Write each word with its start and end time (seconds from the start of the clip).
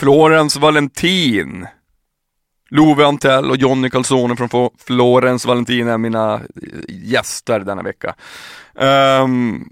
Florens 0.00 0.56
Valentin. 0.56 1.66
Love 2.70 3.06
Antell 3.06 3.50
och 3.50 3.56
Jonny 3.56 3.90
Calzone 3.90 4.36
från 4.36 4.70
Florens 4.78 5.46
Valentin 5.46 5.88
är 5.88 5.98
mina 5.98 6.34
eh, 6.34 6.40
gäster 6.88 7.60
denna 7.60 7.82
vecka. 7.82 8.14
Um, 8.74 9.70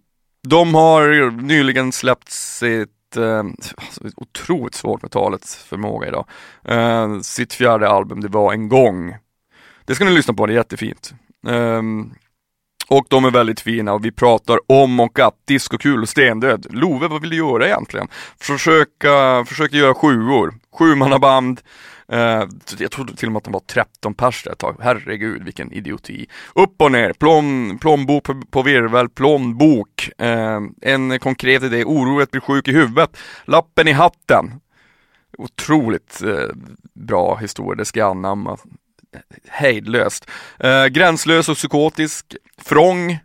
de 0.49 0.75
har 0.75 1.30
nyligen 1.30 1.93
släppt 1.93 2.30
sitt, 2.30 3.17
uh, 3.17 3.43
otroligt 4.17 4.74
svårt 4.74 5.03
med 5.03 5.10
talets 5.10 5.56
förmåga 5.56 6.09
idag, 6.09 6.27
uh, 6.71 7.21
sitt 7.21 7.53
fjärde 7.53 7.88
album, 7.88 8.21
Det 8.21 8.29
var 8.29 8.53
en 8.53 8.69
gång. 8.69 9.17
Det 9.85 9.95
ska 9.95 10.04
ni 10.04 10.10
lyssna 10.10 10.35
på, 10.35 10.47
det 10.47 10.53
är 10.53 10.56
jättefint. 10.56 11.15
Um, 11.47 12.15
och 12.89 13.07
de 13.09 13.25
är 13.25 13.31
väldigt 13.31 13.61
fina 13.61 13.93
och 13.93 14.05
vi 14.05 14.13
pratar 14.13 14.59
om 14.67 15.01
och 15.01 15.19
att 15.19 15.35
discokul 15.47 16.02
och 16.02 16.09
stendöd. 16.09 16.66
Love, 16.70 17.09
vad 17.09 17.20
vill 17.20 17.30
du 17.30 17.37
göra 17.37 17.66
egentligen? 17.66 18.09
Försöka, 18.41 19.45
försöka 19.45 19.77
göra 19.77 19.95
sjuor, 19.95 20.55
sjumannaband, 20.73 21.60
Uh, 22.12 22.48
jag 22.79 22.91
trodde 22.91 23.16
till 23.16 23.29
och 23.29 23.32
med 23.32 23.38
att 23.38 23.45
de 23.45 23.52
var 23.52 23.60
13 23.60 24.15
pers 24.15 24.45
där 24.45 24.52
ett 24.52 24.59
tag. 24.59 24.77
Herregud 24.80 25.45
vilken 25.45 25.73
idioti. 25.73 26.27
Upp 26.55 26.82
och 26.82 26.93
ner, 26.93 27.12
plom, 27.12 27.79
plånbok 27.80 28.24
på, 28.24 28.43
på 28.51 28.62
virvel, 28.62 29.09
plånbok. 29.09 30.10
Uh, 30.23 30.29
eh, 30.29 30.60
en 30.80 31.18
konkret 31.18 31.62
idé, 31.62 31.84
oro 31.84 32.20
att 32.20 32.30
bli 32.30 32.41
sjuk 32.41 32.68
i 32.68 32.73
huvudet. 32.73 33.16
Lappen 33.45 33.88
i 33.88 33.93
hatten. 33.93 34.60
Otroligt 35.38 36.23
uh, 36.24 36.48
bra 36.95 37.37
historia, 37.37 37.79
det 37.79 37.84
ska 37.84 38.01
jag 38.01 38.10
anamma. 38.10 38.59
Hejdlöst. 39.48 40.30
Eh, 40.58 40.86
gränslös 40.86 41.48
och 41.48 41.56
psykotisk. 41.56 42.36
Frång. 42.62 43.18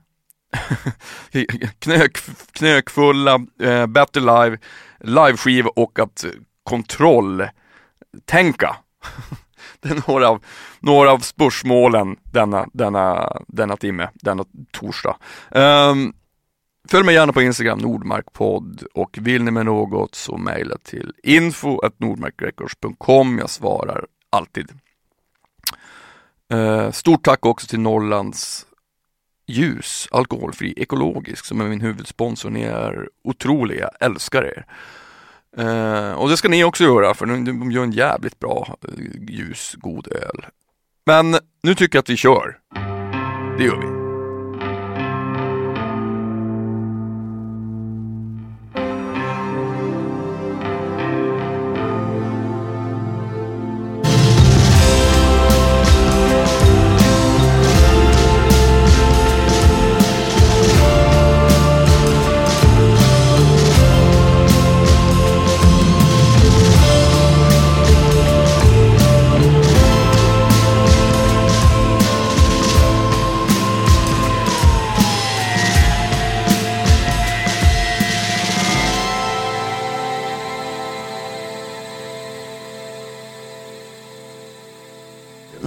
Knök, 1.79 2.17
knökfulla, 2.51 3.39
eh, 3.61 3.88
Better 3.88 4.21
Live, 4.21 4.57
liveskiva 4.99 5.70
och 5.75 5.99
att 5.99 6.25
kontroll 6.63 7.48
tänka. 8.25 8.75
Det 9.79 9.90
är 9.90 10.03
några 10.07 10.29
av, 10.29 10.43
några 10.79 11.12
av 11.12 11.20
spörsmålen 11.20 12.15
denna, 12.23 12.68
denna, 12.73 13.34
denna 13.48 13.77
timme, 13.77 14.09
denna 14.13 14.46
torsdag. 14.71 15.15
Um, 15.51 16.13
följ 16.90 17.05
mig 17.05 17.15
gärna 17.15 17.34
på 17.34 17.41
Instagram, 17.41 17.79
Nordmarkpodd 17.79 18.84
och 18.93 19.18
vill 19.21 19.43
ni 19.43 19.51
med 19.51 19.65
något 19.65 20.15
så 20.15 20.37
mejla 20.37 20.77
till 20.84 21.13
info.nordmarkrecords.com. 21.23 23.40
Jag 23.40 23.49
svarar 23.49 24.05
alltid. 24.29 24.71
Eh, 26.52 26.91
stort 26.91 27.24
tack 27.26 27.46
också 27.46 27.68
till 27.68 27.80
Norrlands 27.80 28.66
ljus, 29.48 30.08
alkoholfri, 30.12 30.74
ekologisk 30.77 31.46
som 31.46 31.62
är 31.62 31.66
min 31.66 31.82
huvudsponsor. 31.82 32.49
Ni 32.49 32.62
är 32.62 33.10
otroliga, 33.24 33.90
jag 33.99 34.10
älskar 34.12 34.44
er. 34.44 34.66
Eh, 35.58 36.14
och 36.14 36.30
det 36.30 36.38
ska 36.38 36.49
ni 36.49 36.64
också 36.64 36.84
göra 36.84 37.14
för 37.14 37.26
de 37.26 37.71
gör 37.71 37.84
en 37.84 37.91
jävligt 37.91 38.40
bra 38.40 38.77
eh, 38.88 38.94
ljus, 39.30 39.76
god 39.77 40.08
öl. 40.08 40.46
Men 41.05 41.36
nu 41.64 41.76
tycker 41.76 41.98
jag 41.98 42.02
att 42.02 42.10
vi 42.10 42.18
kör. 42.18 42.58
Det 43.58 43.64
gör 43.64 43.77
vi. 43.77 43.93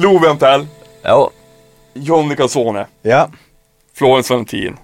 Love 0.06 0.28
Antell. 0.30 0.66
Ja. 1.02 1.30
Jonny 1.94 2.36
Calzone. 2.36 2.86
Ja. 3.02 3.28
Florence 3.94 4.32
Valentin. 4.32 4.76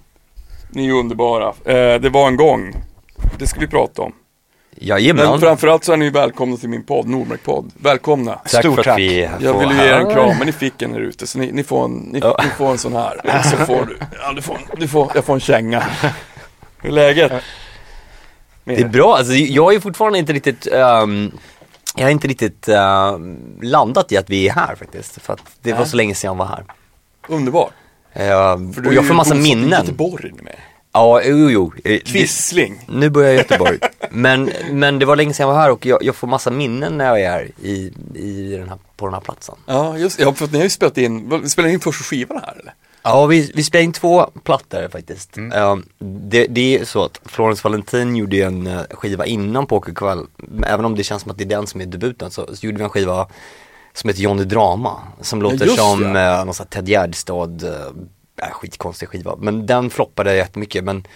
Ni 0.71 0.89
är 0.89 0.93
underbara. 0.93 1.47
Eh, 1.49 2.01
det 2.01 2.09
var 2.13 2.29
en 2.29 2.37
gång. 2.37 2.75
Det 3.39 3.47
ska 3.47 3.61
vi 3.61 3.67
prata 3.67 4.03
om. 4.03 4.13
Jajamän. 4.77 5.27
Men 5.31 5.41
framförallt 5.41 5.85
så 5.85 5.93
är 5.93 5.97
ni 5.97 6.11
välkomna 6.11 6.57
till 6.57 6.69
min 6.69 6.85
podd, 6.85 7.07
Nordmark-podd. 7.09 7.71
Välkomna. 7.75 8.33
Tack 8.35 8.49
Stort 8.49 8.75
för 8.75 8.81
att 8.81 8.85
tack. 8.85 8.99
vi 8.99 9.29
Jag 9.41 9.59
ville 9.59 9.75
ge 9.75 9.89
er 9.91 9.93
en 9.93 10.11
kram, 10.15 10.39
men 10.39 10.47
ni 10.47 10.53
fick 10.53 10.83
en 10.83 10.93
här 10.93 11.01
ute. 11.01 11.27
Så 11.27 11.39
ni, 11.39 11.53
ni, 11.53 11.63
får, 11.65 11.85
en, 11.85 11.93
ni, 11.93 12.19
Ja. 12.19 12.37
ni 12.43 12.49
får 12.51 12.71
en 12.71 12.79
sån 12.79 12.93
här. 12.97 13.43
Så 13.43 13.57
får 13.57 13.85
du, 13.87 13.99
ja, 14.23 14.33
du, 14.33 14.43
får, 14.43 14.59
du 14.77 14.89
får, 14.89 15.11
jag 15.15 15.25
får 15.25 15.35
en 15.35 15.41
känga. 15.41 15.83
Hur 16.83 16.91
är 16.91 16.95
läget? 16.95 17.33
Det 18.65 18.81
är 18.81 18.89
bra, 18.89 19.17
alltså, 19.17 19.33
jag 19.33 19.75
är 19.75 19.81
fortfarande 19.81 20.19
inte 20.19 20.33
riktigt 20.33 20.67
ehm, 20.67 21.33
jag 21.97 22.05
har 22.05 22.11
inte 22.11 22.29
riktigt 22.29 22.69
ehm, 22.69 23.39
landat 23.63 24.13
i 24.13 24.17
att 24.17 24.31
vi 24.31 24.49
är 24.49 24.53
här 24.53 24.75
faktiskt. 24.75 25.23
För 25.23 25.33
att 25.33 25.41
det 25.63 25.73
var 25.73 25.79
Nej. 25.79 25.89
så 25.89 25.97
länge 25.97 26.15
sedan 26.15 26.29
jag 26.29 26.35
var 26.35 26.47
här. 26.47 26.65
Underbart. 27.29 27.73
Ehm, 28.13 28.73
För 28.73 28.87
och 28.87 28.95
jag 28.95 29.07
får 29.07 29.15
massa 29.15 29.35
minnen. 29.35 29.71
Göteborg 29.71 30.33
nu 30.37 30.43
med. 30.43 30.57
Ja, 30.95 31.23
jo, 31.25 31.51
jo. 31.51 31.73
Eh, 31.85 32.01
Kvissling. 32.01 32.81
Nu 32.89 33.11
börjar 33.11 33.29
jag 33.29 33.35
i 33.35 33.39
Göteborg. 33.39 33.79
men, 34.11 34.51
men 34.71 34.99
det 34.99 35.07
var 35.07 35.17
länge 35.17 35.35
sedan 35.35 35.47
jag 35.49 35.55
var 35.55 35.61
här 35.61 35.71
och 35.71 35.87
jag, 35.87 36.03
jag 36.05 36.17
får 36.17 36.27
massa 36.27 36.51
minnen 36.51 36.99
när 36.99 37.05
jag 37.07 37.21
är 37.21 37.31
här 37.31 37.51
i, 37.63 37.93
i 38.15 38.57
den 38.59 38.69
här, 38.69 38.79
på 38.97 39.07
den 39.07 39.15
här 39.15 39.21
platsen. 39.21 39.55
Ja, 39.67 39.99
just 39.99 40.21
ja, 40.21 40.33
för 40.33 40.45
att 40.45 40.53
ni 40.53 40.59
har 40.59 40.65
ju 40.65 40.71
spelat 40.71 40.99
in, 40.99 41.29
vad- 41.29 41.51
spelat 41.51 41.71
in 41.71 41.81
första 41.81 42.05
skivan 42.05 42.41
här 42.47 42.57
eller? 42.61 42.75
Ja, 43.05 43.27
vi, 43.27 43.53
vi 43.55 43.65
spelade 43.65 43.85
in 43.85 43.93
två 43.93 44.27
plattor 44.45 44.89
faktiskt. 44.89 45.37
Ehm, 45.37 45.85
det, 45.99 46.47
det 46.47 46.79
är 46.79 46.85
så 46.85 47.05
att 47.05 47.21
Florence 47.25 47.61
Valentin 47.65 48.17
gjorde 48.17 48.37
ju 48.37 48.43
en 48.43 48.67
eh, 48.67 48.81
skiva 48.91 49.27
innan 49.27 49.67
Pokerkväll, 49.67 50.27
även 50.67 50.85
om 50.85 50.95
det 50.97 51.05
känns 51.05 51.23
som 51.23 51.31
att 51.31 51.39
det 51.39 51.45
är 51.45 51.49
den 51.49 51.67
som 51.67 51.81
är 51.81 51.87
debuten, 51.87 52.31
så, 52.31 52.57
så 52.57 52.67
gjorde 52.67 52.79
vi 52.79 52.85
en 52.85 52.91
skiva 52.91 53.29
som 53.95 54.09
heter 54.11 54.23
Johnny 54.23 54.45
Drama, 54.45 55.01
som 55.21 55.43
låter 55.43 55.65
just 55.67 55.79
som 55.79 56.13
det. 56.13 56.21
eh, 56.21 56.45
någon 56.45 56.55
sån 56.55 56.67
här 56.73 56.83
Ted 56.83 56.89
Gärdestad, 56.89 57.65
äh, 58.43 58.51
skitkonstig 58.51 59.09
skiva. 59.09 59.37
Men 59.39 59.67
den 59.67 59.91
floppade 59.91 60.37
jättemycket, 60.37 60.85
men 60.85 61.07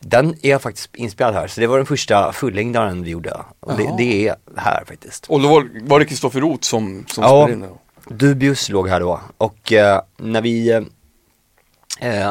den 0.00 0.34
är 0.42 0.58
faktiskt 0.58 0.94
inspelad 0.96 1.34
här, 1.34 1.46
så 1.46 1.60
det 1.60 1.66
var 1.66 1.76
den 1.76 1.86
första 1.86 2.32
fullängdaren 2.32 3.02
vi 3.02 3.10
gjorde. 3.10 3.36
Och 3.60 3.76
det, 3.76 3.94
det 3.98 4.28
är 4.28 4.36
här 4.56 4.84
faktiskt. 4.88 5.26
Och 5.28 5.40
då 5.40 5.48
var, 5.48 5.68
var 5.82 5.98
det 5.98 6.04
Kristoffer 6.04 6.40
Roth 6.40 6.62
som, 6.62 7.04
som 7.08 7.24
Ja. 7.24 7.28
spelade 7.28 7.52
in 7.52 7.60
då? 7.60 7.78
Dubius 8.14 8.68
låg 8.68 8.88
här 8.88 9.00
då 9.00 9.20
och 9.38 9.72
eh, 9.72 10.00
när 10.16 10.40
vi 10.42 10.86
eh, 12.00 12.30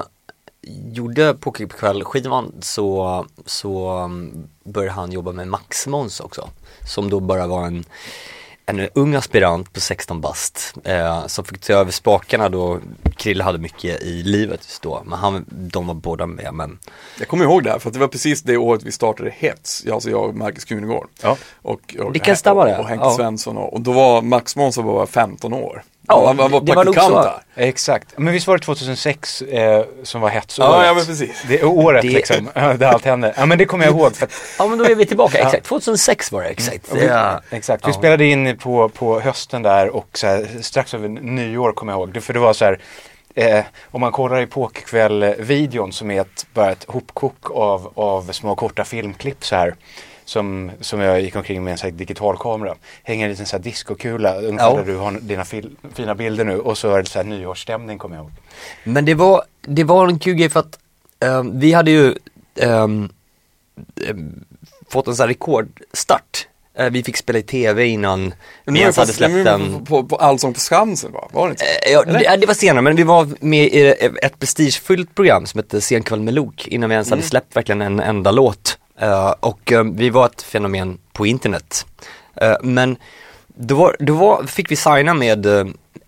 gjorde 0.91 1.34
Pokerkväll-skivan 1.34 2.51
så, 2.62 3.25
så 3.46 4.00
um, 4.03 4.47
började 4.63 4.96
han 4.96 5.12
jobba 5.12 5.31
med 5.31 5.47
Max 5.47 5.88
Måns 5.88 6.19
också. 6.19 6.50
Som 6.88 7.09
då 7.09 7.19
bara 7.19 7.47
var 7.47 7.66
en, 7.66 7.84
en 8.66 8.90
ung 8.94 9.16
aspirant 9.16 9.73
på 9.73 9.79
16 9.79 10.22
bast 10.22 10.73
eh, 10.84 11.28
som 11.28 11.46
fick 11.46 11.59
ta 11.62 11.73
över 11.73 11.91
spakarna 11.91 12.50
då 12.50 12.79
Krille 13.16 13.44
hade 13.44 13.57
mycket 13.57 14.02
i 14.02 14.23
livet 14.23 14.59
just 14.63 14.81
då. 14.81 15.02
Men 15.06 15.19
han, 15.19 15.46
de 15.50 15.88
var 15.88 15.94
båda 15.94 16.25
med 16.25 16.53
men 16.53 16.79
Jag 17.19 17.28
kommer 17.28 17.46
ihåg 17.46 17.63
det 17.63 17.72
här, 17.72 17.79
för 17.79 17.90
att 17.90 17.94
det 17.94 18.00
var 18.00 18.07
precis 18.07 18.41
det 18.41 18.57
året 18.57 18.84
vi 18.84 18.91
startade 18.91 19.34
Hets, 19.38 19.85
alltså 19.91 20.09
jag 20.09 20.23
och 20.29 20.35
Marcus 20.35 20.66
Krunegård. 20.66 21.07
Ja. 21.22 21.38
Och, 21.62 21.96
och, 22.00 22.13
Det 22.13 22.19
kan 22.19 22.38
stämma 22.38 22.66
det. 22.66 22.73
Och, 22.73 22.79
och 22.79 22.88
Henke 22.88 23.06
Ja. 23.06 23.16
Svensson 23.16 23.57
och, 23.57 23.73
och 23.73 23.81
då 23.81 23.91
var 23.91 24.22
Max 24.22 24.56
Månsson 24.56 24.85
bara 24.85 25.07
15 25.07 25.53
år. 25.53 25.84
Ja, 26.08 26.28
han, 26.28 26.40
han 26.40 26.52
var 26.52 26.62
var 26.62 26.74
praktikant 26.84 27.08
så. 27.08 27.22
där. 27.24 27.34
Exakt. 27.56 28.08
Men 28.18 28.34
visst 28.34 28.47
var 28.47 28.58
det 28.58 28.64
2006 28.64 29.41
eh, 29.41 29.86
som 30.03 30.22
var 30.22 30.30
hetsåret? 30.30 30.69
Ja, 30.72 30.86
ja 30.86 30.94
men 30.94 31.06
precis. 31.06 31.44
Det 31.47 31.64
året 31.64 32.02
Det- 32.02 32.08
liksom, 32.08 32.50
där 32.53 32.84
allt 32.84 33.06
hände. 33.06 33.34
Ja 33.38 33.46
men 33.46 33.58
det 33.58 33.66
kommer 33.66 33.86
jag 33.86 33.94
ihåg. 33.96 34.16
För 34.16 34.25
att, 34.25 34.31
Ja 34.59 34.68
men 34.68 34.78
då 34.78 34.86
är 34.86 34.96
vi 34.96 35.06
tillbaka, 35.06 35.38
exakt. 35.46 35.66
2006 35.66 36.31
var 36.31 36.41
det 36.44 36.50
exakt. 36.50 36.91
och 36.91 36.97
vi, 36.97 37.05
Ja. 37.08 37.41
Exakt, 37.50 37.85
vi 37.88 37.90
Ja. 37.90 37.94
spelade 37.97 38.26
in 38.26 38.58
på, 38.58 38.90
på 38.90 39.20
hösten 39.20 39.61
där 39.61 39.90
och 39.90 40.08
så 40.14 40.28
här, 40.28 40.47
strax 40.61 40.94
över 40.94 41.08
nyår 41.08 41.72
kommer 41.72 41.94
jag 41.94 42.00
ihåg. 42.00 42.23
För 42.23 42.34
det 42.34 42.40
var 42.40 42.53
så 42.53 42.66
här, 42.66 42.79
eh, 43.35 43.59
om 43.91 44.02
man 44.02 44.11
kollar 44.11 44.41
i 44.41 44.46
Pokerkväll-videon 44.47 45.91
som 45.94 46.11
är 46.11 46.22
ett, 46.22 46.46
bara 46.53 46.72
ett 46.72 46.84
hopkok 46.88 47.52
av, 47.52 47.91
av 47.96 48.32
små 48.32 48.55
korta 48.55 48.84
filmklipp 48.84 49.46
så 49.46 49.55
här. 49.55 49.76
Som, 50.25 50.72
som 50.81 50.99
jag 50.99 51.22
gick 51.22 51.35
omkring 51.35 51.64
med 51.64 51.72
en 51.72 51.78
sån 51.78 51.90
här 51.90 51.97
digitalkamera. 51.97 52.75
Hänger 53.03 53.25
en 53.25 53.31
liten 53.31 53.46
så 53.46 53.55
här 53.58 53.64
discokula, 53.64 54.35
ungefär 54.35 54.70
Ja. 54.70 54.75
där 54.78 54.85
du 54.85 54.96
har 54.97 55.11
dina 55.11 55.46
fil, 55.46 55.75
fina 55.93 56.16
bilder 56.16 56.43
nu. 56.46 56.59
Och 56.59 56.78
så 56.78 56.93
är 56.96 57.03
det 57.03 57.09
så 57.09 57.20
här 57.20 57.25
nyårsstämning 57.25 57.97
kommer 57.97 58.16
jag 58.16 58.23
ihåg. 58.23 58.31
Men 58.84 59.05
det 59.05 59.14
var, 59.14 59.43
det 59.61 59.84
var 59.84 60.08
en 60.08 60.20
kul 60.20 60.35
grej 60.35 60.49
för 60.49 60.59
att 60.59 60.79
ehm, 61.20 61.59
vi 61.59 61.73
hade 61.73 61.91
ju 61.91 62.16
ehm, 62.59 63.09
fått 64.90 65.08
en 65.08 65.16
sån 65.16 65.23
här 65.23 65.28
rekordstart. 65.28 66.47
Eh, 66.78 66.90
vi 66.90 67.03
fick 67.03 67.17
spela 67.17 67.40
i 67.40 67.43
tv 67.43 67.85
innan 67.87 68.34
vi 68.66 68.79
ens 68.79 68.97
hade 68.97 69.14
släppt 69.14 69.46
den. 69.46 69.85
På, 69.85 70.03
på 70.03 70.16
Allsång 70.16 70.53
på 70.53 70.59
Skansen 70.59 71.11
va? 71.11 71.28
Var 71.31 71.47
det 71.47 71.52
inte 71.52 71.64
så? 71.66 71.90
Eh, 71.90 71.93
Ja, 71.93 72.03
det, 72.03 72.23
ja, 72.23 72.37
det 72.37 72.47
var 72.47 72.53
senare, 72.53 72.81
men 72.81 72.96
vi 72.96 73.03
var 73.03 73.28
med 73.40 73.66
i 73.67 73.87
ett 74.22 74.40
prestigefullt 74.40 75.16
program 75.16 75.46
som 75.46 75.58
hette 75.58 75.81
Senkväll 75.81 76.19
med 76.22 76.34
Lok 76.34 76.67
innan 76.67 76.90
vi 76.90 76.93
ens 76.93 77.09
hade 77.09 77.22
släppt 77.22 77.55
verkligen 77.55 77.81
en 77.81 77.99
enda 77.99 78.31
låt. 78.31 78.78
Eh, 78.99 79.34
och 79.40 79.72
eh, 79.72 79.84
vi 79.84 80.09
var 80.09 80.25
ett 80.25 80.41
fenomen 80.41 80.97
på 81.13 81.25
internet. 81.25 81.85
Eh, 82.35 82.55
men 82.61 82.97
då, 83.47 83.75
var, 83.75 83.95
då 83.99 84.13
var, 84.13 84.43
fick 84.43 84.72
vi 84.72 84.75
signa 84.75 85.13
med 85.13 85.47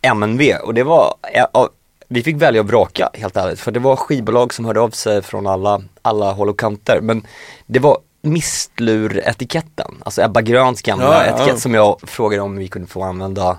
MNV 0.02 0.42
och 0.64 0.74
det 0.74 0.84
var, 0.84 1.16
ja, 1.34 1.70
vi 2.08 2.24
fick 2.24 2.36
välja 2.36 2.62
och 2.62 2.68
vraka 2.68 3.10
helt 3.14 3.38
ärligt 3.38 3.60
för 3.60 3.72
det 3.72 3.80
var 3.80 3.96
skivbolag 3.96 4.54
som 4.54 4.66
hörde 4.66 4.80
av 4.80 4.90
sig 4.90 5.22
från 5.22 5.48
alla, 5.48 5.82
alla 6.02 6.32
håll 6.32 6.50
och 6.50 6.60
kanter 6.60 7.00
men 7.02 7.28
det 7.66 7.80
var 7.80 7.98
Mistlur-etiketten, 8.22 9.96
alltså 10.06 10.22
Ebba 10.22 10.42
Gröns 10.42 10.82
gamla 10.82 11.06
Ja, 11.06 11.26
ja. 11.26 11.36
etikett 11.36 11.60
som 11.60 11.74
jag 11.74 12.00
frågade 12.04 12.42
om 12.42 12.58
vi 12.58 12.68
kunde 12.68 12.88
få 12.88 13.04
använda 13.04 13.58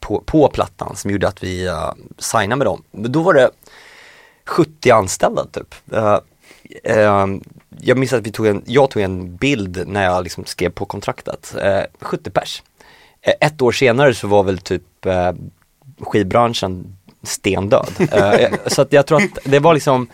på, 0.00 0.22
på 0.26 0.48
plattan 0.48 0.96
som 0.96 1.10
gjorde 1.10 1.28
att 1.28 1.42
vi 1.42 1.68
uh, 1.68 1.92
signade 2.18 2.56
med 2.56 2.66
dem. 2.66 2.82
Men 2.90 3.12
då 3.12 3.22
var 3.22 3.34
det 3.34 3.50
70 4.44 4.90
anställda 4.90 5.44
typ. 5.44 5.74
Eh, 5.92 6.18
eh, 6.84 7.26
jag 7.80 7.98
minns 7.98 8.12
att 8.12 8.26
vi 8.26 8.32
tog 8.32 8.46
en, 8.46 8.62
jag 8.66 8.90
tog 8.90 9.02
en 9.02 9.36
bild 9.36 9.82
när 9.86 10.04
jag 10.04 10.24
liksom 10.24 10.44
skrev 10.44 10.70
på 10.70 10.84
kontraktet. 10.84 11.54
Eh, 11.62 11.82
70 12.00 12.30
pers. 12.30 12.62
Eh, 13.22 13.34
ett 13.40 13.62
år 13.62 13.72
senare 13.72 14.14
så 14.14 14.28
var 14.28 14.42
väl 14.42 14.58
typ 14.58 15.06
eh, 15.06 15.32
skivbranschen 16.00 16.96
stendöd. 17.22 17.88
Eh, 18.12 18.52
så 18.66 18.82
att 18.82 18.92
jag 18.92 19.06
tror 19.06 19.22
att 19.22 19.38
det 19.44 19.58
var 19.58 19.74
liksom, 19.74 20.08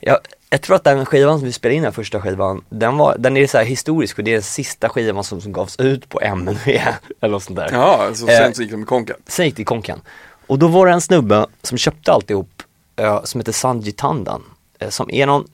jag, 0.00 0.18
jag 0.50 0.62
tror 0.62 0.76
att 0.76 0.84
den 0.84 1.06
skivan 1.06 1.38
som 1.38 1.46
vi 1.46 1.52
spelade 1.52 1.76
in, 1.76 1.82
den 1.82 1.92
första 1.92 2.20
skivan, 2.20 2.64
den, 2.68 2.96
var, 2.96 3.16
den 3.18 3.36
är 3.36 3.46
så 3.46 3.58
här 3.58 3.64
historisk 3.64 4.18
och 4.18 4.24
det 4.24 4.30
är 4.30 4.34
den 4.34 4.42
sista 4.42 4.88
skivan 4.88 5.24
som, 5.24 5.40
som 5.40 5.52
gavs 5.52 5.80
ut 5.80 6.08
på 6.08 6.20
MNV 6.20 6.68
eller 7.20 7.32
något 7.32 7.42
sånt 7.42 7.56
där. 7.56 7.68
Ja, 7.72 8.10
så 8.14 8.28
Eh, 8.28 8.38
sen 8.38 8.54
så 8.54 8.62
gick 8.62 8.70
de 8.70 8.76
med 8.76 8.88
konken. 8.88 9.16
Sen 9.26 9.46
gick 9.46 9.56
det 9.56 9.62
i 9.62 9.64
konken. 9.64 10.00
Och 10.46 10.58
då 10.58 10.68
var 10.68 10.86
det 10.86 10.92
en 10.92 11.00
snubbe 11.00 11.46
som 11.62 11.78
köpte 11.78 12.12
alltihop, 12.12 12.62
eh, 12.96 13.22
som 13.24 13.40
heter 13.40 13.52
Sanji 13.52 13.92
Tandan, 13.92 14.42
eh, 14.78 14.88
som 14.88 15.10
är 15.10 15.26
någon 15.26 15.48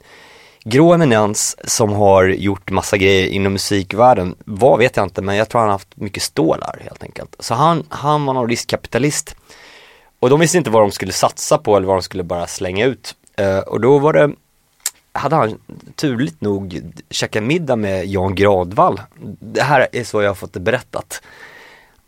grå 0.65 0.93
eminens 0.95 1.57
som 1.65 1.93
har 1.93 2.25
gjort 2.25 2.71
massa 2.71 2.97
grejer 2.97 3.27
inom 3.27 3.53
musikvärlden. 3.53 4.35
Vad 4.45 4.79
vet 4.79 4.97
jag 4.97 5.07
inte, 5.07 5.23
men 5.23 5.37
jag 5.37 5.49
tror 5.49 5.61
han 5.61 5.69
har 5.69 5.75
haft 5.75 5.97
mycket 5.97 6.23
stålar 6.23 6.79
helt 6.81 7.03
enkelt. 7.03 7.37
Så 7.39 7.55
han, 7.55 7.85
han 7.89 8.27
var 8.27 8.35
någon 8.35 8.49
riskkapitalist. 8.49 9.37
Och 10.21 10.31
de 10.31 10.41
visste 10.41 10.59
inte 10.59 10.71
vad 10.71 10.83
de 10.83 10.91
skulle 10.91 11.13
satsa 11.13 11.59
på 11.59 11.77
eller 11.77 11.87
vad 11.87 11.97
de 11.97 12.03
skulle 12.03 12.23
bara 12.23 12.47
slänga 12.47 12.87
ut. 12.87 13.15
Uh, 13.41 13.59
och 13.59 13.81
då 13.81 13.99
var 13.99 14.13
det, 14.13 14.31
hade 15.13 15.37
han 15.37 15.59
turligt 15.97 16.41
nog 16.41 16.93
käkat 17.11 17.43
middag 17.43 17.77
med 17.77 18.07
Jan 18.07 18.35
Gradvall. 18.35 19.01
Det 19.41 19.63
här 19.63 19.89
är 19.93 20.05
så 20.05 20.23
jag 20.23 20.31
har 20.31 20.35
fått 20.35 20.53
det 20.53 20.61
berättat. 20.61 21.23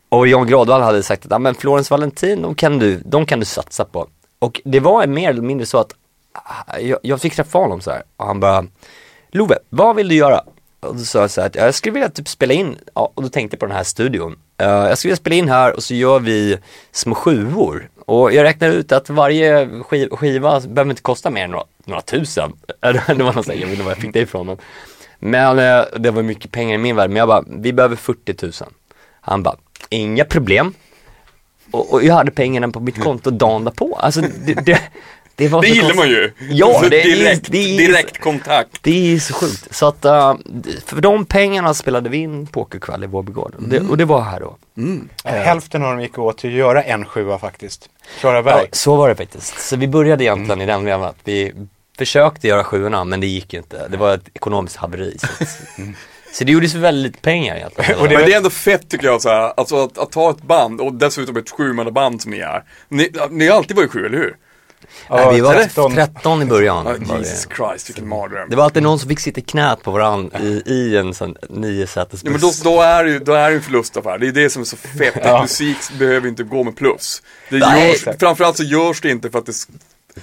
Och 0.08 0.26
Jan 0.26 0.46
Gradvall 0.46 0.82
hade 0.82 1.02
sagt 1.02 1.24
att, 1.24 1.30
ja 1.30 1.38
men 1.38 1.54
Florence 1.54 1.94
Valentin, 1.94 2.42
de 2.42 2.54
kan, 2.54 2.78
du, 2.78 3.02
de 3.04 3.26
kan 3.26 3.40
du 3.40 3.44
satsa 3.44 3.84
på. 3.84 4.08
Och 4.38 4.60
det 4.64 4.80
var 4.80 5.06
mer 5.06 5.30
eller 5.30 5.42
mindre 5.42 5.66
så 5.66 5.78
att 5.78 5.94
jag, 6.80 6.98
jag 7.02 7.20
fick 7.20 7.34
träffa 7.34 7.58
honom 7.58 7.80
så 7.80 7.90
här 7.90 8.02
och 8.16 8.26
han 8.26 8.40
bara, 8.40 8.66
Love, 9.30 9.58
vad 9.68 9.96
vill 9.96 10.08
du 10.08 10.14
göra? 10.14 10.44
Och 10.80 10.96
då 10.96 11.04
sa 11.04 11.20
jag 11.20 11.30
så 11.30 11.40
här 11.40 11.48
att 11.48 11.54
jag 11.54 11.74
skulle 11.74 11.92
vilja 11.92 12.08
typ 12.08 12.28
spela 12.28 12.54
in, 12.54 12.78
ja, 12.94 13.12
och 13.14 13.22
då 13.22 13.28
tänkte 13.28 13.54
jag 13.54 13.60
på 13.60 13.66
den 13.66 13.76
här 13.76 13.84
studion. 13.84 14.32
Uh, 14.62 14.68
jag 14.68 14.98
skulle 14.98 15.10
vilja 15.10 15.20
spela 15.20 15.36
in 15.36 15.48
här 15.48 15.76
och 15.76 15.82
så 15.82 15.94
gör 15.94 16.18
vi 16.18 16.58
små 16.92 17.14
sjuor. 17.14 17.88
Och 18.06 18.32
jag 18.32 18.44
räknar 18.44 18.68
ut 18.68 18.92
att 18.92 19.10
varje 19.10 19.68
skiv, 19.82 20.08
skiva 20.10 20.60
behöver 20.60 20.90
inte 20.90 21.02
kosta 21.02 21.30
mer 21.30 21.44
än 21.44 21.50
några, 21.50 21.64
några 21.84 22.02
tusen. 22.02 22.52
det 22.80 23.08
var 23.08 23.32
någon 23.32 23.44
sån 23.44 23.54
jag 23.60 23.66
vet 23.66 23.70
inte 23.70 23.82
var 23.82 23.90
jag 23.90 23.98
fick 23.98 24.12
det 24.12 24.20
ifrån 24.20 24.46
men. 24.46 24.58
Men 25.18 25.58
uh, 25.58 26.00
det 26.00 26.10
var 26.10 26.22
mycket 26.22 26.52
pengar 26.52 26.74
i 26.74 26.78
min 26.78 26.96
värld, 26.96 27.10
men 27.10 27.16
jag 27.16 27.28
bara, 27.28 27.44
vi 27.46 27.72
behöver 27.72 27.96
40 27.96 28.34
000. 28.42 28.52
Han 29.20 29.42
bara, 29.42 29.56
inga 29.88 30.24
problem. 30.24 30.74
Och, 31.70 31.92
och 31.92 32.04
jag 32.04 32.14
hade 32.14 32.30
pengarna 32.30 32.68
på 32.68 32.80
mitt 32.80 33.00
konto 33.02 33.30
dagen 33.30 33.64
därpå. 33.64 33.96
Alltså 33.96 34.20
det, 34.20 34.54
det, 34.54 34.80
det 35.36 35.48
var 35.48 35.62
Det 35.62 35.68
gillar 35.68 35.80
konstigt. 35.82 35.96
man 35.98 36.08
ju. 36.08 36.32
Ja, 36.50 36.80
Så 36.82 36.88
det 36.88 37.00
är- 37.02 37.16
direkt, 37.16 37.46
det 37.52 37.58
är- 37.74 37.78
direkt 37.78 38.18
kontakt. 38.20 38.78
Det 38.82 39.14
är 39.14 39.18
så 39.18 39.34
sjukt. 39.34 39.74
Så 39.74 39.86
att 39.86 40.04
uh, 40.04 40.34
för 40.86 41.00
de 41.00 41.24
pengarna 41.24 41.74
spelade 41.74 42.08
vi 42.10 42.16
in 42.18 42.46
pokerkväll 42.46 43.04
i 43.04 43.06
Vårbygården. 43.06 43.68
Det, 43.68 43.80
och 43.80 43.96
det 43.96 44.04
var 44.04 44.20
här 44.20 44.40
då. 44.40 44.56
Hälften 45.24 45.82
av 45.82 45.90
dem 45.90 46.00
gick 46.00 46.18
åt 46.18 46.38
till 46.38 46.50
att 46.50 46.56
göra 46.56 46.82
en 46.82 47.04
sjua 47.04 47.38
faktiskt. 47.38 47.88
Ja, 48.02 48.20
Klaraberg. 48.20 48.66
så 48.72 48.96
var 48.96 49.08
det 49.08 49.14
faktiskt. 49.14 49.60
Så 49.60 49.76
vi 49.76 49.88
började 49.88 50.24
egentligen 50.24 50.60
i 50.60 50.66
den 50.66 50.84
vevan 50.84 51.08
att 51.08 51.18
vi 51.24 51.52
försökte 51.98 52.48
göra 52.48 52.64
sjuorna 52.64 53.04
men 53.04 53.20
det 53.20 53.26
gick 53.26 53.54
inte. 53.54 53.88
Det 53.88 53.96
var 53.96 54.14
ett 54.14 54.28
ekonomiskt 54.34 54.76
haveri. 54.76 55.16
Så, 55.18 55.26
att, 55.26 55.48
så 56.32 56.44
det 56.44 56.52
gjordes 56.52 56.74
väldigt 56.74 57.22
pengar 57.22 57.56
egentligen. 57.56 57.96
Och 58.00 58.08
det- 58.08 58.16
Men 58.16 58.26
det 58.26 58.32
är 58.32 58.36
ändå 58.36 58.50
fett 58.50 58.88
tycker 58.88 59.06
jag 59.06 59.22
så 59.22 59.28
här, 59.28 59.52
alltså 59.56 59.84
att, 59.84 59.98
att 59.98 60.12
ta 60.12 60.30
ett 60.30 60.42
band 60.42 60.80
och 60.80 60.94
dessutom 60.94 61.36
ett 61.36 61.50
sjumannaband 61.50 62.22
som 62.22 62.30
ni 62.30 62.38
är. 62.38 62.62
Ni, 62.88 63.10
ni 63.30 63.48
har 63.48 63.56
alltid 63.56 63.76
varit 63.76 63.90
sju, 63.90 64.06
eller 64.06 64.18
hur? 64.18 64.36
Nej, 65.10 65.34
vi 65.34 65.40
var 65.40 65.54
13. 65.54 65.92
13, 65.94 66.42
i 66.42 66.44
början. 66.44 66.86
Ja, 66.86 67.14
var 67.14 67.18
Jesus. 67.18 67.48
Christ, 67.56 67.88
vilken 67.88 68.08
mardröm. 68.08 68.50
det 68.50 68.56
var 68.56 68.64
alltid 68.64 68.82
någon 68.82 68.98
som 68.98 69.08
fick 69.08 69.20
sitta 69.20 69.40
i 69.40 69.42
knät 69.42 69.82
på 69.82 69.90
varandra 69.90 70.38
i, 70.38 70.62
i 70.66 70.96
en 70.96 71.14
sån 71.14 71.36
nio 71.48 71.86
sätes 71.86 72.24
Ja 72.24 72.30
men 72.30 72.40
då, 72.40 72.50
då 72.64 72.80
är 72.80 73.04
det 73.04 73.10
ju, 73.10 73.18
då 73.18 73.32
är 73.32 73.50
det 73.50 73.56
en 73.56 73.62
förlustaffär. 73.62 74.18
Det 74.18 74.28
är 74.28 74.32
det 74.32 74.50
som 74.50 74.62
är 74.62 74.66
så 74.66 74.76
fett, 74.76 75.16
att 75.16 75.24
Ja. 75.24 75.42
musik 75.42 75.76
behöver 75.98 76.28
inte 76.28 76.42
gå 76.42 76.64
med 76.64 76.76
plus. 76.76 77.22
Det 77.50 77.58
Nej. 77.58 77.88
görs, 77.88 78.18
framförallt 78.20 78.56
så 78.56 78.62
görs 78.62 79.00
det 79.00 79.10
inte 79.10 79.30
för 79.30 79.38
att 79.38 79.46
det, 79.46 79.52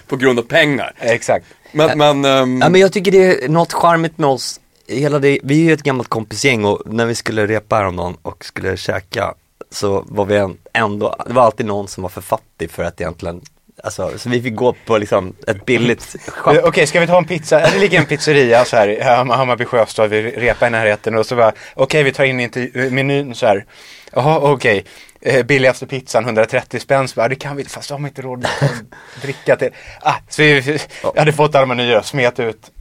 på 0.08 0.16
grund 0.16 0.40
av 0.40 0.44
pengar. 0.44 0.94
Exakt. 1.00 1.46
Men, 1.72 1.98
men, 1.98 2.26
ehm, 2.26 2.62
Ja 2.62 2.70
men 2.70 2.82
jag 2.82 2.94
tycker 2.94 3.12
det 3.12 3.44
är 3.44 3.50
något 3.50 3.74
charmigt 3.74 4.18
med 4.18 4.30
oss, 4.30 4.60
hela 4.88 5.20
det, 5.20 5.40
vi 5.44 5.60
är 5.62 5.64
ju 5.64 5.74
ett 5.74 5.84
gammalt 5.84 6.08
kompisgäng 6.10 6.66
och 6.66 6.82
när 6.86 7.06
vi 7.06 7.16
skulle 7.16 7.48
repa 7.48 7.76
häromdagen 7.76 8.18
och 8.22 8.46
skulle 8.46 8.78
käka 8.78 9.34
så 9.72 10.04
var 10.08 10.26
vi 10.26 10.56
ändå, 10.74 11.16
det 11.28 11.34
var 11.34 11.44
alltid 11.44 11.66
någon 11.66 11.88
som 11.88 12.02
var 12.04 12.10
för 12.10 12.22
fattig 12.22 12.72
för 12.72 12.84
att 12.84 13.02
egentligen, 13.02 13.42
alltså 13.84 14.18
så 14.18 14.30
vi 14.30 14.42
fick 14.42 14.56
gå 14.56 14.74
på 14.86 14.98
liksom 14.98 15.36
ett 15.48 15.66
billigt 15.66 16.16
Eh, 16.28 16.32
schapp. 16.32 16.58
Okej, 16.64 16.88
ska 16.88 17.00
vi 17.00 17.08
ta 17.08 17.18
en 17.18 17.26
pizza? 17.26 17.60
Det 17.60 17.80
ligger 17.80 18.00
en 18.00 18.06
pizzeria 18.06 18.66
så 18.66 18.76
här 18.76 18.88
i 18.88 19.00
Ham- 19.02 19.34
Hammarby 19.36 19.66
sjöstad, 19.66 20.10
vi 20.10 20.22
repar 20.32 20.68
i 20.68 20.70
närheten 20.70 21.16
och 21.16 21.26
så 21.26 21.36
bara, 21.36 21.52
okej 21.76 22.04
vi 22.04 22.12
tar 22.12 22.24
in 22.24 22.40
intervju- 22.40 22.86
eh, 22.86 22.92
menyn 22.92 23.36
så 23.36 23.46
här. 23.46 23.66
Jaha, 24.14 24.40
okej. 24.40 24.86
Eh, 25.22 25.46
billigaste 25.46 25.88
pizzan 25.88 26.24
130 26.26 26.80
spänn, 26.80 27.08
så 27.08 27.16
bara, 27.16 27.28
det 27.28 27.36
kan 27.36 27.56
vi 27.56 27.66
fast 27.66 27.90
de 27.90 28.04
har 28.04 28.08
inte 28.10 28.22
råd 28.22 28.46
att 28.46 28.84
dricka 29.22 29.56
till. 29.56 29.70
Ah, 30.02 30.14
så 30.30 30.42
vi, 30.42 30.80
jag 31.04 31.16
hade 31.20 31.34
fått 31.34 31.56
alla 31.56 31.66
menyer, 31.66 32.02
smet 32.02 32.40
ut. 32.40 32.72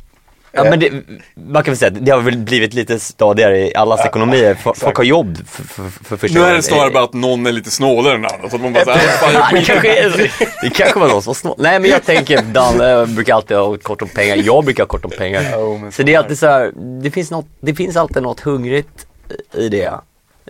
Ja 0.53 0.65
men 0.65 0.81
det, 0.81 0.93
man 1.35 1.65
kan 1.65 1.73
väl 1.73 1.79
säga 1.79 1.93
att 1.93 2.05
det 2.07 2.11
har 2.11 2.21
väl 2.21 2.39
blivit 2.39 2.75
lite 2.75 3.01
stadigare 3.01 3.59
i 3.59 3.75
allas 3.75 4.07
ekonomier, 4.07 4.55
folk 4.55 4.97
har 4.97 5.05
jobb 5.05 5.37
för, 5.47 5.63
för, 5.63 6.05
för 6.05 6.17
första 6.17 6.39
nu 6.39 6.45
är 6.45 6.55
det 6.55 6.63
snarare 6.63 6.91
bara 6.91 7.05
att 7.05 7.13
någon 7.13 7.47
är 7.47 7.53
lite 7.53 7.71
snålare 7.71 8.15
än 8.15 8.25
annan. 8.25 8.51
Så 8.51 8.57
att 8.57 8.63
man 8.63 8.73
bara 8.73 8.85
såhär, 8.85 8.99
fan 8.99 9.33
jag 9.33 9.43
Ja, 9.43 9.49
det, 9.53 9.65
kanske 9.65 9.99
är, 9.99 10.33
det 10.63 10.71
kanske 10.71 10.99
var 10.99 11.09
någon 11.09 11.23
som 11.23 11.31
var 11.31 11.35
snål. 11.35 11.55
Nej 11.59 11.81
men 11.81 11.91
jag 11.91 12.05
tänker, 12.05 12.43
Danne 12.43 13.07
brukar 13.07 13.35
alltid 13.35 13.57
ha 13.57 13.77
kort 13.77 14.03
om 14.03 14.09
pengar, 14.09 14.37
jag 14.37 14.65
brukar 14.65 14.83
ha 14.83 14.89
kort 14.89 15.05
om 15.05 15.11
pengar. 15.11 15.91
Så 15.91 16.03
det 16.03 16.15
är 16.15 16.19
alltid 16.19 16.39
så 16.39 16.47
här, 16.47 16.73
det 17.03 17.11
finns, 17.11 17.31
något, 17.31 17.47
det 17.61 17.75
finns 17.75 17.97
alltid 17.97 18.23
något 18.23 18.41
hungrigt 18.41 19.07
i 19.53 19.69
det. 19.69 19.93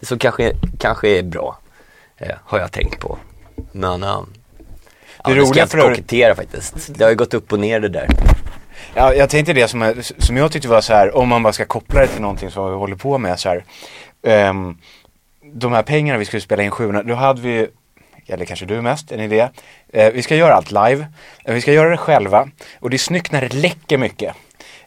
Så 0.02 0.18
kanske, 0.18 0.52
kanske 0.78 1.08
är 1.08 1.22
bra, 1.22 1.58
eh, 2.18 2.34
har 2.44 2.58
jag 2.58 2.72
tänkt 2.72 3.00
på. 3.00 3.18
Men, 3.72 4.02
ja, 4.02 4.26
Det 5.24 5.34
det 5.34 5.40
ska 5.46 5.50
roliga 5.50 5.62
jag 5.62 5.66
inte 5.66 5.88
kokettera 5.88 6.34
faktiskt. 6.34 6.74
Det 6.88 7.04
har 7.04 7.10
ju 7.10 7.16
gått 7.16 7.34
upp 7.34 7.52
och 7.52 7.60
ner 7.60 7.80
det 7.80 7.88
där. 7.88 8.08
Ja, 8.94 9.14
jag 9.14 9.30
tänkte 9.30 9.52
det 9.52 9.68
som, 9.68 9.94
som 10.18 10.36
jag 10.36 10.52
tyckte 10.52 10.68
var 10.68 10.80
så 10.80 10.92
här, 10.92 11.16
om 11.16 11.28
man 11.28 11.42
bara 11.42 11.52
ska 11.52 11.64
koppla 11.64 12.00
det 12.00 12.06
till 12.06 12.22
någonting 12.22 12.50
som 12.50 12.70
vi 12.70 12.76
håller 12.76 12.96
på 12.96 13.18
med 13.18 13.40
så 13.40 13.48
här. 13.48 13.64
Um, 14.50 14.78
de 15.52 15.72
här 15.72 15.82
pengarna 15.82 16.18
vi 16.18 16.24
skulle 16.24 16.40
spela 16.40 16.62
in 16.62 16.70
sjuorna, 16.70 17.02
då 17.02 17.14
hade 17.14 17.40
vi, 17.40 17.66
eller 18.26 18.44
kanske 18.44 18.66
du 18.66 18.82
mest, 18.82 19.12
en 19.12 19.20
idé. 19.20 19.48
Eh, 19.92 20.12
vi 20.12 20.22
ska 20.22 20.36
göra 20.36 20.54
allt 20.54 20.70
live, 20.70 21.06
eh, 21.44 21.54
vi 21.54 21.60
ska 21.60 21.72
göra 21.72 21.90
det 21.90 21.96
själva 21.96 22.48
och 22.80 22.90
det 22.90 22.96
är 22.96 22.98
snyggt 22.98 23.32
när 23.32 23.40
det 23.40 23.54
läcker 23.54 23.98
mycket. 23.98 24.34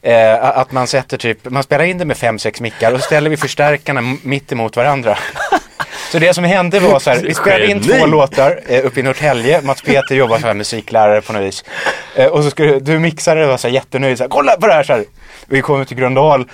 Eh, 0.01 0.43
att 0.43 0.71
man 0.71 0.87
sätter 0.87 1.17
typ, 1.17 1.49
man 1.49 1.63
spelar 1.63 1.85
in 1.85 1.97
det 1.97 2.05
med 2.05 2.17
fem, 2.17 2.39
sex 2.39 2.61
mickar 2.61 2.93
och 2.93 2.99
så 2.99 3.05
ställer 3.05 3.29
vi 3.29 3.37
förstärkarna 3.37 4.01
mitt 4.23 4.51
emot 4.51 4.75
varandra. 4.75 5.17
Så 6.11 6.19
det 6.19 6.33
som 6.33 6.43
hände 6.43 6.79
var 6.79 6.99
så 6.99 7.09
här, 7.09 7.19
vi 7.19 7.33
spelade 7.33 7.67
in 7.67 7.81
två 7.81 8.05
låtar 8.05 8.59
eh, 8.67 8.85
uppe 8.85 8.99
i 8.99 9.03
Norrtälje. 9.03 9.61
Mats 9.61 9.81
Peter 9.81 10.15
jobbar 10.15 10.39
som 10.39 10.57
musiklärare 10.57 11.21
på 11.21 11.33
något 11.33 11.41
vis. 11.41 11.63
Eh, 12.15 12.25
och 12.27 12.43
så 12.43 12.49
skulle 12.49 12.79
du 12.79 12.99
mixade 12.99 13.43
och 13.43 13.49
var 13.49 13.57
så 13.57 13.67
här 13.67 13.75
jättenöjd. 13.75 14.17
Så 14.17 14.23
här, 14.23 14.29
Kolla 14.29 14.55
på 14.57 14.67
det 14.67 14.73
här! 14.73 14.83
Så 14.83 14.93
här. 14.93 15.05
Vi 15.45 15.61
kom 15.61 15.81
ut 15.81 15.87
till 15.87 15.97
Gröndal. 15.97 16.47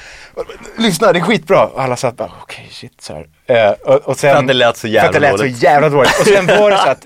Lyssna, 0.78 1.14
det 1.14 1.20
är 1.20 1.24
skitbra! 1.24 1.66
Och 1.66 1.82
alla 1.84 1.96
satt 1.96 2.18
bara, 2.18 2.32
okej 2.44 2.68
shit 2.72 3.02
så 3.02 3.14
här. 3.14 3.28
Eh, 3.68 3.72
och, 3.72 3.96
och 3.96 4.18
sen, 4.20 4.32
För 4.34 4.40
att 4.40 4.48
det 4.48 4.54
lät 4.54 4.78
så 4.78 4.88
jävla 4.88 5.02
För 5.02 5.08
att 5.08 5.14
det 5.14 5.20
lät 5.20 5.38
dåligt. 5.38 5.58
så 5.58 5.64
jävla 5.64 5.90
dåligt. 5.90 6.20
Och 6.20 6.28
sen 6.28 6.46
var 6.48 6.72
det 6.72 6.78
så 6.78 6.90
att 6.90 7.06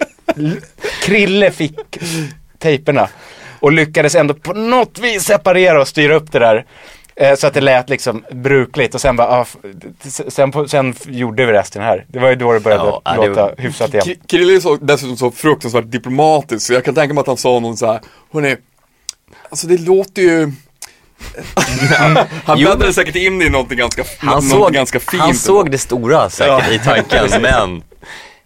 Krille 1.03 1.51
fick 1.51 1.97
tejperna. 2.59 3.07
Och 3.59 3.71
lyckades 3.71 4.15
ändå 4.15 4.33
på 4.33 4.53
något 4.53 4.99
vis 4.99 5.23
separera 5.23 5.81
och 5.81 5.87
styra 5.87 6.15
upp 6.15 6.31
det 6.31 6.39
där. 6.39 6.65
Eh, 7.21 7.35
så 7.35 7.47
att 7.47 7.53
det 7.53 7.61
lät 7.61 7.89
liksom 7.89 8.23
brukligt 8.31 8.95
och 8.95 9.01
sen 9.01 9.15
bara, 9.15 9.27
ah, 9.27 9.45
sen, 10.27 10.51
på, 10.51 10.67
sen 10.67 10.93
gjorde 11.05 11.45
vi 11.45 11.51
resten 11.53 11.81
här. 11.81 12.05
Det 12.07 12.19
var 12.19 12.29
ju 12.29 12.35
då 12.35 12.53
det 12.53 12.59
började 12.59 12.83
Ja, 13.05 13.15
låta 13.15 13.41
var- 13.41 13.55
hyfsat 13.57 13.93
igen. 13.93 14.15
Krille 14.27 14.55
är 14.55 14.59
så, 14.59 14.75
dessutom 14.75 15.17
så 15.17 15.31
fruktansvärt 15.31 15.91
diplomatisk 15.91 16.67
så 16.67 16.73
jag 16.73 16.85
kan 16.85 16.95
tänka 16.95 17.13
mig 17.13 17.21
att 17.21 17.27
han 17.27 17.37
sa 17.37 17.59
någon 17.59 17.77
så 17.77 17.85
här, 17.85 17.99
hörni, 18.33 18.55
alltså 19.49 19.67
det 19.67 19.77
låter 19.81 20.21
ju 20.21 20.51
Han 22.45 22.57
bäddade 22.63 22.93
säkert 22.93 23.15
in 23.15 23.41
i 23.41 23.49
någonting 23.49 23.77
ganska, 23.77 24.03
Han 24.19 24.27
någonting 24.29 24.49
såg, 24.49 24.73
ganska 24.73 24.99
fint. 24.99 25.21
han 25.23 25.33
såg 25.35 25.71
det 25.71 25.77
stora 25.77 26.29
säkert 26.29 26.63
Ja. 26.67 26.73
i 26.73 26.79
tanken, 26.79 27.41
men 27.41 27.83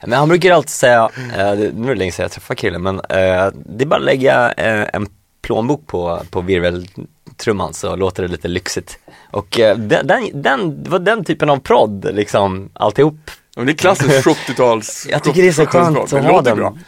men 0.07 0.19
han 0.19 0.29
brukar 0.29 0.51
alltid 0.51 0.69
säga, 0.69 1.09
eh, 1.37 1.53
nu 1.55 1.83
är 1.85 1.87
det 1.87 1.95
länge 1.95 2.11
sedan 2.11 2.23
jag 2.23 2.31
träffade 2.31 2.55
killen, 2.57 2.83
men 2.83 2.95
eh, 2.95 3.47
det 3.65 3.83
är 3.83 3.85
bara 3.85 3.95
att 3.99 4.05
lägga 4.05 4.51
eh, 4.51 4.85
en 4.93 5.07
plånbok 5.41 5.87
på, 5.87 6.21
på 6.31 6.41
virveltrumman 7.25 7.73
så 7.73 7.95
låter 7.95 8.23
det 8.23 8.29
lite 8.29 8.47
lyxigt. 8.47 8.99
Och 9.31 9.59
eh, 9.59 9.77
den, 9.77 10.07
den, 10.07 10.41
den, 10.41 10.83
det 10.83 10.89
var 10.89 10.99
den 10.99 11.23
typen 11.25 11.49
av 11.49 11.57
prodd 11.57 12.07
liksom, 12.15 12.69
alltihop. 12.73 13.15
Ja, 13.27 13.31
men 13.55 13.65
det 13.65 13.71
är 13.71 13.75
klassiskt 13.77 14.25
70-tals 14.27 15.07
Jag 15.09 15.23
tycker 15.23 15.41
det 15.41 15.47
är 15.47 15.51
så 15.51 15.63
70-talsrock. 15.63 16.07
skönt 16.09 16.13
att 16.13 16.31
ha 16.31 16.41
den. 16.41 16.57
bra. 16.57 16.69
Det 16.69 16.77
är 16.79 16.83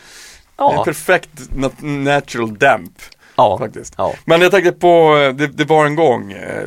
Ja, 0.58 0.84
perfekt 0.84 1.30
nat- 1.56 1.84
natural 1.84 2.58
damp 2.58 2.92
ja, 3.36 3.58
faktiskt. 3.58 3.94
ja. 3.98 4.14
Men 4.26 4.42
jag 4.42 4.52
tänkte 4.52 4.72
på, 4.72 5.18
eh, 5.18 5.34
det, 5.36 5.48
det 5.48 5.64
var 5.66 5.86
en 5.86 5.96
gång, 5.96 6.32
eh, 6.32 6.66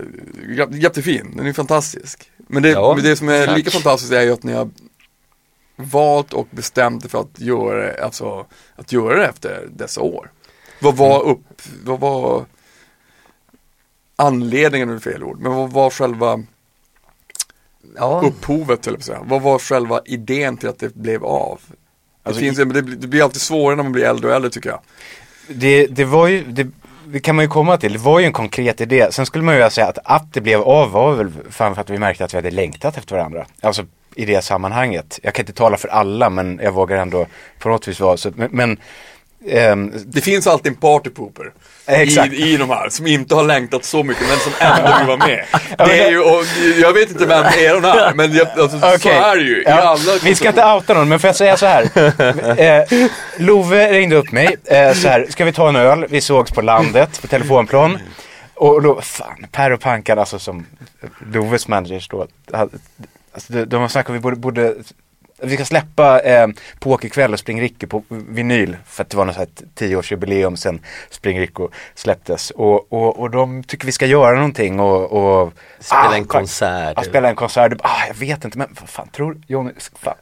jä- 0.48 0.76
jättefin, 0.76 1.32
den 1.36 1.46
är 1.46 1.52
fantastisk. 1.52 2.30
Men 2.48 2.62
det, 2.62 2.68
Ja, 2.70 2.98
det 3.02 3.16
som 3.16 3.28
är 3.28 3.46
tack. 3.46 3.56
lika 3.56 3.70
fantastiskt 3.70 4.12
är 4.12 4.20
ju 4.22 4.32
att 4.32 4.42
ni 4.42 4.52
har 4.52 4.68
valt 5.76 6.32
och 6.32 6.46
bestämt 6.50 7.10
för 7.10 7.20
att 7.20 7.40
göra, 7.40 8.04
alltså, 8.04 8.46
att 8.76 8.92
göra 8.92 9.18
det 9.18 9.26
efter 9.26 9.68
dessa 9.70 10.00
år. 10.00 10.30
Vad 10.80 10.96
var 10.96 11.20
Mm. 11.20 11.32
upp, 11.32 11.62
vad 11.84 12.00
var 12.00 12.44
anledningen, 14.20 14.90
är 14.90 14.98
fel 14.98 15.22
ord, 15.22 15.40
men 15.40 15.52
vad 15.52 15.70
var 15.70 15.90
själva 15.90 16.42
ja. 17.96 18.22
upphovet 18.24 18.86
eller 18.86 18.98
säga. 18.98 19.20
Vad 19.24 19.42
var 19.42 19.58
själva 19.58 20.00
idén 20.04 20.56
till 20.56 20.68
att 20.68 20.78
det 20.78 20.94
blev 20.94 21.24
av? 21.24 21.60
Det, 21.68 21.76
Alltså, 22.22 22.40
finns, 22.40 22.58
det, 22.58 22.82
det 22.82 23.06
blir 23.06 23.22
alltid 23.22 23.40
svårare 23.40 23.76
när 23.76 23.82
man 23.82 23.92
blir 23.92 24.04
äldre 24.04 24.28
och 24.30 24.36
äldre 24.36 24.50
tycker 24.50 24.70
jag. 24.70 24.80
Det, 25.48 25.86
det 25.86 26.04
var 26.04 26.26
ju, 26.26 26.44
det, 26.44 26.68
det 27.06 27.20
kan 27.20 27.36
man 27.36 27.44
ju 27.44 27.48
komma 27.48 27.76
till, 27.76 27.92
det 27.92 27.98
var 27.98 28.20
ju 28.20 28.26
en 28.26 28.32
konkret 28.32 28.80
idé. 28.80 29.08
Sen 29.10 29.26
skulle 29.26 29.44
man 29.44 29.56
ju 29.56 29.70
säga 29.70 29.86
att 29.86 29.98
att 30.04 30.32
det 30.32 30.40
blev 30.40 30.60
av 30.60 30.90
var 30.90 31.14
väl 31.14 31.32
fan 31.50 31.74
för 31.74 31.82
att 31.82 31.90
vi 31.90 31.98
märkte 31.98 32.24
att 32.24 32.34
vi 32.34 32.38
hade 32.38 32.50
längtat 32.50 32.96
efter 32.96 33.16
varandra. 33.16 33.46
Alltså 33.60 33.86
i 34.14 34.24
det 34.24 34.42
sammanhanget. 34.42 35.20
Jag 35.22 35.34
kan 35.34 35.42
inte 35.42 35.52
tala 35.52 35.76
för 35.76 35.88
alla 35.88 36.30
men 36.30 36.60
jag 36.62 36.72
vågar 36.72 36.96
ändå 36.96 37.26
på 37.58 37.68
något 37.68 37.88
vis 37.88 38.00
vara 38.00 38.16
så. 38.16 38.32
Men, 38.36 38.50
men 38.52 38.78
ehm, 39.48 39.92
Det 40.06 40.20
finns 40.20 40.46
alltid 40.46 40.72
en 40.72 40.78
partypooper 40.78 41.52
Exakt. 41.86 42.32
i, 42.32 42.36
i 42.36 42.56
de 42.56 42.70
här 42.70 42.88
som 42.88 43.06
inte 43.06 43.34
har 43.34 43.44
längtat 43.44 43.84
så 43.84 44.02
mycket 44.02 44.28
men 44.28 44.38
som 44.38 44.52
ändå 44.60 44.98
vill 44.98 45.06
vara 45.06 45.16
med. 45.16 45.44
Det 45.78 46.02
är 46.02 46.10
ju, 46.10 46.20
och, 46.20 46.44
jag 46.80 46.92
vet 46.92 47.10
inte 47.10 47.26
vem 47.26 47.44
är 47.44 47.80
de 47.80 47.88
här 47.88 48.14
men 48.14 48.32
jag, 48.32 48.48
alltså, 48.58 48.80
så 48.80 48.94
Okej. 48.94 49.12
är 49.12 49.36
det 49.36 49.42
ju 49.42 49.62
Ja, 49.66 49.98
Vi 50.22 50.34
ska 50.34 50.48
inte 50.48 50.64
outa 50.64 50.94
någon, 50.94 51.08
men 51.08 51.18
får 51.18 51.28
jag 51.28 51.36
säga 51.36 51.56
så 51.56 51.66
här. 51.66 51.82
eh, 52.60 53.08
Love 53.36 53.92
ringde 53.92 54.16
upp 54.16 54.32
mig, 54.32 54.56
eh, 54.64 54.92
så 54.92 55.08
här, 55.08 55.26
ska 55.28 55.44
vi 55.44 55.52
ta 55.52 55.68
en 55.68 55.76
öl? 55.76 56.06
Vi 56.08 56.20
sågs 56.20 56.50
på 56.50 56.62
landet, 56.62 57.20
på 57.20 57.26
telefonplan. 57.26 57.98
Och 58.54 58.82
då, 58.82 59.00
fan, 59.00 59.46
Per 59.52 59.72
och 59.72 59.80
Pankan, 59.80 60.18
alltså 60.18 60.38
som 60.38 60.66
Loves 61.32 61.68
managers 61.68 62.08
då, 62.08 62.26
alltså, 62.52 63.52
de, 63.52 63.64
de 63.64 63.80
har 63.80 63.88
snackat 63.88 64.08
om 64.08 64.14
vi 64.14 64.20
borde, 64.20 64.36
borde 64.36 64.74
vi 65.42 65.54
ska 65.54 65.64
släppa 65.64 66.20
eh, 66.20 66.48
Pokerkväll 66.78 67.32
och 67.32 67.38
Spring 67.38 67.60
Ricky 67.60 67.86
på 67.86 68.02
vinyl 68.08 68.76
för 68.86 69.02
att 69.02 69.10
det 69.10 69.16
var 69.16 69.24
något 69.24 69.34
så 69.34 69.40
här 69.40 69.48
tioårsjubileum 69.74 70.56
sen 70.56 70.80
Spring 71.10 71.40
Rico 71.40 71.68
släpptes. 71.94 72.50
Och, 72.50 72.92
och, 72.92 73.18
och 73.18 73.30
de 73.30 73.62
tycker 73.62 73.86
vi 73.86 73.92
ska 73.92 74.06
göra 74.06 74.34
någonting 74.34 74.80
och, 74.80 75.12
och 75.12 75.52
Spela 75.78 76.00
Ah, 76.02 76.14
en 76.14 76.24
konsert. 76.24 76.94
Ja, 76.96 77.02
spela 77.02 77.28
en 77.28 77.36
konsert. 77.36 77.72
Ah, 77.82 78.06
jag 78.08 78.14
vet 78.14 78.44
inte, 78.44 78.58
men 78.58 78.76
vad 78.80 78.88
fan 78.88 79.08
tror 79.08 79.40
Johnny, 79.46 79.72
fan. 79.98 80.16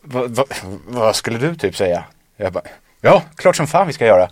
Vad, 0.00 0.30
vad, 0.36 0.46
vad 0.86 1.16
skulle 1.16 1.38
du 1.38 1.54
typ 1.54 1.76
säga? 1.76 2.04
Jag 2.36 2.52
bara, 2.52 2.64
ja, 3.00 3.22
klart 3.36 3.56
som 3.56 3.66
fan 3.66 3.86
vi 3.86 3.92
ska 3.92 4.06
göra. 4.06 4.28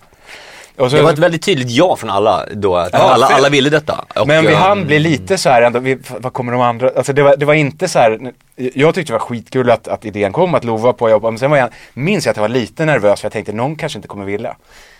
Och 0.78 0.90
så, 0.90 0.96
Det 0.96 1.02
var 1.02 1.12
ett 1.12 1.18
väldigt 1.18 1.42
tydligt 1.42 1.70
ja 1.70 1.96
från 1.96 2.10
alla 2.10 2.46
då, 2.52 2.76
att 2.76 2.92
Ja, 2.92 2.98
alla, 2.98 3.26
alla 3.26 3.48
ville 3.48 3.70
detta. 3.70 4.04
Och, 4.14 4.26
men 4.26 4.46
vi 4.46 4.52
eh, 4.52 4.58
hann 4.58 4.86
bli 4.86 4.98
lite 4.98 5.38
så 5.38 5.50
här 5.50 5.62
ändå, 5.62 5.78
vi, 5.78 5.98
vad 6.18 6.32
kommer 6.32 6.52
de 6.52 6.60
andra, 6.60 6.90
alltså 6.96 7.12
det 7.12 7.22
var, 7.22 7.36
det 7.36 7.46
var 7.46 7.54
inte 7.54 7.88
så 7.88 7.98
här, 7.98 8.32
jag 8.56 8.94
tyckte 8.94 9.12
det 9.12 9.18
var 9.18 9.26
skitkul 9.26 9.70
att, 9.70 9.88
att 9.88 10.04
idén 10.04 10.32
kom, 10.32 10.54
att 10.54 10.64
Lova 10.64 10.92
på 10.92 11.06
att 11.06 11.10
jobba, 11.10 11.30
men 11.30 11.38
sen 11.38 11.50
var 11.50 11.58
jag, 11.58 11.68
minns 11.94 12.26
jag 12.26 12.30
att 12.30 12.36
jag 12.36 12.42
var 12.42 12.48
lite 12.48 12.84
nervös 12.84 13.20
för 13.20 13.26
jag 13.26 13.32
tänkte 13.32 13.52
någon 13.52 13.76
kanske 13.76 13.98
inte 13.98 14.08
kommer 14.08 14.24
vilja. 14.24 14.56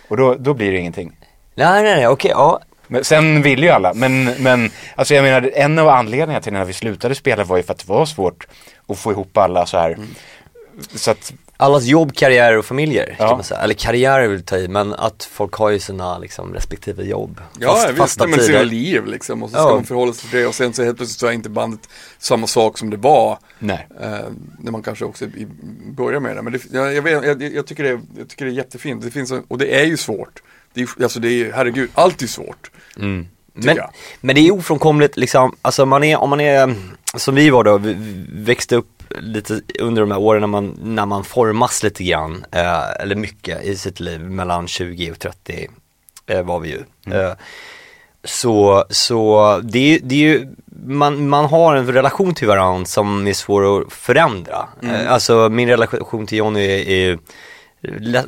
Och 0.07 0.17
då, 0.17 0.35
då 0.39 0.53
blir 0.53 0.71
det 0.71 0.77
ingenting. 0.77 1.11
Nej, 1.55 1.83
nej, 1.83 1.95
nej, 1.95 2.07
okej, 2.07 2.31
ja. 2.31 2.59
Men 2.87 3.03
sen 3.03 3.41
ville 3.41 3.65
ju 3.65 3.71
alla, 3.71 3.93
men, 3.93 4.25
men 4.25 4.71
alltså 4.95 5.15
jag 5.15 5.23
menar 5.23 5.51
en 5.55 5.79
av 5.79 5.89
anledningarna 5.89 6.41
till 6.41 6.53
när 6.53 6.65
vi 6.65 6.73
slutade 6.73 7.15
spela 7.15 7.43
var 7.43 7.57
ju 7.57 7.63
för 7.63 7.73
att 7.73 7.79
det 7.79 7.87
var 7.89 8.05
svårt 8.05 8.47
att 8.87 8.97
få 8.97 9.11
ihop 9.11 9.37
alla 9.37 9.65
så 9.65 9.77
här. 9.77 9.97
Så 10.95 11.11
att, 11.11 11.33
Allas 11.59 11.83
jobb, 11.83 12.13
karriär 12.15 12.57
och 12.57 12.65
familjer 12.65 13.15
Ja. 13.19 13.27
kan 13.27 13.37
man 13.37 13.43
säga. 13.43 13.59
Eller 13.59 13.73
karriär 13.73 14.27
vill 14.27 14.43
ta 14.43 14.57
i, 14.57 14.67
men 14.67 14.93
att 14.93 15.23
folk 15.23 15.53
har 15.53 15.69
ju 15.69 15.79
sina 15.79 16.17
liksom, 16.17 16.53
respektive 16.53 17.03
jobb. 17.03 17.41
Ja, 17.59 17.73
Fast- 17.73 17.87
visst, 17.89 17.97
fasta 17.97 18.27
men 18.27 18.33
sina 18.39 18.45
tider. 18.47 18.65
liv 18.65 19.05
liksom 19.05 19.43
och 19.43 19.49
så 19.49 19.53
ska 19.55 19.63
Ja. 19.63 19.73
man 19.75 19.83
förhålla 19.83 20.13
sig 20.13 20.29
till 20.29 20.39
det 20.39 20.45
och 20.47 20.55
sen 20.55 20.73
så 20.73 20.83
helt 20.83 20.97
plötsligt 20.97 21.19
så 21.19 21.27
är 21.27 21.31
inte 21.31 21.49
bandet 21.49 21.89
samma 22.17 22.47
sak 22.47 22.77
som 22.77 22.89
det 22.89 22.97
var 22.97 23.37
nej. 23.59 23.87
eh, 24.01 24.09
när 24.59 24.71
man 24.71 24.83
kanske 24.83 25.05
också 25.05 25.25
i, 25.25 25.47
börjar 25.97 26.19
med 26.19 26.35
det. 26.35 26.41
Men 26.41 26.53
det, 26.53 26.61
jag, 26.71 26.93
jag, 26.93 27.01
vet, 27.01 27.25
jag, 27.25 27.41
jag, 27.43 27.67
tycker 27.67 27.83
det, 27.83 27.89
är- 27.89 28.01
jag 28.17 28.27
tycker 28.29 28.45
det 28.45 28.51
är 28.51 28.55
jättefint, 28.55 29.03
det 29.03 29.11
finns, 29.11 29.33
och 29.47 29.57
det 29.57 29.79
är 29.81 29.85
ju 29.85 29.97
svårt. 29.97 30.41
Det 30.73 30.81
är, 30.81 31.03
alltså 31.03 31.19
det 31.19 31.27
är 31.27 31.31
ju, 31.33 31.51
herregud, 31.51 31.89
allt 31.93 32.21
är 32.21 32.27
svårt. 32.27 32.71
Mm. 32.97 33.27
Men, 33.65 33.75
jag. 33.75 33.89
men 34.21 34.35
det 34.35 34.41
är 34.47 34.51
ofrånkomligt 34.53 35.17
liksom, 35.17 35.55
alltså 35.61 35.85
man 35.85 36.03
är, 36.03 36.17
om 36.17 36.29
man 36.29 36.39
är, 36.41 36.75
som 37.15 37.35
vi 37.35 37.49
var 37.49 37.63
då, 37.63 37.77
vi 37.77 37.95
växte 38.33 38.75
upp 38.75 38.87
lite 39.19 39.61
under 39.79 40.01
de 40.01 40.11
här 40.11 40.19
åren 40.19 40.41
när 40.41 40.47
man, 40.47 40.79
när 40.83 41.05
man 41.05 41.23
formas 41.23 41.83
lite 41.83 42.03
grann, 42.03 42.45
eh, 42.51 42.89
eller 43.01 43.15
mycket 43.15 43.63
i 43.63 43.75
sitt 43.77 43.99
liv, 43.99 44.21
mellan 44.21 44.67
20 44.67 45.11
och 45.11 45.19
30 45.19 45.67
eh, 46.27 46.41
var 46.41 46.59
vi 46.59 46.69
ju. 46.69 47.13
Eh, 47.15 47.31
så, 48.23 48.85
så 48.89 49.59
det, 49.63 49.95
är- 49.95 49.99
det 50.03 50.15
är 50.15 50.19
ju, 50.19 50.47
man, 50.85 51.29
man 51.29 51.45
har 51.45 51.75
en 51.75 51.93
relation 51.93 52.35
till 52.35 52.47
varandra 52.47 52.85
som 52.85 53.27
är 53.27 53.33
svår 53.33 53.81
att 53.81 53.93
förändra. 53.93 54.67
Eh, 54.83 55.11
alltså 55.11 55.49
min 55.49 55.69
relation 55.69 56.27
till 56.27 56.37
Johnny 56.37 56.65
är, 56.65 56.89
är 56.89 57.19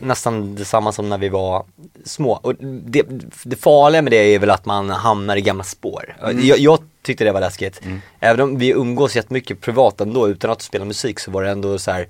nästan 0.01 0.55
detsamma 0.55 0.91
som 0.91 1.09
när 1.09 1.17
vi 1.17 1.29
var 1.29 1.65
små. 2.05 2.31
Och 2.31 2.55
det, 2.59 3.05
det 3.43 3.55
farliga 3.55 4.01
med 4.01 4.11
det 4.11 4.35
är 4.35 4.39
väl 4.39 4.49
att 4.49 4.65
man 4.65 4.89
hamnar 4.89 5.35
i 5.35 5.41
gamla 5.41 5.63
spår. 5.63 6.15
Jag, 6.21 6.59
jag 6.59 6.79
tyckte 7.01 7.23
det 7.23 7.31
var 7.31 7.39
läskigt. 7.39 7.81
Även 8.19 8.41
om 8.41 8.57
vi 8.57 8.69
umgås 8.69 9.15
jättemycket 9.15 9.61
privat 9.61 10.01
ändå 10.01 10.29
utan 10.29 10.51
att 10.51 10.61
spela 10.61 10.85
musik 10.85 11.19
så 11.19 11.31
var 11.31 11.43
det 11.43 11.49
ändå 11.49 11.79
så 11.79 11.91
här 11.91 12.07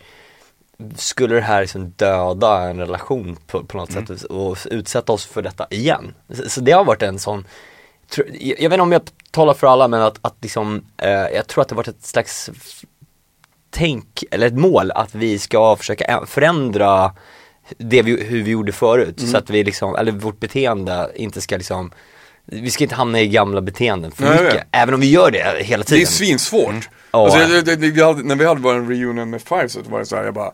skulle 0.96 1.36
det 1.36 1.42
här 1.42 1.62
liksom 1.62 1.94
döda 1.96 2.70
en 2.70 2.80
relation 2.80 3.38
på, 3.48 3.64
på 3.64 3.78
något 3.78 3.92
sätt 3.92 4.24
och 4.24 4.58
utsätta 4.66 5.14
oss 5.14 5.26
för 5.26 5.42
detta 5.42 5.68
igen? 5.70 6.14
Så, 6.34 6.50
så 6.50 6.62
det 6.62 6.72
har 6.72 6.86
varit 6.86 7.02
en 7.02 7.20
sån, 7.20 7.46
jag, 8.40 8.70
vet 8.70 8.74
inte 8.74 8.82
om 8.82 8.92
jag 8.92 9.02
talar 9.32 9.54
för 9.54 9.68
alla 9.68 9.88
men 9.88 10.02
att, 10.02 10.18
att 10.22 10.36
liksom, 10.42 10.86
eh, 10.98 11.10
jag 11.10 11.48
tror 11.48 11.62
att 11.62 11.68
det 11.68 11.76
har 11.76 11.78
varit 11.78 11.88
ett 11.88 12.06
slags 12.06 12.50
tänk, 13.70 14.24
eller 14.32 14.48
ett 14.48 14.58
mål 14.58 14.92
att 14.92 15.16
vi 15.16 15.40
ska 15.40 15.76
försöka 15.76 16.26
förändra 16.28 17.12
det 17.78 18.02
vi, 18.02 18.24
hur 18.24 18.44
vi 18.44 18.52
gjorde 18.52 18.72
förut 18.72 19.22
så 19.32 19.38
att 19.38 19.50
vi 19.50 19.64
liksom, 19.64 19.96
eller 19.96 20.12
vårt 20.12 20.40
beteende 20.40 21.12
inte 21.16 21.42
ska 21.42 21.58
liksom 21.58 21.92
vi 22.46 22.72
ska 22.72 22.84
inte 22.84 22.96
hamna 22.96 23.20
i 23.22 23.28
gamla 23.28 23.62
beteenden 23.62 24.12
för 24.12 24.24
Nej, 24.24 24.36
jag 24.36 24.44
mycket, 24.44 24.68
även 24.72 24.94
om 24.94 25.00
vi 25.00 25.10
gör 25.12 25.32
det 25.32 25.64
hela 25.64 25.84
Det 25.84 25.88
tiden. 25.88 26.02
är 26.02 26.06
svinsvårt. 26.06 26.90
Ja. 27.12 27.24
Alltså, 27.26 27.40
det, 27.40 27.62
det, 27.62 27.76
det, 27.76 27.92
vi 27.92 28.04
hade, 28.04 28.24
när 28.24 28.36
vi 28.36 28.46
hade 28.46 28.62
vår 28.62 28.74
reunion 28.74 29.30
med 29.30 29.42
Five 29.42 29.70
så 29.70 29.80
var 29.82 30.00
det 30.00 30.06
så 30.06 30.16
här, 30.16 30.24
jag 30.24 30.34
bara 30.34 30.52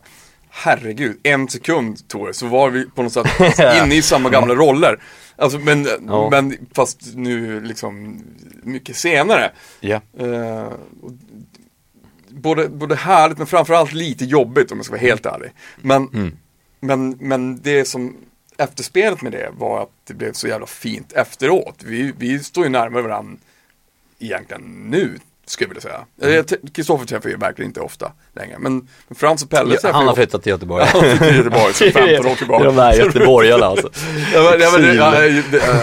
Herregud, 0.50 1.16
en 1.22 1.48
sekund 1.48 2.08
tog 2.08 2.26
det, 2.26 2.34
så 2.34 2.46
var 2.46 2.70
vi 2.70 2.84
på 2.90 3.02
något 3.02 3.12
sätt 3.12 3.26
inne 3.84 3.94
i 3.94 4.02
samma 4.02 4.30
gamla 4.30 4.54
roller. 4.54 4.98
Alltså 5.36 5.58
men, 5.58 5.88
Ja. 6.06 6.28
men 6.30 6.56
fast 6.74 7.00
nu 7.14 7.60
liksom 7.60 8.22
mycket 8.62 8.96
senare. 8.96 9.50
Ja. 9.80 10.00
Och 11.02 11.10
både, 12.36 12.68
både 12.68 12.94
härligt 12.96 13.38
men 13.38 13.46
framförallt 13.46 13.92
lite 13.92 14.24
jobbigt 14.24 14.72
om 14.72 14.78
jag 14.78 14.84
ska 14.84 14.92
vara 14.92 15.00
helt 15.00 15.26
ärlig. 15.26 15.50
Men, 15.76 16.08
Mm. 16.08 16.36
men, 16.80 17.10
men 17.20 17.60
det 17.62 17.84
som 17.84 18.16
efterspelet 18.58 19.22
med 19.22 19.32
det 19.32 19.50
var 19.58 19.82
att 19.82 19.90
det 20.04 20.14
blev 20.14 20.32
så 20.32 20.48
jävla 20.48 20.66
fint 20.66 21.12
efteråt. 21.12 21.82
Vi, 21.84 22.12
vi 22.18 22.38
står 22.38 22.64
ju 22.64 22.70
närmare 22.70 23.02
varandra 23.02 23.36
egentligen 24.18 24.62
nu, 24.90 25.18
skulle 25.46 25.64
jag 25.64 25.68
vilja 25.68 25.80
säga. 25.80 26.04
Mm. 26.22 26.38
Eh, 26.64 26.70
Kristoffer 26.72 27.06
träffar 27.06 27.28
jag 27.30 27.38
verkligen 27.38 27.70
inte 27.70 27.80
ofta 27.80 28.12
längre. 28.36 28.58
Men, 28.58 28.88
men 29.08 29.16
Frans 29.16 29.42
och 29.42 29.50
Pelle 29.50 29.78
Ja, 29.82 29.92
Han 29.92 30.02
jag 30.02 30.10
har 30.10 30.16
flyttat 30.16 30.42
till 30.42 30.50
Göteborg. 30.50 30.84
Han 30.92 31.00
flyttade 31.00 31.28
till 31.28 31.36
Göteborg 31.36 31.74
sedan 31.74 31.92
15 31.92 32.26
år 32.32 32.34
tillbaka. 32.34 32.64
De 32.64 32.76
där 32.76 32.92
göteborgarna 32.92 33.66
alltså. 33.66 33.90
Ja, 34.34 34.56
men, 34.72 34.82
men, 34.82 34.98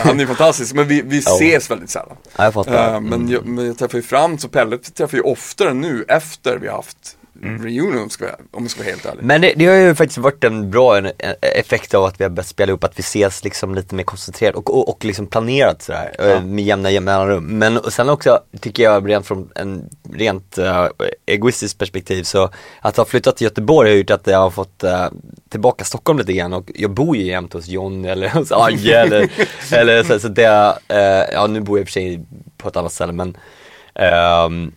han 0.03 0.19
är 0.19 0.25
fantastisk, 0.25 0.73
men 0.73 0.87
vi, 0.87 1.01
vi 1.01 1.21
Ja. 1.25 1.35
ses 1.35 1.71
väldigt 1.71 1.89
sällan. 1.89 2.17
Ja, 2.37 2.43
jag 2.43 2.53
fattar. 2.53 2.93
Eh, 2.93 3.01
men, 3.01 3.29
jag, 3.29 3.45
men 3.45 3.65
jag 3.65 3.77
träffar 3.77 3.97
ju 3.97 4.01
Frans 4.01 4.45
och 4.45 4.51
Pelle 4.51 4.77
träffar 4.77 5.17
ju 5.17 5.23
oftare 5.23 5.73
nu 5.73 6.05
efter 6.07 6.57
vi 6.57 6.67
har 6.67 6.75
haft 6.75 7.17
reunion, 7.43 8.09
ska 8.09 8.25
jag, 8.25 8.35
om 8.51 8.63
jag 8.63 8.71
ska 8.71 8.81
vara 8.81 8.89
helt 8.89 9.05
ärlig. 9.05 9.23
Men 9.23 9.41
det, 9.41 9.53
det 9.55 9.65
har 9.65 9.75
ju 9.75 9.95
faktiskt 9.95 10.17
varit 10.17 10.43
en 10.43 10.71
bra 10.71 10.99
effekt 11.41 11.93
av 11.93 12.03
att 12.03 12.19
vi 12.19 12.23
har 12.23 12.29
börjat 12.29 12.47
spela 12.47 12.73
upp, 12.73 12.83
att 12.83 12.99
vi 12.99 13.01
ses 13.01 13.43
liksom 13.43 13.75
lite 13.75 13.95
mer 13.95 14.03
koncentrerat 14.03 14.55
och, 14.55 14.77
och, 14.77 14.89
och 14.89 15.05
liksom 15.05 15.27
planerat 15.27 15.81
sådär, 15.81 16.15
eh, 16.19 16.43
med 16.43 16.65
jämna 16.65 16.91
jämna 16.91 17.11
mellanrum. 17.11 17.57
Men 17.57 17.77
och 17.77 17.93
sen 17.93 18.09
också 18.09 18.39
tycker 18.59 18.83
jag 18.83 19.09
rent 19.09 19.27
från 19.27 19.49
en 19.55 19.89
rent 20.13 20.57
uh, 20.57 20.87
egoistiskt 21.25 21.79
perspektiv 21.79 22.23
så 22.23 22.49
att 22.81 22.97
ha 22.97 23.05
flyttat 23.05 23.37
till 23.37 23.45
Göteborg 23.45 23.89
har 23.89 23.97
gjort 23.97 24.11
att 24.11 24.27
jag 24.27 24.39
har 24.39 24.49
fått 24.49 24.83
uh, 24.83 25.07
tillbaka 25.49 25.85
Stockholm 25.85 26.19
lite 26.19 26.33
grann 26.33 26.53
och 26.53 26.71
jag 26.75 26.91
bor 26.91 27.17
ju 27.17 27.23
jämt 27.23 27.53
hos 27.53 27.67
John 27.67 28.05
eller 28.05 28.29
hos 28.29 28.51
Agge 28.51 28.99
eller, 28.99 29.29
eller 29.71 30.03
så, 30.03 30.19
så 30.19 30.27
det, 30.27 30.77
eh, 30.87 31.33
ja 31.33 31.47
nu 31.47 31.61
bor 31.61 31.77
jag 31.77 31.81
i 31.81 31.83
och 31.83 31.87
för 31.87 31.93
sig 31.93 32.25
på 32.57 32.67
ett 32.67 32.75
annat 32.75 32.93
ställe 32.93 33.13
men 33.13 33.37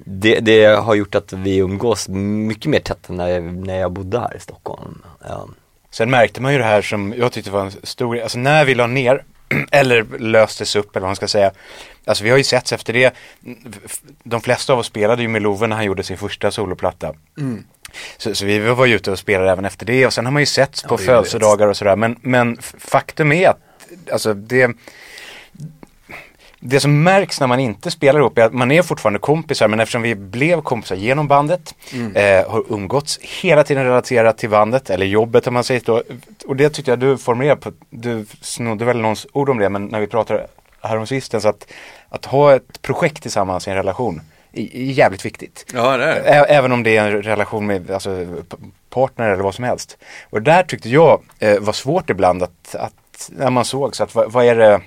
det, 0.04 0.40
det 0.40 0.64
har 0.64 0.94
gjort 0.94 1.14
att 1.14 1.32
vi 1.32 1.56
umgås 1.56 2.08
mycket 2.08 2.70
mer 2.70 2.80
tätt 2.80 3.10
än 3.10 3.16
när 3.16 3.28
jag, 3.28 3.42
när 3.44 3.78
jag 3.78 3.92
bodde 3.92 4.20
här 4.20 4.36
i 4.36 4.40
Stockholm. 4.40 5.02
Ehm, 5.24 5.54
Sen 5.96 6.10
märkte 6.10 6.40
man 6.40 6.52
ju 6.52 6.58
det 6.58 6.64
här 6.64 6.82
som 6.82 7.14
jag 7.16 7.32
tyckte 7.32 7.50
var 7.50 7.60
en 7.60 7.72
stor, 7.82 8.20
alltså 8.20 8.38
när 8.38 8.64
vi 8.64 8.74
la 8.74 8.86
ner 8.86 9.24
eller 9.70 10.18
löstes 10.18 10.76
upp 10.76 10.96
eller 10.96 11.00
vad 11.00 11.08
man 11.08 11.16
ska 11.16 11.28
säga. 11.28 11.50
Alltså 12.04 12.24
vi 12.24 12.30
har 12.30 12.36
ju 12.36 12.44
setts 12.44 12.72
efter 12.72 12.92
det. 12.92 13.14
De 14.22 14.40
flesta 14.40 14.72
av 14.72 14.78
oss 14.78 14.86
spelade 14.86 15.22
ju 15.22 15.28
med 15.28 15.42
Love 15.42 15.66
när 15.66 15.76
han 15.76 15.84
gjorde 15.84 16.02
sin 16.02 16.18
första 16.18 16.50
soloplatta. 16.50 17.14
Så, 18.16 18.34
så 18.34 18.44
vi 18.44 18.58
var 18.58 18.86
ju 18.86 18.94
ute 18.94 19.10
och 19.10 19.18
spelade 19.18 19.50
även 19.50 19.64
efter 19.64 19.86
det 19.86 20.06
och 20.06 20.12
sen 20.12 20.24
har 20.24 20.32
man 20.32 20.42
ju 20.42 20.46
setts 20.46 20.82
på 20.82 20.94
är 20.94 20.98
födelsedagar 20.98 21.66
och 21.66 21.76
sådär. 21.76 21.96
Men, 21.96 22.16
men 22.20 22.56
faktum 22.78 23.32
är 23.32 23.48
att 23.48 23.60
alltså 24.12 24.34
det 24.34 24.70
det 26.68 26.80
som 26.80 27.02
märks 27.02 27.40
när 27.40 27.46
man 27.46 27.60
inte 27.60 27.90
spelar 27.90 28.20
ihop 28.20 28.38
är 28.38 28.42
att 28.42 28.52
man 28.52 28.70
är 28.70 28.82
fortfarande 28.82 29.18
kompisar 29.18 29.68
men 29.68 29.80
eftersom 29.80 30.02
vi 30.02 30.14
blev 30.14 30.60
kompisar 30.60 30.96
genom 30.96 31.28
bandet, 31.28 31.74
eh, 32.14 32.50
har 32.50 32.64
umgåtts 32.68 33.18
hela 33.42 33.64
tiden 33.64 33.84
relaterat 33.84 34.38
till 34.38 34.50
bandet 34.50 34.90
eller 34.90 35.06
jobbet 35.06 35.46
om 35.46 35.54
man 35.54 35.64
säger 35.64 35.80
så. 35.80 36.02
Och 36.46 36.56
det 36.56 36.70
tyckte 36.70 36.90
jag 36.90 36.98
du 36.98 37.18
formulerade 37.18 37.60
på, 37.60 37.72
du 37.90 38.26
snodde 38.40 38.84
väl 38.84 39.00
någons 39.00 39.26
ord 39.32 39.48
om 39.48 39.58
det 39.58 39.68
men 39.68 39.86
när 39.86 40.00
vi 40.00 40.06
pratade 40.06 40.46
häromsistens 40.80 41.44
att, 41.44 41.72
att 42.08 42.24
ha 42.24 42.54
ett 42.54 42.82
projekt 42.82 43.22
tillsammans 43.22 43.68
i 43.68 43.70
en 43.70 43.76
relation 43.76 44.20
är, 44.52 44.68
jävligt 44.72 45.24
viktigt. 45.24 45.66
Ja, 45.74 45.96
det 45.96 46.04
är 46.04 46.22
det. 46.22 46.54
Även 46.54 46.72
om 46.72 46.82
det 46.82 46.96
är 46.96 47.06
en 47.06 47.22
relation 47.22 47.66
med 47.66 47.90
alltså, 47.90 48.26
partner 48.90 49.28
eller 49.28 49.42
vad 49.42 49.54
som 49.54 49.64
helst. 49.64 49.98
Och 50.30 50.42
där 50.42 50.62
tyckte 50.62 50.88
jag 50.88 51.22
eh, 51.38 51.58
var 51.60 51.72
svårt 51.72 52.10
ibland 52.10 52.42
att, 52.42 52.74
att 52.74 53.30
när 53.32 53.50
man 53.50 53.64
såg 53.64 53.96
så 53.96 54.04
att 54.04 54.14
vad, 54.14 54.32
vad 54.32 54.44
är 54.44 54.54
det, 54.54 54.80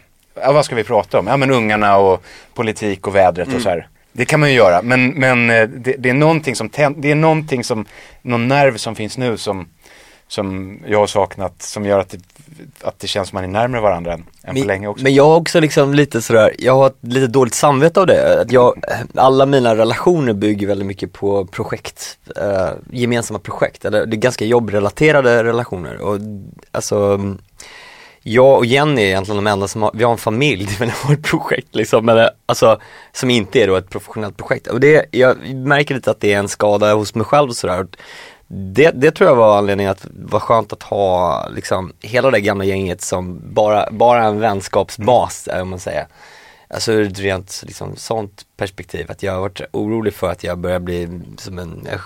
ja, 0.44 0.52
vad 0.52 0.66
ska 0.66 0.76
vi 0.76 0.84
prata 0.84 1.20
om? 1.20 1.28
Ja 1.28 1.38
men 1.38 1.52
ungarna 1.52 1.98
och 1.98 2.24
politik 2.54 3.08
och 3.08 3.16
vädret 3.16 3.54
och 3.56 3.62
så 3.62 3.70
här. 3.70 3.88
Det 4.12 4.26
kan 4.26 4.40
man 4.40 4.50
ju 4.50 4.56
göra 4.56 4.82
men, 4.82 5.10
men 5.10 5.50
eh, 5.50 5.68
det, 5.68 5.96
det 6.00 6.10
är 6.10 6.14
någonting 6.14 6.56
som 6.56 6.70
det 6.98 7.12
är 7.12 7.16
någonting 7.16 7.64
som, 7.64 7.86
någon 8.22 8.48
nerv 8.48 8.78
som 8.78 8.96
finns 8.96 9.18
nu 9.18 9.38
som, 9.38 9.68
som 10.28 10.78
jag 10.88 11.00
har 11.00 11.08
saknat 11.08 11.62
som 11.62 11.86
gör 11.86 12.00
att 12.00 12.10
det, 12.10 12.20
att 12.82 13.00
det 13.00 13.08
känns 13.08 13.30
som 13.30 13.38
man 13.38 13.44
är 13.44 13.48
närmare 13.48 13.82
varandra 13.82 14.14
än, 14.14 14.26
än 14.44 14.62
på 14.62 14.68
länge 14.68 14.88
också. 14.88 15.04
Men 15.04 15.14
jag 15.14 15.26
har 15.26 15.36
också 15.36 15.60
liksom 15.60 15.94
lite 15.94 16.22
sådär, 16.22 16.56
jag 16.60 16.76
har 16.76 16.88
ett 16.88 16.98
lite 17.02 17.28
dåligt 17.28 17.54
samvete 17.54 18.00
av 18.00 18.08
det. 18.08 18.42
Att 18.42 18.52
jag, 18.52 18.84
alla 19.16 19.46
mina 19.46 19.76
relationer 19.76 20.34
bygger 20.34 20.68
väldigt 20.68 20.88
mycket 20.88 21.14
på 21.14 21.46
projekt, 21.46 22.18
eh, 22.36 22.70
gemensamma 22.92 23.40
projekt. 23.40 23.86
Eller 23.86 24.06
det 24.06 24.16
är 24.16 24.20
ganska 24.20 24.46
jobbrelaterade 24.46 25.44
relationer. 25.44 26.02
Och 26.02 26.20
alltså, 26.72 27.20
jag 28.24 28.58
och 28.58 28.66
Jenny 28.66 29.02
är 29.02 29.06
egentligen 29.06 29.44
de 29.44 29.52
enda 29.52 29.68
som 29.68 29.82
har, 29.82 29.92
vi 29.94 30.04
har 30.04 30.12
en 30.12 30.18
familj 30.18 30.70
men 30.80 30.90
har 30.90 31.14
ett 31.14 31.24
projekt 31.24 31.76
liksom. 31.76 32.06
men 32.06 32.30
alltså, 32.46 32.80
som 33.12 33.30
inte 33.30 33.60
är 33.64 33.68
då 33.68 33.76
ett 33.76 33.90
professionellt 33.90 34.38
projekt. 34.38 34.68
Och 34.68 34.80
det, 34.80 35.06
jag 35.12 35.54
märker 35.54 35.96
lite 35.96 36.12
att 36.12 36.22
det 36.22 36.34
är 36.34 36.40
en 36.40 36.48
skada 36.48 36.94
hos 36.94 37.16
mig 37.16 37.26
själv 37.26 37.50
och 37.50 37.56
sådär. 37.56 37.88
Det, 38.48 38.92
det 38.92 39.12
tror 39.12 39.30
jag 39.30 39.36
var 39.36 39.58
anledningen 39.58 39.92
att 39.92 40.02
det 40.02 40.32
var 40.32 40.40
skönt 40.40 40.74
att 40.74 40.84
ha 40.84 41.46
liksom 41.56 41.94
hela 42.02 42.32
det 42.32 42.42
gamla 42.42 42.64
gänget 42.64 43.02
som 43.02 43.42
bara, 43.54 43.92
bara 43.92 44.24
en 44.24 44.40
vänskapsbas, 44.40 45.50
om 45.62 45.70
man 45.70 45.80
säger. 45.80 46.08
Alltså 46.74 46.92
ur 46.92 47.08
ett 47.08 47.20
rent 47.20 47.64
liksom, 47.66 47.96
sånt 47.96 48.46
perspektiv, 48.58 49.06
att 49.12 49.24
jag 49.24 49.34
har 49.34 49.40
varit 49.40 49.62
orolig 49.72 50.14
för 50.14 50.32
att 50.32 50.44
jag 50.44 50.58
börjar 50.58 50.80
bli 50.80 51.10
som 51.38 51.60
en, 51.60 51.88
eh, 51.92 52.00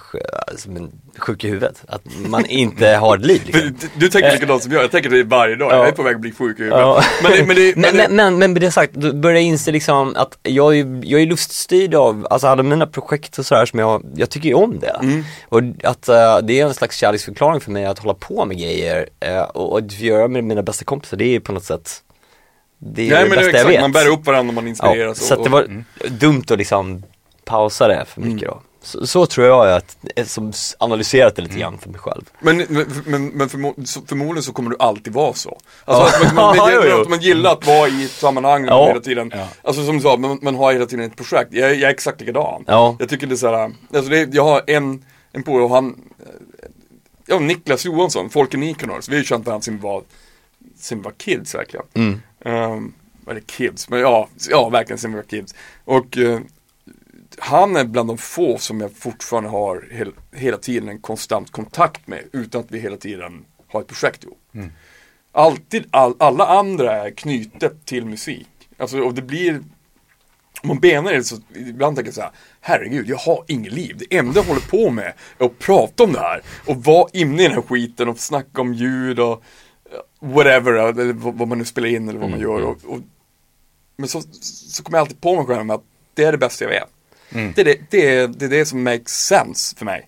som 0.57 0.77
en 0.77 0.91
sjuk 1.17 1.43
i 1.43 1.47
huvudet. 1.47 1.83
Att 1.87 2.01
man 2.27 2.45
inte 2.45 2.87
har 3.01 3.17
ett 3.17 3.25
liv 3.25 3.41
liksom. 3.45 3.77
du, 3.81 3.87
du 3.99 4.09
tänker 4.09 4.31
likadant 4.31 4.63
som 4.63 4.71
jag, 4.71 4.83
jag 4.83 4.91
tänker 4.91 5.09
det 5.09 5.23
varje 5.23 5.55
dag, 5.55 5.71
Ja. 5.71 5.75
jag 5.75 5.87
är 5.87 5.91
på 5.91 6.03
väg 6.03 6.15
att 6.15 6.21
bli 6.21 6.31
sjuk 6.31 6.59
i 6.59 6.63
huvudet. 6.63 6.79
Ja. 6.81 7.03
Men, 7.23 7.31
det, 7.31 7.45
men, 7.45 7.55
det, 7.55 7.75
Men, 7.75 7.95
men, 7.95 7.97
men, 7.97 8.15
men, 8.15 8.37
men 8.37 8.53
med 8.53 8.61
det 8.61 8.71
sagt, 8.71 8.93
då 8.93 9.13
börjar 9.13 9.35
jag 9.35 9.43
inse 9.43 9.71
liksom 9.71 10.15
att 10.15 10.37
jag 10.43 10.77
är, 10.77 11.01
jag 11.03 11.21
är 11.21 11.25
luststyrd 11.25 11.95
av, 11.95 12.27
alltså 12.29 12.47
alla 12.47 12.63
mina 12.63 12.87
projekt 12.87 13.37
och 13.37 13.45
sådär 13.45 13.65
som 13.65 13.79
jag, 13.79 14.03
jag 14.15 14.29
tycker 14.29 14.49
ju 14.49 14.55
om 14.55 14.79
det. 14.79 14.97
Mm. 15.01 15.23
Och 15.49 15.61
att 15.83 16.09
eh, 16.09 16.37
det 16.43 16.59
är 16.59 16.65
en 16.65 16.73
slags 16.73 16.97
kärleksförklaring 16.97 17.61
för 17.61 17.71
mig 17.71 17.85
att 17.85 17.99
hålla 17.99 18.13
på 18.13 18.45
med 18.45 18.57
grejer 18.57 19.09
eh, 19.19 19.41
och, 19.41 19.71
och 19.71 19.77
att 19.77 19.99
göra 19.99 20.27
med 20.27 20.43
mina 20.43 20.63
bästa 20.63 20.85
kompisar, 20.85 21.17
det 21.17 21.35
är 21.35 21.39
på 21.39 21.51
något 21.51 21.63
sätt, 21.63 22.03
det 22.85 23.07
är 23.07 23.09
nej 23.13 23.23
det 23.23 23.29
men 23.29 23.29
det 23.29 23.35
är 23.35 23.37
bästa 23.37 23.41
jag 23.43 23.55
exakt, 23.55 23.69
vet. 23.69 23.81
man 23.81 23.91
bär 23.91 24.07
upp 24.07 24.25
varandra, 24.25 24.53
man 24.53 24.63
ja, 24.63 24.69
inspireras. 24.69 25.27
så 25.27 25.33
att 25.33 25.43
det 25.43 25.49
var 25.49 25.83
dumt 26.09 26.43
att 26.49 26.57
liksom 26.57 27.03
pausa 27.45 27.87
det 27.87 28.05
för 28.07 28.21
mycket 28.21 28.47
Mm. 28.47 28.53
då. 28.53 28.61
Så, 28.85 29.07
så 29.07 29.25
tror 29.25 29.47
jag 29.47 29.71
att, 29.71 29.97
eh, 30.15 30.25
som 30.25 30.53
analyserat 30.77 31.35
det 31.35 31.41
lite 31.41 31.59
grann 31.59 31.77
för 31.77 31.89
mig 31.89 31.99
själv. 31.99 32.21
Men, 32.39 32.57
men, 33.05 33.27
men, 33.27 33.49
förmo 33.49 33.73
så, 33.85 34.01
förmodligen 34.07 34.43
så 34.43 34.53
kommer 34.53 34.69
du 34.69 34.75
alltid 34.79 35.13
vara 35.13 35.33
så. 35.33 35.57
Alltså 35.85 36.25
att 36.25 36.33
man, 36.33 36.57
man, 36.57 36.69
Ja, 36.71 36.97
man, 36.97 37.09
man 37.09 37.19
gillar 37.21 37.51
att 37.51 37.67
vara 37.67 37.87
i 37.87 38.05
ett 38.05 38.11
sammanhang 38.11 38.65
Ja. 38.65 38.87
hela 38.87 38.99
tiden. 38.99 39.31
Alltså 39.63 39.85
som 39.85 39.95
du 39.95 40.01
sa, 40.01 40.17
man, 40.17 40.39
man 40.41 40.55
har 40.55 40.73
hela 40.73 40.85
tiden 40.85 41.05
ett 41.05 41.15
projekt. 41.15 41.53
Jag, 41.53 41.69
är- 41.69 41.73
jag 41.73 41.89
är 41.89 41.93
exakt 41.93 42.19
likadan. 42.19 42.63
Ja. 42.67 42.95
Jag 42.99 43.09
tycker 43.09 43.27
det 43.27 43.33
är 43.33 43.37
såhär, 43.37 43.71
alltså 43.93 44.11
det, 44.11 44.33
jag 44.33 44.43
har 44.43 44.61
en, 44.67 45.05
en 45.31 45.43
polare 45.43 45.63
och 45.63 45.69
han, 45.69 45.87
eh, 46.19 46.69
ja 47.25 47.39
Niklas 47.39 47.85
Johansson, 47.85 48.29
Folke 48.29 48.57
Nikanor, 48.57 49.01
så 49.01 49.11
vi 49.11 49.17
har 49.17 49.21
ju 49.21 49.25
känt 49.25 49.45
varandra 49.45 49.63
sen 49.63 49.75
vi 49.75 49.81
var, 49.81 50.03
sen 50.79 50.97
vi 50.97 51.03
var 51.03 51.11
kids 51.17 51.55
verkligen. 51.55 51.85
Mm. 51.93 52.21
Um, 52.45 52.93
eller 53.27 53.39
kids, 53.39 53.89
men 53.89 53.99
ja, 53.99 54.29
ja 54.49 54.69
verkligen 54.69 55.13
var 55.13 55.23
kids. 55.23 55.55
Och 55.85 56.17
eh, 56.17 56.39
han 57.37 57.75
är 57.75 57.85
bland 57.85 58.09
de 58.09 58.17
få 58.17 58.57
som 58.57 58.81
jag 58.81 58.95
fortfarande 58.95 59.49
har 59.49 59.87
hel, 59.91 60.13
hela 60.31 60.57
tiden 60.57 60.89
en 60.89 60.99
konstant 60.99 61.51
kontakt 61.51 62.07
med 62.07 62.23
utan 62.31 62.61
att 62.61 62.71
vi 62.71 62.79
hela 62.79 62.97
tiden 62.97 63.45
har 63.67 63.81
ett 63.81 63.87
projekt 63.87 64.23
ihop. 64.23 64.39
Alltid, 65.31 65.85
all, 65.91 66.15
alla 66.19 66.45
andra 66.45 67.05
är 67.05 67.11
knutet 67.11 67.85
till 67.85 68.05
musik. 68.05 68.47
Alltså, 68.77 68.99
och 68.99 69.13
det 69.13 69.21
blir 69.21 69.61
om 70.61 70.67
man 70.67 70.79
benar 70.79 71.13
det 71.13 71.23
så 71.23 71.37
ibland 71.55 71.95
tänker 71.95 72.07
jag 72.07 72.15
så 72.15 72.21
här, 72.21 72.31
herregud, 72.61 73.09
jag 73.09 73.17
har 73.17 73.43
inget 73.47 73.73
liv. 73.73 73.95
Det 73.97 74.17
enda 74.17 74.39
jag 74.39 74.43
håller 74.43 74.61
på 74.61 74.89
med 74.89 75.13
är 75.37 75.45
att 75.45 75.59
prata 75.59 76.03
om 76.03 76.13
det 76.13 76.19
här 76.19 76.41
och 76.65 76.83
vara 76.83 77.09
inne 77.13 77.43
i 77.43 77.47
den 77.47 77.55
här 77.55 77.61
skiten 77.61 78.09
och 78.09 78.19
snacka 78.19 78.61
om 78.61 78.73
ljud 78.73 79.19
och 79.19 79.43
whatever, 80.19 80.73
eller 80.73 81.13
vad 81.13 81.47
man 81.47 81.57
nu 81.57 81.65
spelar 81.65 81.87
in 81.87 82.09
eller 82.09 82.19
vad 82.19 82.29
man 82.29 82.39
gör. 82.39 82.61
Och, 82.63 82.77
och, 82.85 82.99
men 83.97 84.09
så, 84.09 84.21
så 84.41 84.83
kommer 84.83 84.97
jag 84.97 85.01
alltid 85.03 85.21
på 85.21 85.35
mig 85.35 85.45
själv 85.45 85.65
med 85.65 85.73
att 85.73 85.83
det 86.13 86.23
är 86.23 86.31
det 86.31 86.37
bästa 86.37 86.63
jag 86.63 86.69
vet. 86.69 86.89
Det, 87.55 87.61
är 87.61 87.65
det, 87.65 87.77
det, 87.89 88.15
är, 88.15 88.27
det 88.27 88.45
är 88.45 88.49
det 88.49 88.65
som 88.65 88.83
makes 88.83 89.25
sense 89.27 89.75
för 89.75 89.85
mig. 89.85 90.07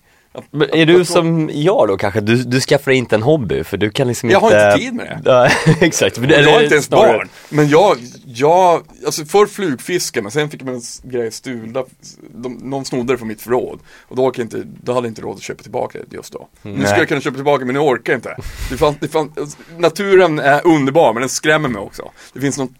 Men 0.50 0.74
är 0.74 0.86
du 0.86 1.04
som 1.04 1.50
jag 1.52 1.88
då 1.88 1.96
kanske? 1.96 2.20
Du, 2.20 2.36
du 2.42 2.60
skaffar 2.60 2.90
inte 2.92 3.14
en 3.14 3.22
hobby 3.22 3.64
för 3.64 3.76
du 3.76 3.90
kan 3.90 4.08
liksom 4.08 4.30
Jag 4.30 4.40
har 4.40 4.48
inte 4.48 4.64
inte 4.66 4.78
tid 4.78 4.94
med 4.94 5.20
det. 5.24 5.50
Exakt. 5.86 6.18
Men 6.18 6.30
jag 6.30 6.52
har 6.52 6.62
inte 6.62 6.74
ens 6.74 6.86
snarare- 6.86 7.16
barn. 7.16 7.28
Men 7.48 7.68
jag, 7.68 7.96
jag, 8.24 8.82
alltså 9.06 9.24
för 9.24 9.46
flugfiske, 9.46 10.22
men 10.22 10.30
sen 10.32 10.50
fick 10.50 10.62
jag 10.62 10.68
en 10.68 10.80
grej 11.02 11.30
stulda, 11.32 11.84
de, 12.34 12.52
någon 12.52 12.84
snodde 12.84 13.12
det 13.12 13.18
från 13.18 13.28
mitt 13.28 13.42
förråd. 13.42 13.78
Och 14.08 14.16
då, 14.16 14.24
orkade 14.24 14.42
jag 14.42 14.62
inte, 14.62 14.70
då 14.82 14.92
hade 14.92 15.06
jag 15.06 15.10
inte 15.10 15.22
råd 15.22 15.36
att 15.36 15.42
köpa 15.42 15.62
tillbaka 15.62 15.98
det 16.08 16.16
just 16.16 16.32
då. 16.32 16.48
Nu 16.62 16.72
skulle 16.72 16.88
Nej. 16.88 16.98
jag 16.98 17.08
kunna 17.08 17.20
köpa 17.20 17.34
tillbaka 17.34 17.64
men 17.64 17.74
nu 17.74 17.80
orkar 17.80 18.12
jag 18.12 18.18
inte. 18.18 18.36
Det 18.70 18.76
fann, 18.76 18.94
det 19.00 19.08
fann, 19.08 19.32
alltså, 19.36 19.58
naturen 19.78 20.38
är 20.38 20.66
underbar 20.66 21.12
men 21.12 21.20
den 21.20 21.28
skrämmer 21.28 21.68
mig 21.68 21.82
också. 21.82 22.10
Det 22.32 22.40
finns 22.40 22.58
något 22.58 22.70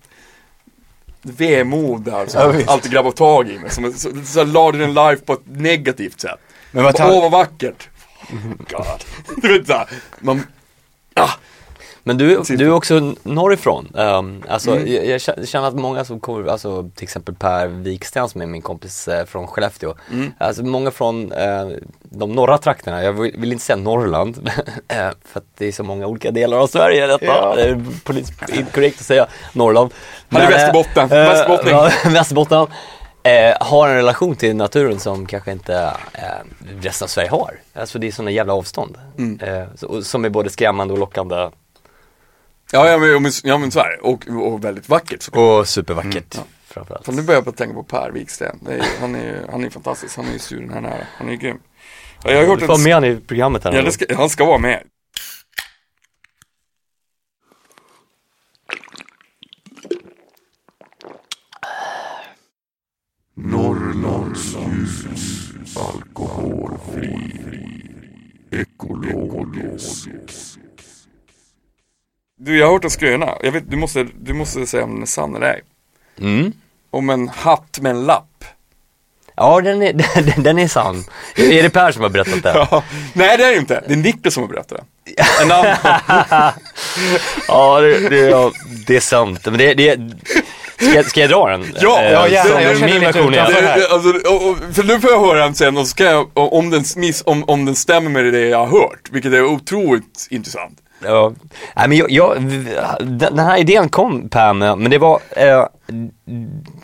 vemod 1.23 2.03
där 2.05 2.27
som 2.27 2.63
alltid 2.67 2.93
grabbar 2.93 3.11
tag 3.11 3.49
i 3.51 3.59
mig. 3.59 3.71
Som 3.71 3.93
så, 3.93 4.11
så 4.25 4.45
larger 4.45 4.81
than 4.81 4.95
life 4.95 5.25
på 5.25 5.33
ett 5.33 5.41
negativt 5.47 6.21
sätt. 6.21 6.41
Men 6.77 6.85
vad 6.85 6.95
Åh 6.95 7.07
tar- 7.07 7.21
vad 7.21 7.31
vackert. 7.31 7.89
God. 8.59 8.87
Du 9.43 9.59
vet 9.59 9.67
såhär, 9.67 9.89
man, 10.21 10.43
ah, 11.15 11.31
Men 12.03 12.19
du, 12.19 12.43
du 12.49 12.67
är 12.67 12.71
också 12.73 13.15
norrifrån. 13.23 13.89
Um, 13.95 14.43
alltså, 14.49 14.71
Mm. 14.77 14.93
jag, 14.95 15.07
jag 15.07 15.49
känner- 15.49 15.69
att 15.69 15.75
många 15.75 16.05
som 16.05 16.21
kommer, 16.21 16.49
alltså 16.49 16.91
till 16.95 17.05
exempel 17.05 17.35
Per 17.35 17.67
Wiksten 17.67 18.29
som 18.29 18.41
är 18.41 18.47
min 18.47 18.63
kompis 18.63 19.09
eh, 19.09 19.25
från 19.27 19.47
Skellefteå. 19.47 19.95
Mm. 20.13 20.33
Alltså 20.39 20.63
många 20.65 20.91
från 20.91 21.33
eh, 21.33 21.69
de 22.03 22.33
norra 22.33 22.59
trakterna, 22.59 23.03
jag 23.03 23.13
vill, 23.13 23.35
vill 23.39 23.53
inte 23.53 23.65
säga 23.65 23.77
Norrland, 23.77 24.51
eh, 24.89 24.97
för 25.25 25.41
att 25.41 25.47
det 25.59 25.67
är 25.67 25.73
så 25.73 25.83
många 25.85 26.07
olika 26.07 26.31
delar 26.31 26.59
av 26.59 26.67
Sverige 26.67 27.07
detta. 27.07 27.25
Ja. 27.27 27.55
Det 27.57 27.63
är 27.63 27.85
politiskt 28.05 28.49
inkorrekt 28.49 29.01
att 29.01 29.07
säga 29.07 29.27
Norrland. 29.53 29.91
Han 30.31 30.43
är 30.43 30.45
Men, 30.45 30.53
eh, 30.53 30.59
Västerbotten. 30.59 31.03
eh, 31.19 31.29
Västerbottning. 31.29 32.13
Västerbotten. 32.15 32.67
Eh, 33.27 33.57
har 33.61 33.89
en 33.89 33.95
relation 33.95 34.37
till 34.37 34.57
naturen 34.57 35.01
som 35.01 35.27
kanske 35.27 35.53
inte 35.53 35.75
eh, 36.13 36.69
resten 36.81 37.05
av 37.05 37.09
Sverige 37.09 37.31
har. 37.31 37.55
Alltså 37.75 37.99
det 37.99 38.07
är 38.07 38.13
sådana 38.13 38.31
jävla 38.31 38.55
avstånd. 38.55 38.99
Mm. 39.19 39.41
Eh, 39.41 39.67
så, 39.75 40.03
som 40.03 40.25
är 40.25 40.29
både 40.29 40.51
skrämmande 40.51 40.95
och 40.95 41.01
lockande. 41.01 41.35
Ja, 42.73 42.91
ja 42.91 42.99
men, 42.99 43.33
ja, 43.45 43.59
men 43.59 43.71
så 43.71 43.81
är 43.81 43.89
det. 43.89 43.99
Och, 44.03 44.53
och 44.53 44.65
väldigt 44.65 44.89
vackert 44.89 45.23
såklart. 45.23 45.61
Och 45.61 45.69
supervackert 45.69 46.39
framförallt. 46.67 47.07
Fan, 47.07 47.17
nu 47.17 47.23
börjar 47.23 47.37
jag 47.37 47.45
bara 47.45 47.53
tänka 47.53 47.75
på 47.75 47.83
Per 47.83 48.11
Wiksten. 48.11 48.61
Är, 48.69 48.83
han, 49.01 49.15
är, 49.15 49.47
han 49.51 49.65
är 49.65 49.71
fantastisk. 49.71 50.17
Han 50.17 50.27
är 50.29 50.33
ju 50.33 50.39
studion 50.39 50.71
här 50.71 50.81
nära. 50.81 51.07
Han 51.17 51.27
är 51.29 51.33
ju 51.33 51.39
grym. 51.39 51.59
Ja, 52.25 52.31
jag 52.31 52.41
har 52.41 52.47
hört 52.47 52.61
Du 52.61 52.67
får 52.67 52.75
en... 52.75 52.83
med 52.83 52.95
han 52.95 53.05
i 53.05 53.17
programmet 53.17 53.65
här 53.65 53.73
Ja, 53.73 53.91
ska, 53.91 54.05
han 54.17 54.29
ska 54.31 54.45
vara 54.45 54.59
med. 54.59 54.83
Alkoholfri, 65.77 67.19
ekologisk. 68.51 70.09
Du, 72.39 72.59
jag 72.59 72.67
har 72.67 72.73
hört 72.73 72.85
en 72.85 72.91
skröna. 72.91 73.35
Jag 73.43 73.53
vet, 73.53 73.71
du, 73.71 73.77
måste, 73.77 74.07
du 74.21 74.33
måste 74.33 74.67
säga 74.67 74.85
om 74.85 74.93
den 74.93 75.03
är 75.03 75.07
sann 75.07 75.37
eller 75.37 75.47
ej. 75.47 75.63
Mm. 76.19 76.53
Om 76.91 77.11
en 77.11 77.29
hatt 77.29 77.79
med 77.81 77.91
en 77.91 78.05
lapp. 78.05 78.45
Ja, 79.37 79.61
den 79.61 79.83
är, 79.83 79.93
den, 80.23 80.43
den 80.43 80.59
är 80.59 80.69
sann. 80.69 81.05
Är 81.37 81.63
det 81.63 81.71
Per 81.71 81.93
som 81.93 82.03
har 82.03 82.11
berättat 82.11 82.43
det? 82.43 82.53
Ja. 82.71 82.83
Nej 83.13 83.37
det 83.37 83.45
är 83.45 83.51
det 83.51 83.57
inte, 83.57 83.85
det 83.87 83.93
är 83.95 83.99
Niklas 83.99 84.35
som 84.35 84.43
har 84.43 84.51
berättat 84.51 84.79
det. 85.05 85.23
En 85.43 85.53
annan. 85.53 85.77
Ja, 87.49 87.81
det, 87.81 88.09
det, 88.09 88.17
ja, 88.17 88.53
det 88.87 88.97
är 88.97 89.01
sant. 89.01 89.45
Men 89.45 89.59
det, 89.59 89.75
det, 89.75 90.01
ska, 90.79 90.95
jag, 90.95 91.05
ska 91.07 91.21
jag 91.21 91.31
dra 91.31 91.47
den? 91.51 91.65
Ja, 91.81 92.03
Eh, 92.03 92.13
ja, 92.13 92.29
gärna. 92.29 92.63
Jag 92.63 92.81
Min 92.81 93.01
version 93.01 93.35
är. 93.35 93.47
Det- 93.47 93.89
Alltså, 93.91 94.13
för 94.73 94.83
nu 94.87 95.01
får 95.01 95.11
jag 95.11 95.21
höra 95.21 95.39
den 95.45 95.55
sen 95.55 95.77
och 95.77 95.87
så 95.87 95.91
ska 95.91 96.05
jag, 96.05 96.29
om 96.35 96.71
den, 96.71 96.85
miss, 96.97 97.23
om, 97.27 97.45
om 97.47 97.65
den 97.65 97.75
stämmer 97.77 98.11
med 98.11 98.25
det 98.33 98.49
jag 98.49 98.59
har 98.67 98.81
hört, 98.81 99.09
vilket 99.11 99.33
är 99.33 99.45
otroligt 99.45 100.27
intressant. 100.31 100.79
Ja, 101.05 101.33
nej 101.77 101.89
men 101.89 101.99
jag, 101.99 102.11
jag, 102.11 102.43
den 103.01 103.19
den 103.19 103.39
här 103.39 103.59
idén 103.59 103.89
kom 103.89 104.29
Per 104.29 104.53
med, 104.53 104.79
men 104.79 104.91
det 104.91 104.99
var, 104.99 105.21
eh, 105.31 105.65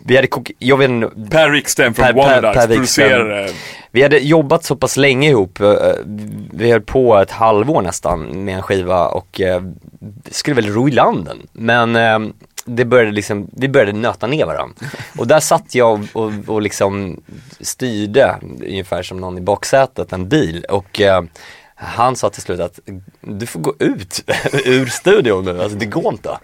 vi 0.04 0.16
hade 0.16 0.28
jag 0.58 0.76
vet 0.76 0.90
inte, 0.90 1.08
Per 1.30 1.50
Riksten 1.50 1.94
från 1.94 2.14
Wonderdice 2.14 2.66
producerade 2.66 3.48
vi 3.94 4.02
hade 4.02 4.18
jobbat 4.18 4.64
så 4.64 4.76
pass 4.76 4.96
länge 4.96 5.28
ihop, 5.28 5.60
eh, 5.60 5.74
vi 6.52 6.70
höll 6.70 6.80
på 6.80 7.18
ett 7.18 7.30
halvår 7.30 7.82
nästan 7.82 8.44
med 8.44 8.54
en 8.56 8.62
skiva 8.62 9.06
och 9.06 9.40
eh, 9.40 9.62
skulle 10.30 10.56
väl 10.56 10.66
ro 10.74 10.88
i 10.88 10.92
landen, 10.92 11.38
men 11.52 11.96
eh, 11.96 12.18
det 12.64 12.84
började 12.84 13.10
liksom, 13.10 13.48
vi 13.52 13.68
började 13.68 13.92
nöta 13.92 14.26
ner 14.26 14.46
varandra. 14.46 14.74
Och 15.18 15.26
där 15.26 15.40
satt 15.40 15.74
jag 15.74 15.92
och, 16.12 16.22
och, 16.22 16.32
och 16.46 16.62
liksom 16.62 17.22
styrde, 17.60 18.36
ungefär 18.60 19.02
som 19.02 19.20
någon 19.20 19.38
i 19.38 19.40
baksätet, 19.40 20.12
en 20.12 20.28
bil 20.28 20.64
och 20.68 21.00
eh, 21.00 21.22
han 21.74 22.16
sa 22.16 22.30
till 22.30 22.42
slut 22.42 22.60
att 22.60 22.80
du 23.20 23.46
får 23.46 23.60
gå 23.60 23.74
ut 23.78 24.24
ur 24.64 24.86
studion 24.86 25.44
nu, 25.44 25.62
alltså 25.62 25.78
det 25.78 25.86
går 25.86 26.12
inte. 26.12 26.38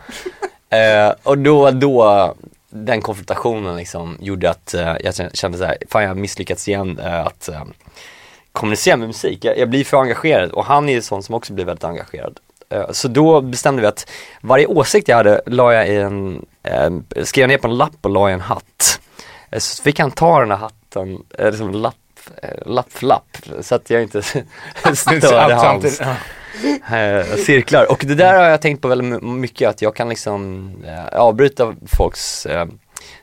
Eh, 0.70 1.14
och 1.22 1.38
då, 1.38 1.70
då, 1.70 2.34
den 2.70 3.02
konfrontationen 3.02 3.76
liksom 3.76 4.16
gjorde 4.20 4.50
att 4.50 4.74
eh, 4.74 4.96
jag 5.04 5.14
kände 5.34 5.58
så 5.58 5.64
här, 5.64 5.76
fan 5.88 6.02
jag 6.02 6.10
har 6.10 6.14
misslyckats 6.14 6.68
igen 6.68 6.98
eh, 6.98 7.26
att 7.26 7.48
eh, 7.48 7.64
kommunicera 8.52 8.96
med 8.96 9.08
musik. 9.08 9.44
Jag, 9.44 9.58
jag 9.58 9.70
blir 9.70 9.84
för 9.84 9.96
engagerad 9.96 10.50
och 10.50 10.64
han 10.64 10.88
är 10.88 10.92
ju 10.92 11.02
sån 11.02 11.22
som 11.22 11.34
också 11.34 11.52
blir 11.52 11.64
väldigt 11.64 11.84
engagerad. 11.84 12.40
Eh, 12.70 12.90
så 12.90 13.08
då 13.08 13.40
bestämde 13.40 13.82
vi 13.82 13.88
att 13.88 14.10
varje 14.40 14.66
åsikt 14.66 15.08
jag 15.08 15.16
hade 15.16 15.40
la 15.46 15.74
jag 15.74 15.88
i 15.88 15.96
en, 15.96 16.46
eh, 16.62 16.90
skrev 17.24 17.48
ner 17.48 17.58
på 17.58 17.68
en 17.68 17.76
lapp 17.76 17.96
och 18.00 18.10
la 18.10 18.30
i 18.30 18.32
en 18.32 18.40
hatt. 18.40 19.00
Eh, 19.50 19.58
så 19.58 19.82
fick 19.82 20.00
han 20.00 20.10
ta 20.10 20.40
den 20.40 20.50
här 20.50 20.58
hatten, 20.58 21.18
liksom 21.38 21.70
lapp, 21.70 21.94
lapp 22.66 22.92
för 22.92 23.06
lapp, 23.06 23.36
så 23.60 23.74
att 23.74 23.90
jag 23.90 24.02
inte 24.02 24.22
störde 24.94 25.54
hans 25.54 26.00
cirklar. 27.46 27.90
Och 27.90 28.04
det 28.06 28.14
där 28.14 28.34
har 28.34 28.44
jag 28.44 28.62
tänkt 28.62 28.82
på 28.82 28.88
väldigt 28.88 29.22
my- 29.22 29.30
mycket, 29.30 29.68
att 29.68 29.82
jag 29.82 29.96
kan 29.96 30.08
liksom 30.08 30.72
avbryta 31.12 31.74
folks 31.96 32.46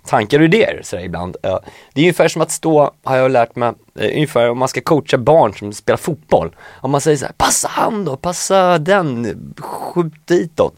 tankar 0.05 0.39
och 0.39 0.45
idéer 0.45 0.81
sådär 0.83 1.03
ibland. 1.03 1.37
Det 1.41 2.01
är 2.01 2.03
ungefär 2.03 2.27
som 2.27 2.41
att 2.41 2.51
stå, 2.51 2.91
har 3.03 3.17
jag 3.17 3.31
lärt 3.31 3.55
mig, 3.55 3.73
eh, 3.99 4.13
ungefär 4.13 4.49
om 4.49 4.57
man 4.57 4.67
ska 4.67 4.81
coacha 4.81 5.17
barn 5.17 5.53
som 5.53 5.73
spelar 5.73 5.97
fotboll. 5.97 6.55
Om 6.81 6.91
man 6.91 7.01
säger 7.01 7.17
så 7.17 7.25
här, 7.25 7.33
passa 7.37 7.67
han 7.71 8.05
då, 8.05 8.17
passa 8.17 8.77
den, 8.77 9.53
skjut 9.59 10.27
ditåt. 10.27 10.75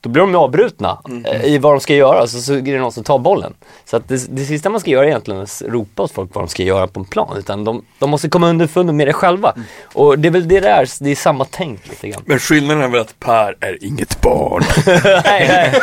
Då 0.00 0.08
blir 0.08 0.20
de 0.20 0.34
avbrutna 0.34 0.98
eh, 1.24 1.44
i 1.44 1.58
vad 1.58 1.72
de 1.72 1.80
ska 1.80 1.94
göra, 1.94 2.26
så, 2.26 2.40
så 2.40 2.54
är 2.54 2.62
det 2.62 2.78
någon 2.78 2.92
som 2.92 3.04
tar 3.04 3.18
bollen. 3.18 3.54
Så 3.84 3.96
att 3.96 4.08
det, 4.08 4.26
det 4.36 4.44
sista 4.44 4.70
man 4.70 4.80
ska 4.80 4.90
göra 4.90 5.04
är 5.04 5.08
egentligen 5.08 5.40
att 5.40 5.62
ropa 5.66 6.02
åt 6.02 6.12
folk 6.12 6.30
vad 6.34 6.44
de 6.44 6.48
ska 6.48 6.62
göra 6.62 6.86
på 6.86 7.00
en 7.00 7.06
plan, 7.06 7.36
utan 7.38 7.64
de, 7.64 7.84
de 7.98 8.10
måste 8.10 8.28
komma 8.28 8.48
underfund 8.48 8.94
med 8.94 9.06
det 9.06 9.12
själva. 9.12 9.54
Och 9.82 10.18
det 10.18 10.28
är 10.28 10.30
väl 10.30 10.48
det 10.48 10.60
där, 10.60 10.88
det 11.00 11.10
är 11.10 11.14
samma 11.16 11.44
tänk 11.50 11.88
lite 11.88 12.08
grann. 12.08 12.22
Men 12.26 12.38
skillnaden 12.38 12.82
är 12.84 12.88
väl 12.88 13.00
att 13.00 13.20
Per 13.20 13.56
är 13.60 13.84
inget 13.84 14.20
barn. 14.20 14.64
nej, 14.86 15.48
nej. 15.48 15.80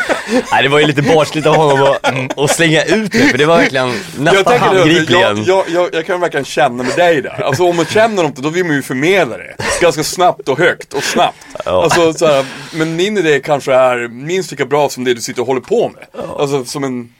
nej, 0.51 0.63
det 0.63 0.69
var 0.69 0.79
ju 0.79 0.87
lite 0.87 1.01
barnsligt 1.01 1.47
av 1.47 1.55
honom 1.55 1.83
att, 1.83 2.09
mm, 2.09 2.47
slänga 2.47 2.83
ut 2.83 3.13
mig, 3.13 3.29
för 3.29 3.37
det 3.37 3.45
var 3.45 3.57
verkligen 3.57 3.87
Jag, 3.87 4.23
nästan 4.23 4.53
det, 4.53 4.59
handgripligen. 4.59 5.43
jag, 5.43 5.47
jag, 5.47 5.69
jag, 5.69 5.89
jag 5.93 6.05
kan 6.05 6.19
verkligen 6.19 6.45
känna 6.45 6.83
med 6.83 6.95
dig 6.95 7.21
där. 7.21 7.43
Alltså 7.43 7.63
om 7.63 7.75
man 7.75 7.85
känner 7.85 8.23
något, 8.23 8.35
då 8.35 8.49
vill 8.49 8.65
man 8.65 8.75
ju 8.75 8.81
förmedla 8.81 9.37
det. 9.37 9.55
Ganska 9.81 10.03
snabbt 10.03 10.49
och 10.49 10.59
högt 10.59 10.93
och 10.93 11.03
snabbt. 11.03 11.37
Ja. 11.65 11.83
Alltså, 11.83 12.13
så 12.13 12.27
här, 12.27 12.45
men 12.73 12.95
min 12.95 13.17
idé 13.17 13.39
kanske 13.39 13.73
är 13.73 14.04
minst 14.07 14.51
lika 14.51 14.65
bra 14.65 14.89
som 14.89 15.03
det 15.03 15.13
du 15.13 15.21
sitter 15.21 15.41
och 15.41 15.47
håller 15.47 15.61
på 15.61 15.89
med. 15.89 16.23
Alltså 16.37 16.65
som 16.65 16.83
en 16.83 17.13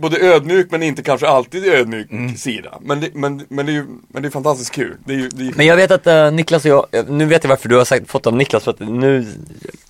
Både 0.00 0.18
ödmjuk 0.20 0.66
men 0.70 0.82
inte 0.82 1.02
kanske 1.02 1.28
alltid 1.28 1.64
ödmjuk 1.66 2.10
Mm. 2.12 2.36
sida. 2.36 2.78
Men 2.80 3.00
det, 3.00 3.08
men, 3.14 3.46
men, 3.48 3.66
det 3.66 3.72
är 3.72 3.74
ju 3.74 3.84
men 4.08 4.22
det 4.22 4.28
är 4.28 4.30
fantastiskt 4.30 4.74
kul. 4.74 4.96
Det 5.04 5.12
är 5.12 5.16
ju, 5.16 5.28
det 5.28 5.46
är, 5.46 5.52
Men 5.56 5.66
jag 5.66 5.76
vet 5.76 5.90
att 5.90 6.06
eh, 6.06 6.30
Niklas 6.30 6.64
och 6.64 6.70
jag, 6.70 6.86
eh, 6.92 7.04
nu 7.08 7.24
vet 7.24 7.44
jag 7.44 7.48
varför 7.48 7.68
du 7.68 7.76
har 7.76 7.84
sagt, 7.84 8.10
fått 8.10 8.26
av 8.26 8.36
Niklas 8.36 8.64
för 8.64 8.70
att 8.70 8.80
nu 8.80 9.26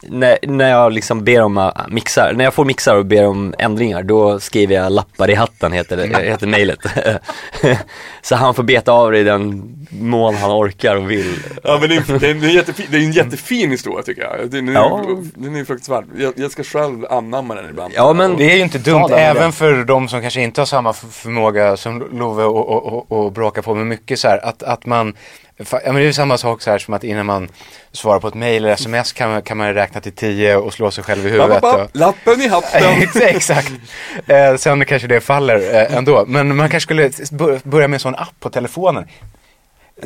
när, 0.02 0.38
när 0.42 0.70
jag 0.70 0.92
liksom 0.92 1.24
ber 1.24 1.42
om 1.42 1.58
uh, 1.58 1.70
mixar, 1.88 2.32
när 2.36 2.44
jag 2.44 2.54
får 2.54 2.64
mixar 2.64 2.96
och 2.96 3.06
ber 3.06 3.26
om 3.26 3.54
ändringar 3.58 4.02
då 4.02 4.40
skriver 4.40 4.74
jag 4.74 4.92
lappar 4.92 5.30
i 5.30 5.34
hatten 5.34 5.72
heter 5.72 5.96
det, 5.96 6.22
heter 6.30 6.46
mejlet. 6.46 6.78
Så 8.22 8.34
han 8.36 8.54
får 8.54 8.62
beta 8.62 8.92
av 8.92 9.12
det 9.12 9.18
i 9.18 9.22
den 9.24 9.72
mån 9.90 10.34
han 10.34 10.50
orkar 10.50 10.96
och 10.96 11.10
vill. 11.10 11.34
Ja 11.64 11.78
men 11.80 11.88
det 11.88 11.96
är, 11.96 12.18
det 12.18 12.26
är, 12.26 12.30
en, 12.30 12.40
jättefin, 12.50 12.86
det 12.90 12.96
är 12.96 13.00
en 13.02 13.12
jättefin 13.12 13.70
historia 13.70 14.02
tycker 14.02 14.22
jag. 14.22 14.50
Den 14.50 14.68
är, 14.68 14.72
Ja. 14.72 15.04
den 15.34 15.56
är 15.56 15.64
fruktansvärd. 15.64 16.04
Jag, 16.18 16.32
jag 16.36 16.50
ska 16.50 16.62
själv 16.64 17.04
anamma 17.10 17.54
den 17.54 17.70
ibland. 17.70 17.92
Ja 17.96 18.12
men 18.12 18.36
Det 18.36 18.52
är 18.52 18.56
ju 18.56 18.62
inte 18.62 18.78
dumt, 18.78 19.08
även 19.10 19.52
för 19.52 19.84
de 19.84 19.99
som 20.08 20.20
kanske 20.20 20.40
inte 20.40 20.60
har 20.60 20.66
samma 20.66 20.92
förmåga 20.92 21.76
som 21.76 22.08
Love 22.18 22.44
och, 22.44 22.68
och, 22.68 22.86
och, 22.86 23.12
och 23.24 23.32
bråka 23.32 23.62
på 23.62 23.74
med 23.74 23.86
mycket 23.86 24.18
så 24.18 24.28
här, 24.28 24.44
att, 24.44 24.62
att 24.62 24.86
man, 24.86 25.16
ja 25.56 25.64
men 25.84 25.94
det 25.94 26.00
är 26.00 26.04
ju 26.04 26.12
samma 26.12 26.38
sak 26.38 26.62
så 26.62 26.70
här 26.70 26.78
som 26.78 26.94
att 26.94 27.04
innan 27.04 27.26
man 27.26 27.48
svarar 27.92 28.20
på 28.20 28.28
ett 28.28 28.34
mail 28.34 28.64
eller 28.64 28.74
sms 28.74 29.12
kan 29.12 29.30
man, 29.30 29.42
kan 29.42 29.56
man 29.56 29.74
räkna 29.74 30.00
till 30.00 30.12
tio 30.12 30.56
och 30.56 30.72
slå 30.72 30.90
sig 30.90 31.04
själv 31.04 31.26
i 31.26 31.30
huvudet. 31.30 31.62
Och, 31.62 31.78
lapp, 31.78 31.90
lappen 31.92 32.40
i 32.40 32.48
hatten. 32.54 33.08
Exakt. 33.22 33.72
Eh, 34.26 34.56
sen 34.56 34.84
kanske 34.84 35.08
det 35.08 35.20
faller 35.20 35.74
eh, 35.74 35.96
ändå. 35.96 36.24
Men 36.26 36.56
man 36.56 36.68
kanske 36.70 36.86
skulle 36.86 37.10
bör- 37.32 37.60
börja 37.68 37.88
med 37.88 37.96
en 37.96 38.00
sån 38.00 38.14
app 38.14 38.34
på 38.40 38.50
telefonen. 38.50 39.08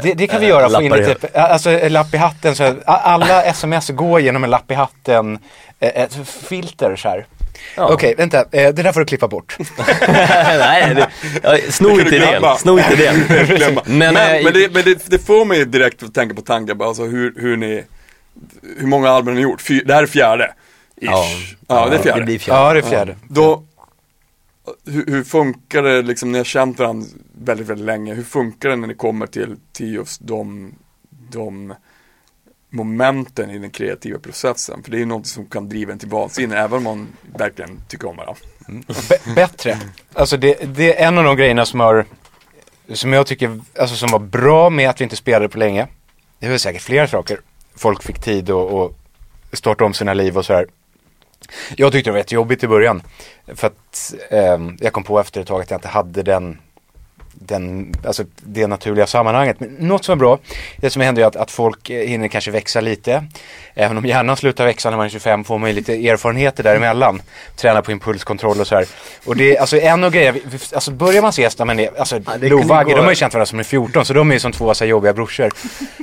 Det, 0.02 0.14
det 0.14 0.26
kan 0.26 0.40
vi 0.40 0.46
Eh, 0.46 0.50
göra, 0.50 0.68
få 0.68 0.82
in 0.82 0.92
lite, 0.92 1.40
alltså 1.42 1.70
en 1.70 1.92
lapp 1.92 2.14
i 2.14 2.16
hatten. 2.16 2.54
Så 2.56 2.74
alla 2.86 3.42
sms 3.44 3.90
går 3.90 4.20
genom 4.20 4.44
en 4.44 4.50
lapp 4.50 4.70
i 4.70 4.74
hatten, 4.74 5.38
eh, 5.80 6.02
ett 6.02 6.14
filter 6.28 6.96
så 6.96 7.08
här. 7.08 7.26
Ja. 7.76 7.92
Okej, 7.92 8.14
vänta, 8.18 8.38
eh, 8.40 8.46
det 8.50 8.72
där 8.72 8.92
får 8.92 9.00
du 9.00 9.06
klippa 9.06 9.28
bort. 9.28 9.56
nej, 10.08 10.94
det, 10.94 11.08
ja, 11.42 11.58
sno 11.70 12.00
inte 12.00 12.16
glömma. 12.18 12.56
sno 12.56 12.78
inte 12.78 12.96
det. 12.96 13.46
Glömma. 13.56 13.82
Men, 13.86 14.14
Men, 14.14 14.36
eh, 14.36 14.44
men, 14.44 14.52
det, 14.52 14.72
men 14.72 14.84
det, 14.84 15.06
det 15.06 15.18
får 15.18 15.44
mig 15.44 15.64
direkt 15.64 16.02
att 16.02 16.14
tänka 16.14 16.34
på 16.34 16.42
tankar, 16.42 16.84
alltså 16.84 17.04
hur, 17.04 17.34
hur 17.36 17.56
ni, 17.56 17.84
hur 18.78 18.86
många 18.86 19.10
album 19.10 19.28
har 19.28 19.34
ni 19.34 19.42
gjort? 19.42 19.62
Fy, 19.62 19.80
det 19.80 19.94
här 19.94 20.02
är 20.02 20.06
fjärde. 20.06 20.54
Ish. 21.00 21.08
Ja. 21.10 21.26
Ja, 21.68 21.88
det 21.88 21.96
är 21.96 22.02
fjärde. 22.02 22.20
Det 22.20 22.24
blir 22.24 22.38
fjärde. 22.38 22.60
Ja, 22.60 22.72
det 22.72 22.78
är 22.78 22.90
fjärde. 22.90 23.16
Då, 23.28 23.62
hur, 24.86 25.06
hur 25.06 25.24
funkar 25.24 25.82
det 25.82 26.02
liksom, 26.02 26.32
ni 26.32 26.38
har 26.38 26.44
känt 26.44 26.78
varandra 26.78 27.08
väldigt, 27.38 27.66
väldigt 27.66 27.86
länge, 27.86 28.14
hur 28.14 28.22
funkar 28.22 28.68
det 28.68 28.76
när 28.76 28.88
ni 28.88 28.94
kommer 28.94 29.26
till, 29.26 29.56
till 29.72 29.94
just 29.94 30.20
de, 30.26 30.74
de 31.30 31.74
momenten 32.74 33.50
i 33.50 33.58
den 33.58 33.70
kreativa 33.70 34.18
processen? 34.18 34.82
För 34.82 34.90
det 34.90 34.96
är 34.96 34.98
ju 34.98 35.06
något 35.06 35.26
som 35.26 35.46
kan 35.46 35.68
driva 35.68 35.92
en 35.92 35.98
till 35.98 36.08
vansinne, 36.08 36.58
även 36.58 36.76
om 36.76 36.84
man 36.84 37.08
verkligen 37.38 37.80
tycker 37.88 38.08
om 38.08 38.16
varandra. 38.16 38.40
Mm. 38.68 38.84
B- 39.08 39.32
bättre. 39.34 39.78
Alltså 40.12 40.36
det, 40.36 40.54
det 40.74 41.00
är 41.00 41.08
en 41.08 41.18
av 41.18 41.24
de 41.24 41.36
grejerna 41.36 41.64
som 41.66 41.80
har, 41.80 42.04
som 42.92 43.12
jag 43.12 43.26
tycker, 43.26 43.60
alltså 43.78 43.96
som 43.96 44.10
var 44.10 44.18
bra 44.18 44.70
med 44.70 44.90
att 44.90 45.00
vi 45.00 45.04
inte 45.04 45.16
spelade 45.16 45.48
på 45.48 45.58
länge. 45.58 45.86
Det 46.38 46.48
var 46.48 46.58
säkert 46.58 46.82
flera 46.82 47.08
saker. 47.08 47.40
Folk 47.76 48.02
fick 48.02 48.18
tid 48.18 48.50
att 48.50 48.92
starta 49.52 49.84
om 49.84 49.94
sina 49.94 50.14
liv 50.14 50.38
och 50.38 50.46
sådär. 50.46 50.66
Jag 51.76 51.92
tyckte 51.92 52.10
det 52.10 52.12
var 52.12 52.18
jättejobbigt 52.18 52.64
i 52.64 52.68
början. 52.68 53.02
För 53.54 53.66
att 53.66 54.14
eh, 54.30 54.58
jag 54.80 54.92
kom 54.92 55.04
på 55.04 55.20
efter 55.20 55.40
ett 55.40 55.46
tag 55.46 55.60
att 55.62 55.70
jag 55.70 55.78
inte 55.78 55.88
hade 55.88 56.22
den, 56.22 56.58
den, 57.38 57.94
alltså 58.06 58.24
det 58.40 58.66
naturliga 58.66 59.06
sammanhanget. 59.06 59.60
Men 59.60 59.68
något 59.78 60.04
som 60.04 60.12
var 60.18 60.26
bra, 60.26 60.38
det 60.76 60.90
som 60.90 61.02
händer 61.02 61.22
är 61.22 61.26
att, 61.26 61.36
att 61.36 61.50
folk 61.50 61.90
eh, 61.90 62.08
hinner 62.08 62.28
kanske 62.28 62.50
växa 62.50 62.80
lite. 62.80 63.24
Även 63.74 63.98
om 63.98 64.04
hjärnan 64.06 64.36
slutar 64.36 64.66
växa 64.66 64.90
när 64.90 64.96
man 64.96 65.06
är 65.06 65.10
25 65.10 65.44
får 65.44 65.58
man 65.58 65.70
ju 65.70 65.76
lite 65.76 65.92
erfarenheter 66.08 66.62
däremellan. 66.62 67.22
Träna 67.56 67.82
på 67.82 67.92
impulskontroll 67.92 68.60
och 68.60 68.66
så 68.66 68.74
här. 68.74 68.86
Och 69.24 69.36
det 69.36 69.56
är 69.56 69.60
alltså 69.60 69.76
en 69.80 70.04
av 70.04 70.10
grejerna, 70.10 70.38
alltså 70.72 70.90
börjar 70.90 71.22
man 71.22 71.28
ses 71.30 71.58
när 71.58 71.66
man 71.66 71.80
är, 71.80 71.90
alltså 71.98 72.16
Ja, 72.26 72.32
det 72.40 72.48
Lo 72.48 72.54
och 72.56 72.60
kunde 72.60 72.74
Vagge, 72.74 72.90
gå- 72.90 72.96
de 72.96 73.02
har 73.02 73.10
ju 73.10 73.16
känt 73.16 73.34
varandra 73.34 73.46
som 73.46 73.58
är 73.58 73.62
14 73.62 74.04
så 74.04 74.12
de 74.14 74.30
är 74.30 74.34
ju 74.34 74.40
som 74.40 74.52
två 74.52 74.74
så 74.74 74.84
här 74.84 74.90
jobbiga 74.90 75.12
brorsor. 75.12 75.50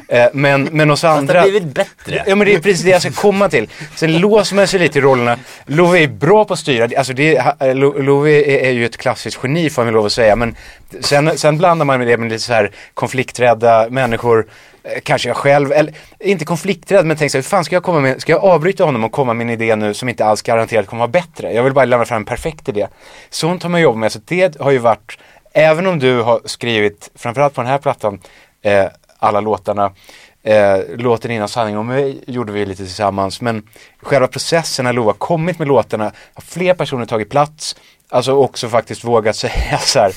Eh, 0.07 0.25
men, 0.33 0.63
men 0.63 0.91
oss 0.91 1.01
Fast 1.01 1.13
det 1.15 1.19
andra 1.19 1.39
har 1.39 1.49
blivit 1.49 1.63
bättre. 1.73 2.23
Ja 2.27 2.35
men 2.35 2.47
det 2.47 2.53
är 2.55 2.59
precis 2.59 2.83
det 2.85 2.89
jag 2.91 3.01
ska 3.01 3.11
komma 3.11 3.49
till. 3.49 3.69
Sen 3.95 4.17
låser 4.17 4.55
man 4.55 4.67
sig 4.67 4.79
lite 4.79 4.99
i 4.99 5.01
rollerna. 5.01 5.37
Love 5.65 5.99
är 6.03 6.07
bra 6.07 6.45
på 6.45 6.53
att 6.53 6.59
styra, 6.59 6.89
alltså 6.97 7.13
det, 7.13 7.35
är- 7.37 7.73
Lo- 7.73 8.01
Love 8.01 8.31
är, 8.31 8.65
är 8.67 8.71
ju 8.71 8.85
ett 8.85 8.97
klassiskt 8.97 9.39
geni 9.43 9.69
får 9.69 9.83
man 9.83 9.93
lov 9.93 10.05
att 10.05 10.11
säga. 10.13 10.35
Men 10.35 10.55
sen, 10.99 11.20
sen 11.35 11.57
blandar 11.57 11.85
man 11.85 11.99
med 11.99 12.07
det 12.07 12.17
med 12.17 12.29
lite 12.29 12.43
så 12.43 12.53
här 12.53 12.71
konflikträdda 12.93 13.87
människor. 13.89 14.47
Eh, 14.83 14.99
kanske 15.03 15.29
jag 15.29 15.37
själv, 15.37 15.71
eller 15.71 15.93
inte 16.19 16.45
konflikträdd 16.45 17.05
men 17.05 17.17
tänk 17.17 17.31
så 17.31 17.37
här, 17.37 17.41
hur 17.41 17.49
fan 17.49 17.65
ska 17.65 17.75
jag 17.75 17.83
komma 17.83 17.99
med, 17.99 18.21
ska 18.21 18.31
jag 18.31 18.43
avbryta 18.43 18.83
honom 18.83 19.03
och 19.03 19.11
komma 19.11 19.33
med 19.33 19.43
en 19.43 19.49
idé 19.49 19.75
nu 19.75 19.93
som 19.93 20.09
inte 20.09 20.25
alls 20.25 20.41
garanterat 20.41 20.87
kommer 20.87 20.99
vara 20.99 21.11
bättre? 21.11 21.53
Jag 21.53 21.63
vill 21.63 21.73
bara 21.73 21.85
lämna 21.85 22.05
fram 22.05 22.17
en 22.17 22.25
perfekt 22.25 22.69
idé. 22.69 22.87
Sånt 23.29 23.63
har 23.63 23.69
man 23.69 23.81
jobbat 23.81 23.99
med, 23.99 24.11
så 24.11 24.19
det 24.25 24.59
har 24.59 24.71
ju 24.71 24.77
varit, 24.77 25.17
även 25.53 25.87
om 25.87 25.99
du 25.99 26.21
har 26.21 26.41
skrivit, 26.45 27.11
framförallt 27.15 27.53
på 27.53 27.61
den 27.61 27.71
här 27.71 27.77
plattan, 27.77 28.19
eh, 28.61 28.85
alla 29.19 29.41
låtarna, 29.41 29.91
Eh, 30.43 30.79
låten 30.97 31.31
innan 31.31 31.47
Sanning 31.47 31.77
om 31.77 31.87
mig 31.87 32.23
gjorde 32.27 32.51
vi 32.51 32.65
lite 32.65 32.83
tillsammans 32.83 33.41
men 33.41 33.63
själva 34.01 34.27
processen 34.27 34.85
när 34.85 34.93
Lova 34.93 35.13
kommit 35.13 35.59
med 35.59 35.67
låtarna 35.67 36.11
har 36.33 36.41
fler 36.41 36.73
personer 36.73 37.05
tagit 37.05 37.29
plats 37.29 37.75
Alltså 38.09 38.31
också 38.31 38.69
faktiskt 38.69 39.03
vågat 39.03 39.35
säga 39.45 39.77
så 39.77 39.99
här 39.99 40.11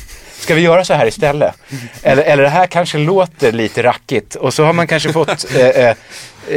ska 0.45 0.55
vi 0.55 0.61
göra 0.61 0.85
så 0.85 0.95
här 0.95 1.07
istället? 1.07 1.55
Eller, 2.03 2.23
eller 2.23 2.43
det 2.43 2.49
här 2.49 2.67
kanske 2.67 2.99
låter 2.99 3.53
lite 3.53 3.83
rackigt 3.83 4.35
och 4.35 4.55
så 4.55 4.65
har 4.65 4.73
man 4.73 4.87
kanske 4.87 5.13
fått 5.13 5.55
eh, 5.57 5.89
eh, 5.89 5.97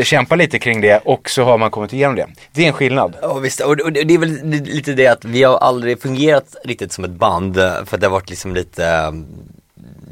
kämpa 0.03 0.35
lite 0.35 0.59
kring 0.59 0.81
det 0.81 1.01
och 1.05 1.29
så 1.29 1.43
har 1.43 1.57
man 1.57 1.71
kommit 1.71 1.93
igenom 1.93 2.15
det. 2.15 2.27
Det 2.51 2.63
är 2.63 2.67
en 2.67 2.73
skillnad. 2.73 3.17
Ja 3.21 3.33
visst, 3.33 3.59
och 3.59 3.93
det 3.93 4.13
är 4.13 4.17
väl 4.17 4.43
lite 4.63 4.93
det 4.93 5.07
att 5.07 5.25
vi 5.25 5.43
har 5.43 5.57
aldrig 5.57 6.01
fungerat 6.01 6.55
riktigt 6.63 6.93
som 6.93 7.03
ett 7.03 7.11
band 7.11 7.55
för 7.85 7.97
det 7.97 8.05
har 8.05 8.11
varit 8.11 8.29
liksom 8.29 8.53
lite 8.53 8.85
eh, 8.85 9.11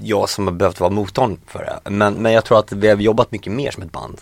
jag 0.01 0.29
som 0.29 0.47
har 0.47 0.53
behövt 0.53 0.79
vara 0.79 0.89
motorn 0.89 1.38
för 1.47 1.59
det. 1.59 1.89
Men, 1.89 2.13
men 2.13 2.31
jag 2.31 2.45
tror 2.45 2.59
att 2.59 2.71
vi 2.71 2.88
har 2.88 2.95
jobbat 2.95 3.31
mycket 3.31 3.53
mer 3.53 3.71
som 3.71 3.83
ett 3.83 3.91
band 3.91 4.21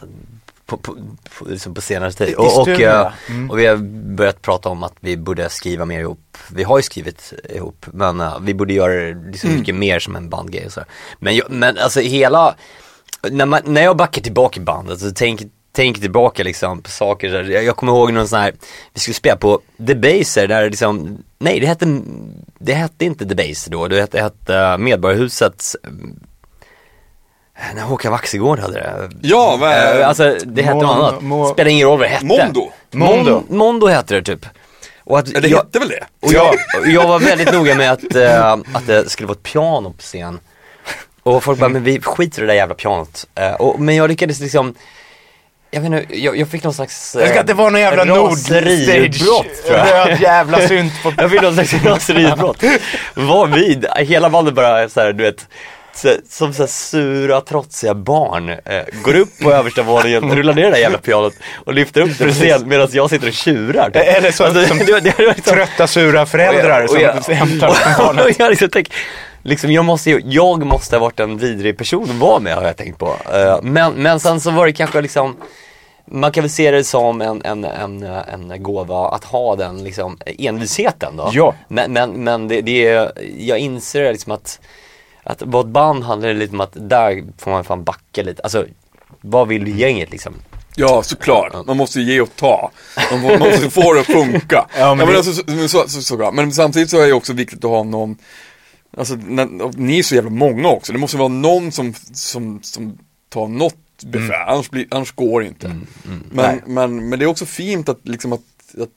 på, 0.65 0.77
på, 0.77 0.95
på, 1.39 1.45
liksom 1.49 1.73
på 1.73 1.81
senare 1.81 2.11
tid. 2.11 2.35
Och, 2.35 2.45
och, 2.61 2.67
eh, 2.69 3.11
och 3.49 3.59
vi 3.59 3.65
har 3.65 3.75
börjat 4.15 4.41
prata 4.41 4.69
om 4.69 4.83
att 4.83 4.93
vi 4.99 5.17
borde 5.17 5.49
skriva 5.49 5.85
mer 5.85 5.99
ihop. 5.99 6.37
Vi 6.51 6.63
har 6.63 6.77
ju 6.77 6.83
skrivit 6.83 7.33
ihop 7.49 7.85
men 7.93 8.21
eh, 8.21 8.39
vi 8.41 8.53
borde 8.53 8.73
göra 8.73 8.93
det 8.93 9.31
liksom 9.31 9.49
mycket 9.59 9.75
mer 9.75 9.99
som 9.99 10.15
en 10.15 10.29
bandgrej 10.29 10.65
och 10.65 10.71
så. 10.73 10.81
Men, 11.19 11.35
jag, 11.35 11.51
men 11.51 11.77
alltså 11.77 11.99
hela, 11.99 12.55
när, 13.31 13.45
man, 13.45 13.61
när 13.65 13.83
jag 13.83 13.97
backar 13.97 14.21
tillbaka 14.21 14.59
i 14.59 14.63
bandet 14.63 14.99
så 14.99 15.11
tänker 15.11 15.47
tänker 15.71 16.01
tillbaka 16.01 16.43
liksom 16.43 16.81
på 16.81 16.89
saker, 16.89 17.29
där- 17.29 17.43
jag, 17.43 17.63
jag 17.63 17.75
kommer 17.75 17.91
ihåg 17.93 18.13
någon 18.13 18.27
sån 18.27 18.39
här, 18.39 18.53
vi 18.93 18.99
skulle 18.99 19.13
spela 19.15 19.35
på 19.37 19.59
The 19.87 19.95
Baser 19.95 20.47
där 20.47 20.69
liksom, 20.69 21.17
nej 21.39 21.59
det 21.59 21.67
hette, 21.67 22.01
det 22.59 22.73
hette 22.73 23.05
inte 23.05 23.25
The 23.25 23.35
Baser 23.35 23.71
då, 23.71 23.87
det 23.87 23.99
hette, 24.01 24.21
hette 24.21 24.77
Medborgarhusets, 24.77 25.75
eh, 25.83 25.89
när 27.75 27.81
Håkan 27.81 28.11
Waxegård 28.11 28.59
hade 28.59 28.73
det. 28.73 29.09
Ja, 29.21 29.57
vad 29.59 29.71
är 29.71 29.99
Eh, 29.99 30.07
Alltså 30.07 30.37
det 30.45 30.61
hette 30.61 30.75
något 30.77 30.95
annat, 30.95 31.21
Mo- 31.21 31.53
spelar 31.53 31.71
ingen 31.71 31.87
roll 31.87 31.99
vad 31.99 32.07
det 32.07 32.11
hette. 32.11 32.25
Mondo? 32.25 32.71
Mondo. 32.91 33.31
Mon- 33.49 33.57
Mondo 33.57 33.87
hette 33.87 34.13
det 34.15 34.21
typ. 34.21 34.45
Och 35.03 35.19
att 35.19 35.27
Ja, 35.27 35.39
det 35.39 35.47
jag, 35.47 35.57
hette 35.57 35.79
väl 35.79 35.87
det? 35.89 36.03
och 36.21 36.33
jag, 36.33 36.53
och 36.79 36.87
jag 36.87 37.07
var 37.07 37.19
väldigt 37.19 37.53
noga 37.53 37.75
med 37.75 37.91
att, 37.91 38.15
eh, 38.15 38.51
att 38.51 38.87
det 38.87 39.09
skulle 39.09 39.27
vara 39.27 39.35
ett 39.37 39.43
piano 39.43 39.89
på 39.91 40.01
scen. 40.01 40.39
Och 41.23 41.43
folk 41.43 41.59
bara, 41.59 41.69
men 41.69 41.83
vi 41.83 42.01
skiter 42.01 42.39
i 42.39 42.41
det 42.41 42.47
där 42.47 42.53
jävla 42.57 42.75
pianot. 42.75 43.27
Eh, 43.35 43.53
och, 43.53 43.79
men 43.79 43.95
jag 43.95 44.07
lyckades 44.09 44.39
liksom, 44.39 44.75
jag 45.71 45.81
vet 45.81 45.91
inte, 45.91 46.15
jag, 46.19 46.37
jag 46.37 46.47
fick 46.47 46.63
någon 46.63 46.73
slags 46.73 47.13
Det 47.13 47.27
ska 47.29 47.39
inte 47.39 47.53
vara 47.53 47.69
någon 47.69 47.81
jävla 47.81 48.05
raseriutbrott 48.05 49.63
tror 49.65 49.77
jag. 49.77 50.07
Röd 50.09 50.21
jävla 50.21 50.67
synt 50.67 50.93
på 51.03 51.13
Jag 51.17 51.31
fick 51.31 51.41
någon 51.41 51.53
slags 51.53 51.73
raseriutbrott. 51.73 52.63
Var 53.13 53.47
vid, 53.47 53.85
hela 53.97 54.29
bandet 54.29 54.53
bara 54.53 54.89
så 54.89 54.99
här, 55.01 55.13
du 55.13 55.23
vet, 55.23 55.47
så, 55.95 56.15
som 56.29 56.53
så 56.53 56.61
här 56.63 56.67
sura, 56.67 57.41
trotsiga 57.41 57.93
barn 57.93 58.49
eh, 58.49 58.57
går 59.03 59.15
upp 59.15 59.39
på 59.41 59.51
översta 59.51 59.83
våningen, 59.83 60.35
rullar 60.35 60.53
ner 60.53 60.63
det 60.63 60.69
där 60.69 60.77
jävla 60.77 60.97
pianot 60.97 61.33
och 61.65 61.73
lyfter 61.73 62.01
upp 62.01 62.17
det 62.17 62.25
på 62.25 62.31
scen 62.31 62.67
medan 62.67 62.87
jag 62.91 63.09
sitter 63.09 63.27
och 63.27 63.33
tjurar. 63.33 63.89
typ. 63.89 64.03
Eller 64.17 64.31
så 64.31 64.43
Alltså, 64.43 64.65
som 64.65 64.77
det, 64.85 64.85
det, 64.85 64.99
det 65.17 65.27
liksom, 65.27 65.53
trötta 65.53 65.87
sura 65.87 66.25
föräldrar 66.25 66.83
och 66.91 67.01
jag, 67.01 67.23
som 67.23 67.33
och 67.33 67.37
hämtar 67.47 67.67
jag, 67.67 67.97
barnet. 68.05 68.25
och 68.25 68.31
jag 68.37 68.49
liksom 68.49 68.69
tänk, 68.69 68.93
liksom 69.43 69.71
jag 69.71 69.85
måste 69.85 70.21
jag 70.25 70.65
måste 70.65 70.95
ha 70.95 71.01
varit 71.01 71.19
en 71.19 71.37
vidrig 71.37 71.77
person 71.77 72.03
att 72.03 72.15
vara 72.15 72.39
med 72.39 72.55
har 72.55 72.63
jag 72.63 72.77
tänkt 72.77 72.99
på. 72.99 73.15
Eh, 73.33 73.59
men, 73.61 73.93
men 73.93 74.19
sen 74.19 74.39
så 74.41 74.51
var 74.51 74.65
det 74.65 74.73
kanske 74.73 75.01
liksom 75.01 75.35
man 76.05 76.31
kan 76.31 76.41
väl 76.43 76.51
se 76.51 76.71
det 76.71 76.83
som 76.83 77.21
en, 77.21 77.41
en, 77.45 77.63
en, 77.63 78.03
en 78.03 78.63
gåva 78.63 79.07
att 79.09 79.23
ha 79.23 79.55
den 79.55 79.83
liksom 79.83 80.17
envisheten 80.25 81.17
då. 81.17 81.29
Ja. 81.33 81.53
Men, 81.67 81.93
men, 81.93 82.11
men 82.11 82.47
det, 82.47 82.61
det 82.61 82.87
är, 82.87 83.11
jag 83.37 83.59
inser 83.59 84.11
liksom 84.11 84.31
att, 84.31 84.59
att 85.23 85.41
vara 85.41 85.63
ett 85.63 85.69
band 85.73 86.03
handlar 86.03 86.33
lite 86.33 86.53
om 86.53 86.61
att 86.61 86.89
där 86.89 87.23
får 87.37 87.51
man 87.51 87.63
fan 87.63 87.83
backa 87.83 88.23
lite. 88.23 88.41
Alltså, 88.41 88.65
vad 89.21 89.47
vill 89.47 89.79
gänget 89.79 90.11
liksom? 90.11 90.33
Ja, 90.75 91.03
såklart. 91.03 91.65
Man 91.67 91.77
måste 91.77 91.99
ju 91.99 92.13
ge 92.13 92.21
och 92.21 92.35
ta. 92.35 92.71
Man 93.11 93.21
må- 93.21 93.29
man 93.29 93.39
måste 93.39 93.69
få 93.69 93.93
det 93.93 93.99
att 93.99 94.05
funka. 94.05 94.55
Ja, 94.55 94.67
ja, 94.77 94.95
men 94.95 94.97
men, 94.97 95.07
det- 95.07 95.17
alltså, 95.17 95.67
så, 95.67 95.87
så, 95.87 96.01
så, 96.01 96.31
men 96.31 96.51
samtidigt 96.51 96.89
så 96.89 96.99
är 97.01 97.07
det 97.07 97.13
också 97.13 97.33
viktigt 97.33 97.63
att 97.65 97.71
ha 97.71 97.83
någon 97.83 98.17
Alltså, 98.97 99.15
när, 99.15 99.77
ni 99.77 99.99
är 99.99 100.03
så 100.03 100.15
jävla 100.15 100.29
många 100.29 100.67
också. 100.67 100.93
Det 100.93 100.99
måste 100.99 101.17
vara 101.17 101.27
någon 101.27 101.71
som, 101.71 101.93
som, 102.13 102.59
som 102.63 102.97
tar 103.29 103.47
något 103.47 103.75
befäl, 104.05 104.47
annars, 104.47 104.69
blir, 104.69 104.87
annars 104.91 105.11
går 105.15 105.41
det 105.41 105.47
inte. 105.47 105.75
men, 106.31 106.61
men, 106.65 107.09
men 107.09 107.19
det 107.19 107.25
är 107.25 107.29
också 107.29 107.45
fint 107.45 107.89
att 107.89 108.07
liksom 108.07 108.33
att, 108.33 108.41
att 108.81 108.89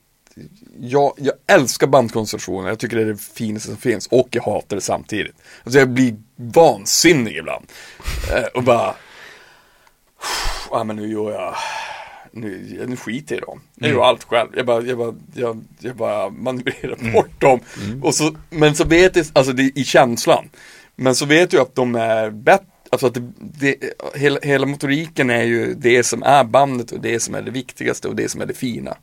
jag, 0.81 1.13
jag 1.17 1.33
älskar 1.47 1.87
bandkonstellationer, 1.87 2.69
jag 2.69 2.79
tycker 2.79 2.95
det 2.95 3.01
är 3.01 3.05
det 3.05 3.17
finaste 3.17 3.67
som 3.67 3.77
finns 3.77 4.07
och 4.07 4.27
jag 4.31 4.43
hatar 4.43 4.75
det 4.75 4.81
samtidigt. 4.81 5.35
Alltså 5.63 5.79
jag 5.79 5.89
blir 5.89 6.15
vansinnig 6.35 7.37
ibland. 7.37 7.65
Eh, 8.33 8.43
och 8.53 8.63
bara, 8.63 8.95
ja 10.71 10.83
men 10.83 10.95
nu 10.95 11.07
gör 11.07 11.31
jag, 11.31 11.55
nu, 12.31 12.83
nu 12.87 12.95
skiter 12.95 13.35
jag 13.35 13.43
i 13.43 13.45
dem. 13.45 13.61
Jag 13.75 13.89
gör 13.89 14.03
allt 14.03 14.23
själv. 14.23 14.49
Jag 14.55 14.65
bara, 14.65 14.81
jag 14.81 14.97
bara, 14.97 15.15
jag, 15.33 15.63
jag 15.79 15.95
bara 15.95 16.29
manövrerar 16.29 17.13
bort 17.13 17.41
dem. 17.41 17.59
Och 18.03 18.15
så, 18.15 18.35
men 18.49 18.75
så 18.75 18.85
vet 18.85 19.15
jag, 19.15 19.25
alltså 19.33 19.53
det, 19.53 19.71
i 19.79 19.83
känslan. 19.83 20.49
Men 20.95 21.15
så 21.15 21.25
vet 21.25 21.53
jag 21.53 21.61
att 21.61 21.75
de 21.75 21.95
är 21.95 22.29
bättre, 22.29 22.65
alltså 22.89 23.07
att 23.07 23.13
det, 23.13 23.31
det, 23.39 23.75
hela, 24.15 24.39
hela 24.39 24.65
motoriken 24.65 25.29
är 25.29 25.43
ju 25.43 25.73
det 25.73 26.03
som 26.03 26.23
är 26.23 26.43
bandet 26.43 26.91
och 26.91 26.99
det 26.99 27.19
som 27.19 27.35
är 27.35 27.41
det 27.41 27.51
viktigaste 27.51 28.07
och 28.07 28.15
det 28.15 28.29
som 28.29 28.41
är 28.41 28.45
det 28.45 28.53
fina. 28.53 28.97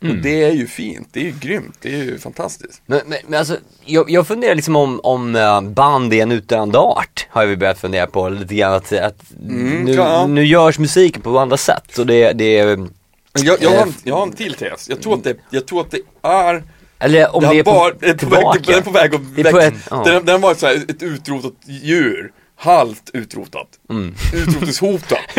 Och 0.00 0.14
det 0.14 0.44
är 0.44 0.52
ju 0.52 0.66
fint, 0.66 1.08
det 1.12 1.20
är 1.20 1.24
ju 1.24 1.34
grymt, 1.40 1.76
det 1.80 1.94
är 1.94 2.04
ju 2.04 2.18
fantastiskt. 2.18 2.82
Men, 2.86 3.00
men, 3.06 3.18
men 3.26 3.38
alltså, 3.38 3.56
jag, 3.84 4.10
jag 4.10 4.26
funderar 4.26 4.54
liksom 4.54 4.76
om, 4.76 5.00
om 5.02 5.36
eh, 5.36 5.60
band 5.60 6.14
är 6.14 6.22
en 6.22 6.32
utdöende 6.32 6.78
art, 6.78 7.26
har 7.30 7.46
vi 7.46 7.56
börjat 7.56 7.78
fundera 7.78 8.06
på 8.06 8.28
lite 8.28 8.54
grann 8.54 8.72
att, 8.74 8.92
att 8.92 9.22
nu, 9.40 9.92
ja. 9.92 10.26
nu 10.26 10.44
görs 10.44 10.78
musiken 10.78 11.22
på 11.22 11.38
andra 11.38 11.56
sätt 11.56 11.98
och 11.98 12.06
det, 12.06 12.32
det 12.32 12.58
är, 12.58 12.88
jag, 13.32 13.62
jag, 13.62 13.70
har, 13.70 13.76
Eh, 13.76 13.82
en, 13.82 13.94
jag 14.04 14.14
har 14.14 14.22
en 14.22 14.32
till 14.32 14.54
tes, 14.54 14.88
jag 14.88 15.02
tror 15.02 15.14
att 15.14 15.24
det, 15.24 15.36
jag 15.50 15.66
tror 15.66 15.80
att 15.80 15.90
det 15.90 16.00
är 16.22 16.62
eller 16.98 17.36
om 17.36 17.42
det 17.42 17.62
det, 17.62 17.70
har 17.70 17.90
är 17.90 17.92
på, 17.92 18.06
är 18.06 18.14
på 18.14 18.26
väg, 18.26 18.62
den 18.66 18.78
är 18.78 18.82
på 18.82 18.90
väg 18.90 19.14
att 19.14 19.74
ja. 19.90 20.02
den, 20.04 20.24
den 20.24 20.40
var 20.40 20.52
ett, 20.52 20.58
så 20.58 20.66
här, 20.66 20.74
ett 20.88 21.02
utrotat 21.02 21.54
djur, 21.66 22.32
halvt 22.60 23.10
utrotat, 23.12 23.68
Mm. 23.90 24.14
utrotningshotat. 24.34 25.18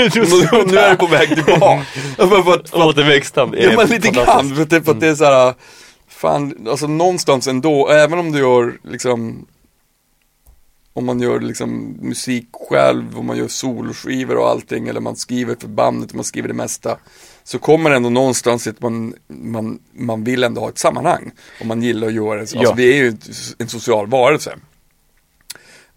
och 0.51 0.67
nu 0.71 0.77
är 0.77 0.89
det 0.89 0.95
på 0.95 1.08
väg 1.08 1.27
tillbaka. 1.29 1.86
Återväxten 2.73 3.53
ja 3.58 3.71
men 3.77 3.88
lite 3.88 4.10
grann, 4.10 4.55
för, 4.55 4.82
för 4.84 4.91
att 4.91 4.99
det 4.99 5.08
är 5.08 5.15
så 5.15 5.25
här, 5.25 5.53
fan, 6.08 6.67
alltså 6.69 6.88
någonstans 6.88 7.47
ändå, 7.47 7.89
även 7.89 8.19
om 8.19 8.32
du 8.32 8.39
gör 8.39 8.77
liksom 8.84 9.45
om 10.93 11.05
man 11.05 11.19
gör 11.19 11.39
liksom 11.39 11.97
musik 12.01 12.47
själv, 12.69 13.17
om 13.19 13.25
man 13.25 13.38
gör 13.38 13.47
soloskivor 13.47 14.38
och 14.38 14.49
allting, 14.49 14.88
eller 14.88 14.99
man 15.01 15.15
skriver 15.15 15.55
för 15.60 15.67
bandet, 15.67 16.13
man 16.13 16.23
skriver 16.23 16.47
det 16.47 16.53
mesta. 16.53 16.97
Så 17.43 17.60
kommer 17.60 17.89
det 17.89 17.95
ändå 17.95 18.10
någonstans 18.10 18.67
att 18.67 18.82
man, 18.82 19.13
man, 19.27 19.79
man 19.93 20.23
vill 20.23 20.43
ändå 20.43 20.62
ha 20.62 20.69
ett 20.69 20.77
sammanhang. 20.77 21.32
Och 21.60 21.65
man 21.65 21.82
gillar 21.84 22.08
att 22.08 22.13
göra 22.13 22.34
det. 22.36 22.39
Alltså 22.41 22.58
Ja. 22.58 22.73
vi 22.73 22.91
är 22.91 22.95
ju 22.95 23.17
en 23.58 23.67
social 23.67 24.08
varelse. 24.08 24.55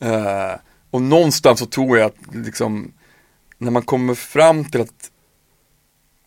Eh, 0.00 0.52
och 0.92 1.02
någonstans 1.02 1.58
så 1.58 1.66
tror 1.66 1.98
jag 1.98 2.06
att 2.06 2.34
liksom, 2.34 2.92
när 3.58 3.70
man 3.70 3.82
kommer 3.82 4.14
fram 4.14 4.64
till 4.64 4.80
att 4.80 5.10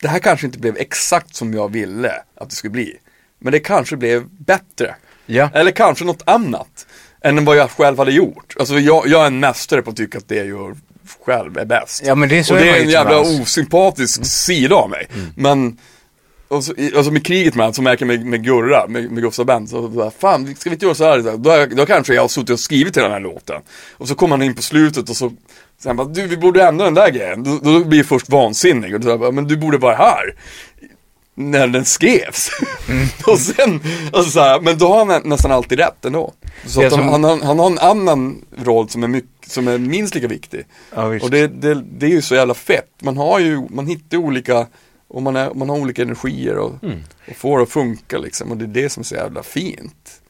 det 0.02 0.08
här 0.08 0.18
kanske 0.18 0.46
inte 0.46 0.58
blev 0.58 0.76
exakt 0.76 1.34
som 1.34 1.54
jag 1.54 1.72
ville 1.72 2.12
att 2.34 2.50
det 2.50 2.56
skulle 2.56 2.70
bli. 2.70 2.96
Men 3.38 3.52
det 3.52 3.60
kanske 3.60 3.96
blev 3.96 4.28
bättre. 4.28 4.94
Ja. 5.26 5.50
Eller 5.54 5.70
kanske 5.70 6.04
något 6.04 6.22
annat. 6.26 6.86
Än 7.20 7.44
vad 7.44 7.56
jag 7.56 7.70
själv 7.70 7.98
hade 7.98 8.12
gjort. 8.12 8.54
Alltså 8.58 8.78
jag, 8.78 9.06
jag 9.06 9.22
är 9.22 9.26
en 9.26 9.40
mästare 9.40 9.82
på 9.82 9.90
att 9.90 9.96
tycka 9.96 10.18
att 10.18 10.28
det 10.28 10.36
jag 10.36 10.46
gör 10.46 10.76
själv 11.26 11.58
är 11.58 11.64
bäst. 11.64 12.02
Ja, 12.06 12.14
men 12.14 12.28
det 12.28 12.38
är 12.38 12.42
så 12.42 12.54
och 12.54 12.60
är 12.60 12.64
det 12.64 12.70
är 12.70 12.76
ju 12.76 12.82
en 12.82 12.90
jävla 12.90 13.20
osympatisk 13.20 14.26
sida 14.26 14.74
av 14.74 14.90
mig. 14.90 15.08
Men 15.36 15.78
och 16.48 16.64
så, 16.64 16.74
alltså 16.96 17.12
med 17.12 17.26
kriget 17.26 17.54
med 17.54 17.74
så 17.74 17.82
märker 17.82 18.06
jag 18.06 18.18
med, 18.18 18.26
med 18.26 18.44
Gurra, 18.44 18.86
med, 18.88 19.10
med 19.12 19.22
Gustav 19.22 19.46
Benz, 19.46 19.70
så 19.70 19.88
bara, 19.88 20.10
fan 20.10 20.54
ska 20.58 20.70
vi 20.70 20.74
inte 20.74 20.84
göra 20.86 20.94
så 20.94 21.04
här? 21.04 21.22
Så 21.22 21.30
här, 21.30 21.36
Då, 21.68 21.74
då 21.76 21.86
kanske 21.86 22.14
jag 22.14 22.22
har 22.22 22.28
suttit 22.28 22.50
och 22.50 22.60
skrivit 22.60 22.92
till 22.94 23.02
den 23.02 23.12
här 23.12 23.20
låten. 23.20 23.62
Och 23.92 24.08
så 24.08 24.14
kommer 24.14 24.36
han 24.36 24.42
in 24.46 24.54
på 24.54 24.62
slutet 24.62 25.10
och 25.10 25.16
så 25.16 25.32
Sen 25.78 25.96
bara, 25.96 26.06
du 26.08 26.26
vi 26.26 26.36
borde 26.36 26.62
ändra 26.64 26.84
den 26.84 26.94
där 26.94 27.10
grejen. 27.10 27.42
Då, 27.44 27.58
då 27.62 27.84
blir 27.84 27.98
jag 27.98 28.06
först 28.06 28.28
vansinnig 28.28 28.94
och 28.94 29.00
då 29.00 29.18
bara, 29.18 29.30
men 29.30 29.44
du 29.48 29.56
borde 29.56 29.78
vara 29.78 29.94
här. 29.96 30.34
När 31.34 31.66
den 31.66 31.84
skrevs. 31.84 32.50
och 33.26 33.38
sen, 33.38 33.80
alltså 34.12 34.30
så 34.30 34.40
här, 34.40 34.60
men 34.60 34.78
då 34.78 34.88
har 34.88 35.06
han 35.06 35.22
nästan 35.24 35.52
alltid 35.52 35.78
rätt 35.78 36.04
ändå. 36.04 36.32
Så 36.66 36.80
att 36.86 36.92
han, 36.92 37.00
som- 37.00 37.08
han, 37.08 37.24
har- 37.24 37.44
han 37.46 37.58
har 37.58 37.66
en 37.70 37.78
annan 37.78 38.44
roll 38.64 38.88
som 38.88 39.02
är, 39.02 39.08
mycket, 39.08 39.30
som 39.52 39.68
är 39.68 39.78
minst 39.78 40.14
lika 40.14 40.28
viktig. 40.28 40.64
Ja. 40.94 41.04
Och 41.22 41.30
det, 41.30 41.46
det, 41.46 41.74
det 41.98 42.06
är 42.06 42.10
ju 42.10 42.22
så 42.22 42.34
jävla 42.34 42.54
fett. 42.54 42.90
Man 43.02 43.16
har 43.16 43.38
ju, 43.40 43.60
man 43.70 43.86
hittar 43.86 44.16
olika, 44.16 44.66
och 45.08 45.22
man, 45.22 45.36
är, 45.36 45.54
man 45.54 45.68
har 45.68 45.76
olika 45.76 46.02
energier 46.02 46.56
och, 46.58 46.74
och 47.30 47.36
får 47.36 47.62
att 47.62 47.70
funka 47.70 48.18
liksom. 48.18 48.50
Och 48.50 48.56
det 48.56 48.64
är 48.64 48.82
det 48.82 48.88
som 48.88 49.00
är 49.00 49.04
så 49.04 49.14
jävla 49.14 49.42
fint. 49.42 50.20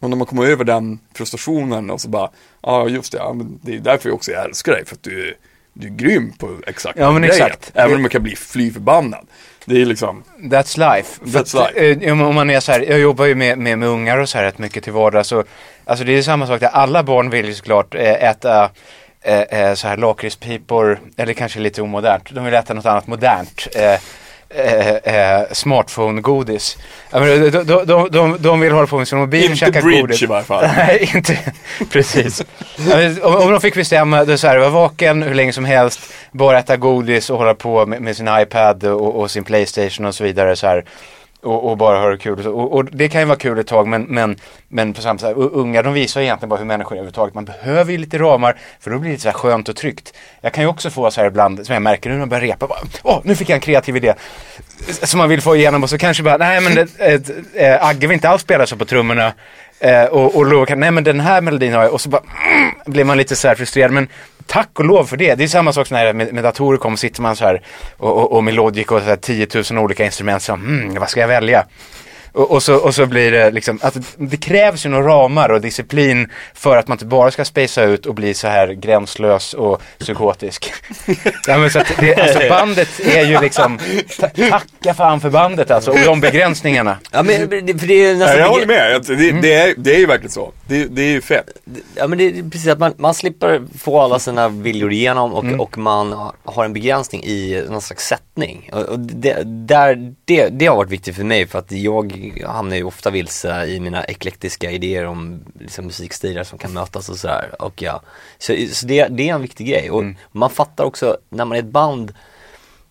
Och 0.00 0.10
när 0.10 0.16
man 0.16 0.26
kommer 0.26 0.46
över 0.46 0.64
den 0.64 0.98
frustrationen 1.14 1.90
och 1.90 2.00
så 2.00 2.08
bara, 2.08 2.30
ja 2.62 2.88
just 2.88 3.12
det, 3.12 3.18
ja, 3.18 3.32
men 3.32 3.58
det 3.62 3.74
är 3.74 3.78
därför 3.78 4.08
jag 4.08 4.14
också 4.14 4.32
älskar 4.32 4.72
dig. 4.72 4.84
För 4.86 4.94
att 4.94 5.02
du, 5.02 5.34
du 5.72 5.86
är 5.86 5.90
grym 5.90 6.32
på 6.38 6.56
exakt 6.66 6.98
Ja, 6.98 7.12
men 7.12 7.22
grejen. 7.22 7.46
exakt. 7.46 7.70
Även 7.74 7.96
om 7.96 8.02
man 8.02 8.10
kan 8.10 8.22
bli 8.22 8.36
fly 8.36 8.70
förbannad. 8.72 9.26
Det 9.64 9.80
är 9.82 9.84
liksom, 9.86 10.22
That's 10.38 10.94
life. 10.96 11.20
That's 11.24 11.62
att, 11.62 12.02
eh, 12.02 12.28
om 12.28 12.34
man 12.34 12.50
är 12.50 12.60
så 12.60 12.72
här, 12.72 12.80
jag 12.80 12.98
jobbar 13.00 13.24
ju 13.24 13.34
med, 13.34 13.58
med, 13.58 13.78
med 13.78 13.88
ungar 13.88 14.18
och 14.18 14.28
så 14.28 14.38
här 14.38 14.44
rätt 14.44 14.58
mycket 14.58 14.84
till 14.84 14.92
vardags. 14.92 15.28
Så, 15.28 15.44
alltså 15.84 16.04
det 16.04 16.12
är 16.12 16.22
samma 16.22 16.46
sak 16.46 16.60
där, 16.60 16.68
alla 16.68 17.02
barn 17.02 17.30
vill 17.30 17.46
ju 17.46 17.54
såklart 17.54 17.94
eh, 17.94 18.24
äta 18.24 18.70
eh, 19.22 19.40
eh, 19.40 19.74
så 19.74 19.88
här 19.88 19.96
lakritspipor, 19.96 21.00
eller 21.16 21.32
kanske 21.32 21.60
lite 21.60 21.82
omodernt. 21.82 22.30
De 22.30 22.44
vill 22.44 22.54
äta 22.54 22.74
något 22.74 22.86
annat 22.86 23.06
modernt. 23.06 23.68
Eh, 23.74 24.00
eh, 24.54 24.88
eh, 24.88 25.42
smartphone-godis. 25.52 26.78
De, 27.10 27.50
de, 27.50 28.08
de, 28.10 28.36
de, 28.42 28.60
vill 28.60 28.72
hålla 28.72 28.86
på 28.86 28.98
med 28.98 29.08
sin 29.08 29.18
mobil 29.18 29.44
och 29.44 29.50
Inte 29.50 29.56
käka 29.56 29.80
bridge 29.80 30.00
godis. 30.00 30.22
i 30.22 30.26
varje 30.26 30.44
fall. 30.44 30.66
Nej, 30.76 31.10
inte 31.14 31.38
precis. 31.90 32.42
Om, 33.22 33.36
om 33.36 33.50
de 33.50 33.60
fick 33.60 33.74
bestämma, 33.74 34.24
då 34.24 34.38
så 34.38 34.46
här, 34.46 34.58
vara 34.58 34.70
vaken 34.70 35.22
hur 35.22 35.34
länge 35.34 35.52
som 35.52 35.64
helst, 35.64 36.00
bara 36.32 36.58
äta 36.58 36.76
godis 36.76 37.30
och 37.30 37.38
hålla 37.38 37.54
på 37.54 37.86
med, 37.86 38.02
med 38.02 38.16
sin 38.16 38.28
iPad 38.40 38.84
och, 38.84 39.20
och 39.20 39.30
sin 39.30 39.44
Playstation 39.44 40.06
och 40.06 40.14
så 40.14 40.24
vidare 40.24 40.56
så 40.56 40.66
här. 40.66 40.84
Och, 41.42 41.70
och 41.70 41.76
bara 41.76 41.98
ha 41.98 42.08
det 42.08 42.18
kul. 42.18 42.46
Och, 42.46 42.72
och, 42.72 42.84
det 42.84 43.08
kan 43.08 43.20
ju 43.20 43.26
vara 43.26 43.38
kul 43.38 43.58
ett 43.58 43.66
tag 43.66 43.88
men, 43.88 44.02
men, 44.02 44.36
men 44.68 44.92
på 44.94 45.00
samma 45.00 45.18
sätt, 45.18 45.36
unga 45.36 45.82
de 45.82 45.92
visar 45.92 46.20
egentligen 46.20 46.48
bara 46.48 46.58
hur 46.58 46.66
människor 46.66 46.92
är 46.92 46.96
överhuvudtaget. 46.96 47.34
Man 47.34 47.44
behöver 47.44 47.92
ju 47.92 47.98
lite 47.98 48.18
ramar 48.18 48.56
för 48.80 48.90
då 48.90 48.98
blir 48.98 49.12
det 49.12 49.18
så 49.18 49.28
här 49.28 49.34
skönt 49.34 49.68
och 49.68 49.76
tryggt. 49.76 50.14
Jag 50.40 50.52
kan 50.52 50.64
ju 50.64 50.70
också 50.70 50.90
få 50.90 51.10
så 51.10 51.20
här 51.20 51.28
ibland, 51.28 51.66
som 51.66 51.72
jag 51.72 51.82
märker 51.82 52.10
nu 52.10 52.14
när 52.14 52.20
man 52.20 52.28
börjar 52.28 52.42
repa, 52.42 52.66
bara, 52.66 52.78
åh 53.02 53.20
nu 53.24 53.36
fick 53.36 53.48
jag 53.48 53.54
en 53.54 53.60
kreativ 53.60 53.96
idé. 53.96 54.14
Som 54.88 55.18
man 55.18 55.28
vill 55.28 55.40
få 55.40 55.56
igenom 55.56 55.82
och 55.82 55.90
så 55.90 55.98
kanske 55.98 56.22
bara, 56.22 56.36
nej 56.36 56.60
men 56.60 56.74
det, 56.74 56.98
ett, 56.98 57.30
äh, 57.54 57.86
Agge 57.86 58.06
vill 58.06 58.14
inte 58.14 58.28
alls 58.28 58.42
spela 58.42 58.66
så 58.66 58.76
på 58.76 58.84
trummorna. 58.84 59.32
Eh, 59.80 60.04
och, 60.04 60.36
och 60.36 60.46
Lova 60.46 60.66
kan, 60.66 60.80
nej 60.80 60.90
men 60.90 61.04
den 61.04 61.20
här 61.20 61.40
melodin 61.40 61.72
har 61.72 61.82
jag, 61.82 61.92
och 61.92 62.00
så 62.00 62.08
bara 62.08 62.22
mm, 62.22 62.72
blir 62.86 63.04
man 63.04 63.16
lite 63.16 63.36
så 63.36 63.48
här 63.48 63.54
frustrerad. 63.54 63.90
Men 63.90 64.08
tack 64.46 64.78
och 64.78 64.84
lov 64.84 65.04
för 65.04 65.16
det. 65.16 65.34
Det 65.34 65.44
är 65.44 65.48
samma 65.48 65.72
sak 65.72 65.86
som 65.86 65.96
när 65.96 66.12
med, 66.12 66.34
med 66.34 66.44
datorer 66.44 66.78
kom, 66.78 66.96
sitter 66.96 67.22
man 67.22 67.36
så 67.36 67.44
här 67.44 67.62
och, 67.96 68.18
och, 68.18 68.32
och 68.32 68.44
med 68.44 68.54
Logic 68.54 68.86
och 68.86 69.00
så 69.00 69.04
här 69.04 69.16
10 69.16 69.46
000 69.70 69.84
olika 69.84 70.04
instrument 70.04 70.42
Så, 70.42 70.52
mm, 70.52 70.94
vad 70.94 71.10
ska 71.10 71.20
jag 71.20 71.28
välja? 71.28 71.66
Och, 72.32 72.50
och, 72.50 72.62
så, 72.62 72.76
och 72.76 72.94
så 72.94 73.06
blir 73.06 73.32
det 73.32 73.50
liksom, 73.50 73.78
att 73.82 73.96
det 74.16 74.36
krävs 74.36 74.86
ju 74.86 74.90
några 74.90 75.08
ramar 75.08 75.48
och 75.48 75.60
disciplin 75.60 76.28
för 76.54 76.76
att 76.76 76.88
man 76.88 76.94
inte 76.94 77.04
bara 77.04 77.30
ska 77.30 77.44
spacea 77.44 77.84
ut 77.84 78.06
och 78.06 78.14
bli 78.14 78.34
så 78.34 78.48
här 78.48 78.68
gränslös 78.72 79.54
och 79.54 79.82
psykotisk. 79.98 80.72
ja, 81.46 81.58
men 81.58 81.70
så 81.70 81.78
att 81.78 81.92
det, 82.00 82.14
alltså 82.14 82.48
bandet 82.48 83.00
är 83.00 83.24
ju 83.24 83.40
liksom, 83.40 83.78
ta, 84.20 84.28
tacka 84.28 84.94
fan 84.94 85.20
för 85.20 85.30
bandet 85.30 85.70
alltså 85.70 85.90
och 85.90 85.98
de 86.06 86.20
begränsningarna. 86.20 86.98
Ja 87.10 87.22
men 87.22 87.48
för 87.78 87.86
det 87.86 87.94
är 87.94 88.14
nästan 88.14 88.38
jag 88.38 88.48
håller 88.48 88.66
med, 88.66 89.02
det, 89.06 89.40
det, 89.40 89.54
är, 89.54 89.74
det 89.76 89.94
är 89.94 89.98
ju 89.98 90.06
verkligen 90.06 90.30
så. 90.30 90.52
Det, 90.66 90.84
det 90.84 91.02
är 91.02 91.10
ju 91.10 91.20
fett. 91.20 91.46
Ja 91.94 92.06
men 92.06 92.18
det 92.18 92.24
är 92.24 92.50
precis 92.50 92.68
att 92.68 92.78
man, 92.78 92.94
man 92.96 93.14
slipper 93.14 93.62
få 93.78 94.00
alla 94.00 94.18
sina 94.18 94.48
viljor 94.48 94.92
igenom 94.92 95.34
och, 95.34 95.60
och 95.60 95.78
man 95.78 96.30
har 96.44 96.64
en 96.64 96.72
begränsning 96.72 97.24
i 97.24 97.64
någon 97.70 97.82
slags 97.82 98.06
sättning. 98.06 98.70
Och, 98.72 98.82
och 98.82 98.98
det, 98.98 99.42
där, 99.44 100.14
det, 100.24 100.48
det 100.48 100.66
har 100.66 100.76
varit 100.76 100.90
viktigt 100.90 101.16
för 101.16 101.24
mig 101.24 101.46
för 101.46 101.58
att 101.58 101.72
jag 101.72 102.21
hamnar 102.46 102.76
ju 102.76 102.84
ofta 102.84 103.10
vilse 103.10 103.66
i 103.66 103.80
mina 103.80 104.04
eklektiska 104.04 104.70
idéer 104.70 105.06
om 105.06 105.44
liksom, 105.60 105.86
musikstilar 105.86 106.44
som 106.44 106.58
kan 106.58 106.72
mötas 106.72 107.08
och 107.08 107.16
sådär. 107.16 107.62
Och 107.62 107.82
ja, 107.82 108.02
så, 108.38 108.56
så 108.72 108.86
det, 108.86 109.08
det 109.08 109.28
är 109.28 109.34
en 109.34 109.42
viktig 109.42 109.66
grej. 109.66 109.90
Och 109.90 110.04
man 110.32 110.50
fattar 110.50 110.84
också, 110.84 111.16
när 111.28 111.44
man 111.44 111.56
är 111.56 111.62
ett 111.62 111.66
band, 111.66 112.14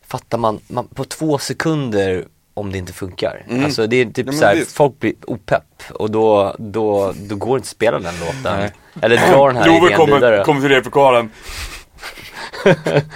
fattar 0.08 0.38
man, 0.38 0.60
man 0.68 0.88
på 0.88 1.04
två 1.04 1.38
sekunder 1.38 2.26
om 2.54 2.72
det 2.72 2.78
inte 2.78 2.94
funkar. 2.94 3.46
Alltså 3.64 3.88
det 3.88 3.96
är 4.02 4.06
typ 4.06 4.26
men 4.26 4.36
såhär, 4.38 4.64
folk 4.68 5.00
blir 5.00 5.14
opepp 5.28 5.84
och 5.94 6.12
då, 6.12 6.56
då, 6.60 7.14
då 7.18 7.36
går 7.36 7.48
det 7.48 7.58
inte 7.58 7.66
att 7.66 7.68
spela 7.68 8.00
den 8.00 8.14
låten. 8.20 8.70
Eller 9.02 9.32
dra 9.32 9.48
den 9.48 9.56
här 9.58 9.68
idén 9.86 9.98
kommer, 9.98 10.16
vidare. 10.16 10.44
kommer 10.44 10.62
till 10.62 10.70
replokalen. 10.70 11.32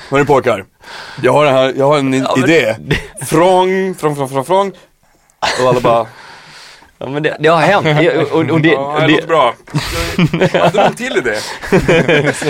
Hörni 0.10 0.26
pojkar, 0.26 0.66
jag 1.22 1.34
har, 1.34 1.46
här, 1.46 1.74
jag 1.78 1.88
har 1.88 1.98
en 1.98 2.10
men- 2.10 2.44
idé. 2.44 2.76
Frång, 3.22 3.96
frång, 3.96 4.16
frång, 4.16 4.30
frång, 4.30 4.46
frång. 4.46 4.72
Och 5.40 5.70
alla 5.70 5.80
bara, 5.80 6.08
Ja 6.98 7.10
men 7.10 7.24
det, 7.24 7.38
det 7.40 7.48
har 7.48 7.62
hänt. 7.62 8.32
Och, 8.32 8.40
och, 8.40 8.50
och 8.50 8.62
det, 8.62 8.70
ja, 8.70 8.98
det 9.00 9.08
det, 9.08 9.14
låter 9.14 9.28
bra. 9.28 9.54
Jag 10.54 10.60
hade 10.60 10.84
någon 10.84 10.96
till 10.96 11.18
idé. 11.18 11.36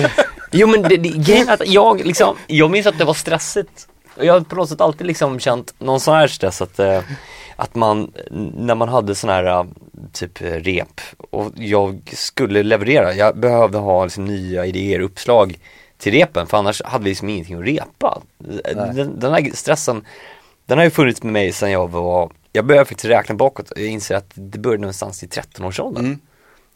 jo 0.52 0.68
men 0.68 0.82
det, 0.82 0.98
det, 0.98 1.10
grejen 1.10 1.50
är 1.50 1.54
att 1.54 1.68
jag 1.68 2.06
liksom, 2.06 2.36
jag 2.48 2.72
minns 2.72 2.86
att 2.86 2.98
det 2.98 3.06
var 3.06 3.14
stressigt. 3.14 3.88
Jag 4.20 4.34
har 4.34 4.42
på 4.42 4.56
något 4.56 4.70
sätt 4.70 4.82
alltid 4.82 5.08
liksom 5.08 5.40
känt 5.40 5.74
någon 5.80 6.00
sån 6.00 6.16
här 6.16 6.28
stress 6.28 6.62
att, 6.62 6.80
eh, 6.80 7.02
att 7.56 7.76
man, 7.76 8.12
när 8.58 8.76
man 8.76 8.90
hade 8.90 9.16
sån 9.16 9.30
här 9.30 9.46
eh, 9.46 9.66
typ 10.14 10.42
eh, 10.42 10.52
rep 10.52 11.02
och 11.32 11.52
jag 11.56 12.14
skulle 12.14 12.64
leverera, 12.64 13.14
jag 13.14 13.38
behövde 13.38 13.78
ha 13.78 14.04
liksom 14.04 14.26
nya 14.26 14.66
idéer, 14.66 15.00
uppslag 15.00 15.58
till 15.98 16.12
repen 16.12 16.48
för 16.48 16.58
annars 16.58 16.82
hade 16.86 17.04
vi 17.04 17.10
liksom 17.10 17.30
ingenting 17.30 17.60
att 17.60 17.66
repa. 17.66 18.22
Den, 18.76 19.20
den 19.20 19.34
här 19.34 19.50
stressen, 19.54 20.06
den 20.66 20.78
har 20.78 20.86
ju 20.86 20.92
funnits 20.92 21.24
med 21.24 21.34
mig 21.34 21.52
sedan 21.52 21.72
jag 21.72 21.92
var, 21.92 22.32
jag 22.56 22.66
började 22.66 22.86
faktiskt 22.86 23.06
räkna 23.06 23.36
bakåt 23.36 23.72
och 23.72 23.80
jag 23.82 23.88
inser 23.88 24.16
att 24.16 24.32
det 24.34 24.58
började 24.60 24.82
någonstans 24.82 25.24
i 25.24 25.28
13-årsåldern. 25.28 26.20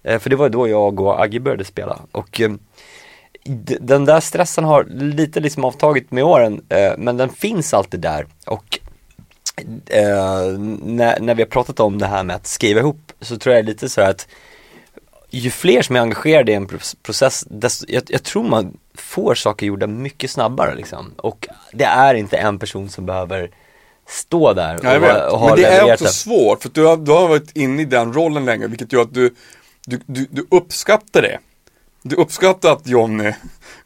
Eh, 0.03 0.19
För 0.19 0.29
det 0.29 0.35
var 0.35 0.49
då 0.49 0.67
jag 0.67 0.99
och 0.99 1.23
Agge 1.23 1.39
började 1.39 1.65
spela 1.65 1.99
och 2.11 2.41
eh, 2.41 2.51
den 3.79 4.05
där 4.05 4.19
stressen 4.19 4.63
har 4.63 4.83
lite 4.89 5.39
liksom 5.39 5.65
avtagit 5.65 6.11
med 6.11 6.23
åren 6.23 6.65
eh, 6.69 6.93
men 6.97 7.17
den 7.17 7.29
finns 7.29 7.73
alltid 7.73 7.99
där 7.99 8.25
och 8.45 8.79
när, 10.83 11.19
när 11.19 11.35
vi 11.35 11.41
har 11.41 11.47
pratat 11.49 11.79
om 11.79 11.97
det 11.97 12.07
här 12.07 12.23
med 12.23 12.35
att 12.35 12.47
skriva 12.47 12.79
ihop 12.79 13.11
så 13.21 13.37
tror 13.37 13.55
jag 13.55 13.65
lite 13.65 13.89
så 13.89 14.01
att 14.01 14.27
ju 15.29 15.49
fler 15.49 15.81
som 15.81 15.95
är 15.95 15.99
engagerade 15.99 16.51
i 16.51 16.55
en 16.55 16.67
pro- 16.67 16.79
process, 17.03 17.45
desto, 17.49 17.85
jag, 17.89 18.03
jag 18.07 18.23
tror 18.23 18.43
man 18.43 18.77
får 18.95 19.35
saker 19.35 19.65
gjorda 19.65 19.87
mycket 19.87 20.31
snabbare 20.31 20.75
liksom. 20.75 21.13
Och 21.17 21.47
det 21.73 21.83
är 21.83 22.13
inte 22.13 22.37
en 22.37 22.59
person 22.59 22.89
som 22.89 23.05
behöver 23.05 23.51
stå 24.09 24.53
där 24.53 24.75
och, 24.77 24.85
Ja, 24.85 24.99
vet. 24.99 25.31
och 25.31 25.39
ha 25.39 25.47
Men 25.47 25.55
det 25.57 25.65
är 25.65 25.93
också 25.93 26.05
svårt, 26.07 26.61
för 26.61 26.69
du 26.73 26.85
har, 26.85 26.97
du 26.97 27.11
har 27.11 27.27
varit 27.27 27.57
inne 27.57 27.81
i 27.81 27.85
den 27.85 28.13
rollen 28.13 28.45
länge, 28.45 28.67
vilket 28.67 28.93
gör 28.93 29.01
att 29.01 29.13
du, 29.13 29.33
du, 29.87 29.99
du, 30.05 30.27
du 30.31 30.47
uppskattar 30.51 31.21
det. 31.21 31.37
Du 32.01 32.15
uppskattar 32.15 32.71
att 32.71 32.87
Johnny 32.87 33.31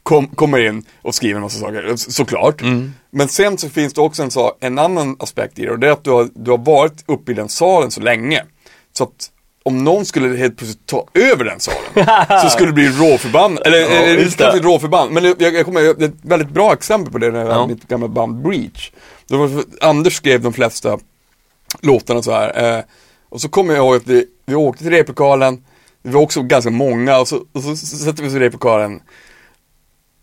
kom, 0.02 0.26
kommer 0.28 0.66
in 0.68 0.84
och 1.02 1.14
skriver 1.14 1.34
en 1.34 1.42
massa 1.42 1.58
saker, 1.60 1.96
så- 1.96 2.12
såklart. 2.12 2.62
Men 3.10 3.28
sen 3.28 3.58
så 3.58 3.68
finns 3.68 3.92
det 3.94 4.00
också 4.00 4.22
en, 4.22 4.30
en 4.60 4.78
annan 4.78 5.16
aspekt 5.20 5.58
i 5.58 5.62
det, 5.64 5.70
och 5.70 5.78
det 5.78 5.86
är 5.88 5.92
att 5.92 6.04
du 6.04 6.10
har, 6.10 6.28
du 6.34 6.50
har 6.50 6.58
varit 6.58 7.04
uppe 7.06 7.32
i 7.32 7.34
den 7.34 7.48
salen 7.48 7.90
så 7.90 8.00
länge. 8.00 8.44
Så 8.92 9.04
att 9.04 9.30
om 9.62 9.84
någon 9.84 10.04
skulle 10.04 10.36
helt 10.36 10.56
plötsligt 10.56 10.86
ta 10.86 11.06
över 11.14 11.44
den 11.44 11.60
salen, 11.60 12.06
så 12.42 12.48
skulle 12.50 12.68
det 12.68 12.72
bli 12.72 12.88
råförband, 12.88 13.58
eller 13.64 13.78
Ja, 13.78 14.08
inte 14.22 14.36
kanske 14.36 14.58
det. 14.60 14.66
råförband, 14.68 15.12
men 15.12 15.24
jag, 15.24 15.42
jag 15.54 15.64
kommer 15.64 16.04
ett 16.04 16.12
väldigt 16.22 16.48
bra 16.50 16.72
exempel 16.72 17.12
på 17.12 17.18
det 17.18 17.30
när 17.30 17.46
Ja. 17.46 17.66
mitt 17.66 17.88
gamla 17.88 18.08
band 18.08 18.42
Breach. 18.42 18.90
Det 19.26 19.36
var, 19.36 19.64
Anders 19.80 20.14
skrev 20.16 20.42
de 20.42 20.52
flesta 20.52 20.98
låtarna 21.80 22.22
så 22.22 22.32
här. 22.32 22.76
Eh, 22.78 22.84
och 23.28 23.40
så 23.40 23.48
kommer 23.48 23.74
jag 23.74 23.84
ihåg 23.84 23.96
att 23.96 24.06
vi, 24.06 24.26
vi 24.46 24.54
åkte 24.54 24.82
till 24.82 24.92
replokalen, 24.92 25.64
vi 26.02 26.10
var 26.10 26.20
också 26.20 26.42
ganska 26.42 26.70
många 26.70 27.18
och 27.18 27.28
så, 27.28 27.44
och 27.52 27.62
så 27.62 27.76
sätter 27.76 28.22
vi 28.22 28.28
oss 28.28 28.34
i 28.34 28.38
replokalen 28.38 29.00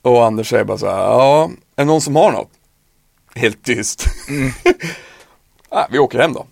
och 0.01 0.25
Anders 0.25 0.49
säger 0.49 0.63
bara 0.63 0.77
så 0.77 0.85
här, 0.85 0.97
ja, 0.97 1.43
är 1.75 1.81
det 1.81 1.85
någon 1.85 2.01
som 2.01 2.15
har 2.15 2.31
något? 2.31 2.51
Helt 3.35 3.63
tyst. 3.63 4.05
ah, 5.69 5.85
vi 5.91 5.99
åker 5.99 6.19
hem 6.19 6.33
då. 6.33 6.45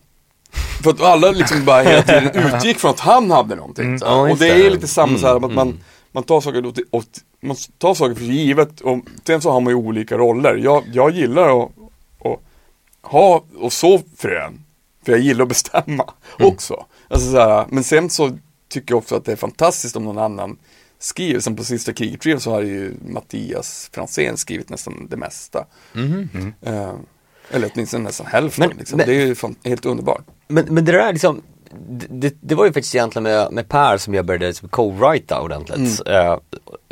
För 0.83 0.89
att 0.89 1.01
alla 1.01 1.31
liksom 1.31 1.65
bara 1.65 1.81
hela 1.81 2.03
tiden 2.03 2.53
utgick 2.55 2.79
från 2.79 2.91
att 2.91 2.99
han 2.99 3.31
hade 3.31 3.55
någonting. 3.55 3.91
här. 3.91 3.99
Ja, 4.01 4.31
och 4.31 4.37
det 4.37 4.47
är 4.47 4.69
lite 4.69 4.87
samma 4.87 5.17
så 5.17 5.27
här, 5.27 5.35
att 5.35 5.43
Mm, 5.43 5.55
man, 5.55 5.79
man 6.11 6.23
tar 6.23 6.41
saker 6.41 6.65
åt, 6.65 6.79
åt, 6.91 7.09
man 7.41 7.55
tar 7.77 7.93
saker 7.93 8.15
för 8.15 8.23
givet 8.23 8.81
och 8.81 8.99
sen 9.27 9.41
så 9.41 9.51
har 9.51 9.61
man 9.61 9.71
ju 9.71 9.77
olika 9.77 10.17
roller. 10.17 10.55
Jag, 10.55 10.83
jag 10.93 11.11
gillar 11.11 11.63
att 11.63 11.71
ha 13.11 13.43
och 13.59 13.73
så 13.73 14.01
frön. 14.17 14.63
För 15.05 15.11
jag 15.11 15.21
gillar 15.21 15.43
att 15.43 15.49
bestämma 15.49 16.13
Mm. 16.39 16.51
också. 16.53 16.85
Alltså 17.07 17.31
så 17.31 17.37
här, 17.39 17.65
men 17.69 17.83
sen 17.83 18.09
så 18.09 18.37
tycker 18.69 18.91
jag 18.93 18.97
också 18.97 19.15
att 19.15 19.25
det 19.25 19.31
är 19.31 19.35
fantastiskt 19.35 19.95
om 19.95 20.03
någon 20.03 20.17
annan 20.17 20.57
skriver. 20.99 21.39
Som 21.39 21.55
på 21.55 21.63
sista 21.63 21.93
kriget 21.93 22.41
så 22.41 22.51
har 22.51 22.61
ju 22.61 22.93
Mattias 23.07 23.89
Franzén 23.93 24.37
skrivit 24.37 24.69
nästan 24.69 25.07
det 25.09 25.17
mesta. 25.17 25.65
Eh, 26.61 26.93
eller 27.51 27.71
åtminstone 27.73 28.03
nästan 28.03 28.27
hälften. 28.27 28.67
Men- 28.69 28.77
liksom. 28.77 28.97
men- 28.97 29.07
Det 29.07 29.15
är 29.15 29.25
ju 29.25 29.35
fan, 29.35 29.55
helt 29.63 29.85
underbart. 29.85 30.23
Men, 30.47 30.65
men 30.69 30.85
det 30.85 30.91
där 30.91 31.13
liksom, 31.13 31.41
det, 32.09 32.33
det 32.41 32.55
var 32.55 32.65
ju 32.65 32.73
faktiskt 32.73 32.95
egentligen 32.95 33.23
med, 33.23 33.51
med 33.53 33.69
Per 33.69 33.97
som 33.97 34.13
jag 34.13 34.25
började 34.25 34.51
co-writa 34.51 35.39
ordentligt. 35.39 36.07
Eh, 36.07 36.37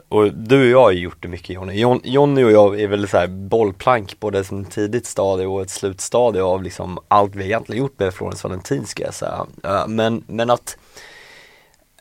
och 0.09 0.33
du 0.33 0.61
och 0.61 0.67
jag 0.67 0.81
har 0.81 0.91
ju 0.91 0.99
gjort 0.99 1.21
det 1.21 1.27
mycket 1.27 1.49
Jonny. 1.49 1.73
Jon, 1.73 2.01
Jonny 2.03 2.43
och 2.43 2.51
jag 2.51 2.79
är 2.79 2.87
väl 2.87 3.07
så 3.07 3.17
här 3.17 3.27
bollplank 3.27 4.19
både 4.19 4.43
som 4.43 4.65
tidigt 4.65 5.05
stadie 5.05 5.45
och 5.45 5.61
ett 5.61 5.69
slutstadie 5.69 6.43
av 6.43 6.63
liksom 6.63 6.99
allt 7.07 7.35
vi 7.35 7.45
egentligen 7.45 7.81
gjort 7.81 7.99
med 7.99 8.13
Florence 8.13 8.47
Valentin 8.47 8.85
ska 8.85 9.03
jag 9.03 9.13
säga. 9.13 9.45
Eh, 9.63 9.87
men, 9.87 10.23
men 10.27 10.49
att 10.49 10.77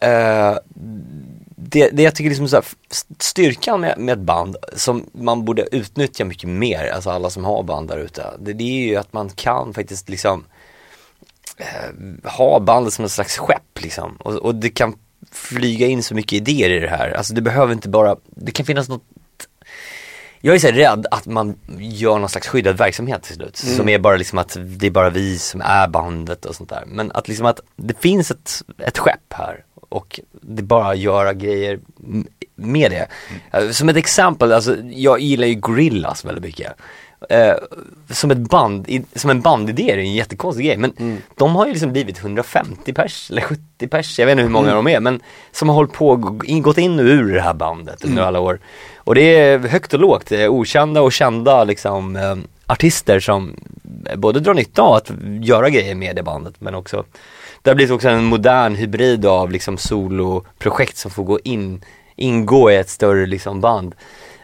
Uh, 0.05 0.59
det, 1.57 1.89
det 1.89 2.03
jag 2.03 2.15
tycker 2.15 2.29
liksom 2.29 2.49
så 2.49 2.57
här, 2.57 2.65
styrkan 3.19 3.81
med, 3.81 3.99
med 3.99 4.13
ett 4.13 4.25
band 4.25 4.57
som 4.73 5.05
man 5.13 5.45
borde 5.45 5.77
utnyttja 5.77 6.25
mycket 6.25 6.49
mer, 6.49 6.91
alltså 6.95 7.11
alla 7.11 7.31
som 7.31 7.45
har 7.45 7.63
band 7.63 7.89
där 7.89 7.99
ute, 7.99 8.31
det, 8.39 8.53
det 8.53 8.65
är 8.65 8.87
ju 8.89 8.97
att 8.97 9.13
man 9.13 9.29
kan 9.29 9.75
faktiskt 9.75 10.09
liksom 10.09 10.45
eh, 11.57 12.31
ha 12.31 12.61
bandet 12.61 12.93
som 12.93 13.03
en 13.03 13.09
slags 13.09 13.39
skepp 13.39 13.83
liksom. 13.83 14.17
Och, 14.19 14.35
och 14.35 14.55
det 14.55 14.71
kan 14.71 14.95
flyga 15.37 15.87
in 15.87 16.03
så 16.03 16.15
mycket 16.15 16.33
idéer 16.33 16.71
i 16.71 16.79
det 16.79 16.89
här. 16.89 17.11
Alltså 17.11 17.35
det 17.35 17.43
behöver 17.43 17.73
inte 17.73 17.89
bara, 17.89 18.17
det 18.25 18.53
kan 18.53 18.67
finnas 18.67 18.89
något 18.89 19.03
jag 20.41 20.55
är 20.55 20.59
så 20.59 20.69
rädd 20.69 21.07
att 21.11 21.27
man 21.27 21.57
gör 21.79 22.19
någon 22.19 22.29
slags 22.29 22.49
skyddad 22.49 22.79
verksamhet 22.79 23.23
till 23.23 23.35
slut. 23.35 23.57
Som 23.57 23.89
är 23.89 23.99
bara 23.99 24.17
liksom 24.17 24.39
att 24.39 24.57
det 24.61 24.87
är 24.87 24.91
bara 24.91 25.11
vi 25.11 25.39
som 25.39 25.61
är 25.61 25.89
bandet 25.89 26.45
och 26.45 26.55
sånt 26.55 26.69
där. 26.69 26.85
Men 26.87 27.13
att 27.13 27.29
liksom 27.29 27.47
att 27.47 27.61
det 27.77 28.01
finns 28.01 28.31
ett, 28.31 28.63
ett 28.79 28.99
skepp 28.99 29.33
här 29.33 29.65
och 29.89 30.21
det 30.43 30.61
är 30.63 30.65
bara 30.65 30.89
att 30.89 30.99
göra 30.99 31.35
grejer 31.35 31.81
med 32.55 32.91
det. 32.91 33.09
Eh, 33.59 33.71
Som 33.71 33.89
ett 33.89 33.97
exempel, 33.97 34.53
alltså 34.53 34.77
jag 34.91 35.21
gillar 35.21 35.47
ju 35.47 35.55
Gorillaz 35.55 36.25
väldigt 36.25 36.45
mycket. 36.45 36.73
Eh, 37.31 37.55
som 38.11 38.31
ett 38.31 38.39
band, 38.39 38.89
i, 38.89 39.03
som 39.15 39.31
en 39.31 39.41
bandidé 39.41 39.91
är 39.93 39.97
det 39.97 40.03
en 40.03 40.13
jättekonstig 40.15 40.67
grej 40.67 40.77
men 40.77 40.93
Mm. 40.99 41.19
de 41.37 41.57
har 41.57 41.67
ju 41.67 41.73
liksom 41.73 41.93
blivit 41.93 42.19
150 42.19 42.93
pers 42.93 43.31
eller 43.31 43.43
70 43.43 43.89
pers, 43.89 44.19
jag 44.19 44.27
vet 44.27 44.33
inte 44.33 44.43
hur 44.43 44.51
Mm. 44.51 44.53
många 44.63 44.75
de 44.75 44.87
är 44.89 45.01
men 45.01 45.21
som 45.53 45.69
har 45.69 45.77
hållit 45.77 45.93
på, 45.93 46.39
in- 46.45 46.63
gått 46.63 46.79
in 46.79 46.99
och 46.99 47.05
ur 47.05 47.35
det 47.35 47.41
här 47.41 47.55
bandet 47.55 48.05
under 48.05 48.17
Mm. 48.17 48.29
alla 48.29 48.41
år. 48.41 48.59
Och 48.97 49.15
det 49.15 49.37
är 49.39 49.59
högt 49.59 49.95
och 49.95 50.01
lågt, 50.01 50.33
är 50.33 50.49
okända 50.49 51.03
och 51.03 51.13
kända 51.13 51.65
liksom 51.65 52.17
eh, 52.17 52.37
artister 52.67 53.21
som 53.21 53.55
både 54.17 54.41
drar 54.41 54.55
nytta 54.55 54.83
av 54.83 54.93
att 54.95 55.11
göra 55.43 55.71
grejer 55.71 55.95
med 55.95 56.17
det 56.17 56.23
bandet 56.23 56.55
men 56.59 56.75
också 56.75 57.05
det 57.63 57.71
har 57.71 57.75
blivit 57.75 57.93
också 57.93 58.09
en 58.09 58.25
modern 58.25 58.75
hybrid 58.75 59.27
av 59.27 59.51
liksom 59.51 59.79
soloprojekt 59.79 60.97
som 60.97 61.11
får 61.11 61.25
gå 61.25 61.39
in, 61.45 61.85
ingå 62.17 62.71
i 62.71 62.77
ett 62.77 62.89
större 62.89 63.27
liksom 63.27 63.61
band. 63.61 63.95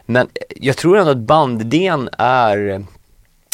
Men 0.05 0.27
jag 0.55 0.77
tror 0.77 0.97
ändå 0.97 1.11
att 1.11 1.17
bandidén 1.17 2.09
är, 2.17 2.85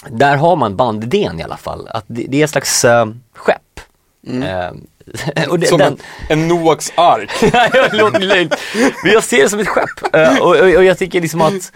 där 0.09 0.37
har 0.37 0.55
man 0.55 0.75
bandidén 0.75 1.39
i 1.39 1.43
alla 1.43 1.57
fall, 1.57 1.87
att 1.87 2.05
det, 2.07 2.25
det 2.29 2.39
är 2.39 2.43
ett 2.43 2.49
slags 2.49 2.85
äh, 2.85 3.05
skepp. 3.33 3.79
Eh, 4.27 4.69
och 5.49 5.59
det, 5.59 5.67
Som 5.67 5.77
den, 5.77 5.97
en, 6.29 6.39
en 6.39 6.47
Noaks 6.47 6.91
ark. 6.95 7.31
Men 9.03 9.11
jag 9.11 9.23
ser 9.23 9.43
det 9.43 9.49
som 9.49 9.59
ett 9.59 9.67
skepp. 9.67 10.15
Eh, 10.15 10.37
och, 10.37 10.55
och, 10.55 10.75
och 10.75 10.83
jag 10.83 10.97
tycker 10.97 11.21
liksom 11.21 11.41
att, 11.41 11.71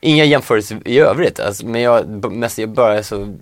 inga 0.00 0.24
jämförelser 0.24 0.78
i 0.84 0.98
övrigt, 0.98 1.40
alltså, 1.40 1.66
men 1.66 1.80
jag, 1.80 2.32
mest 2.32 2.58
jag 2.58 2.68
börjar 2.68 3.02
så 3.02 3.34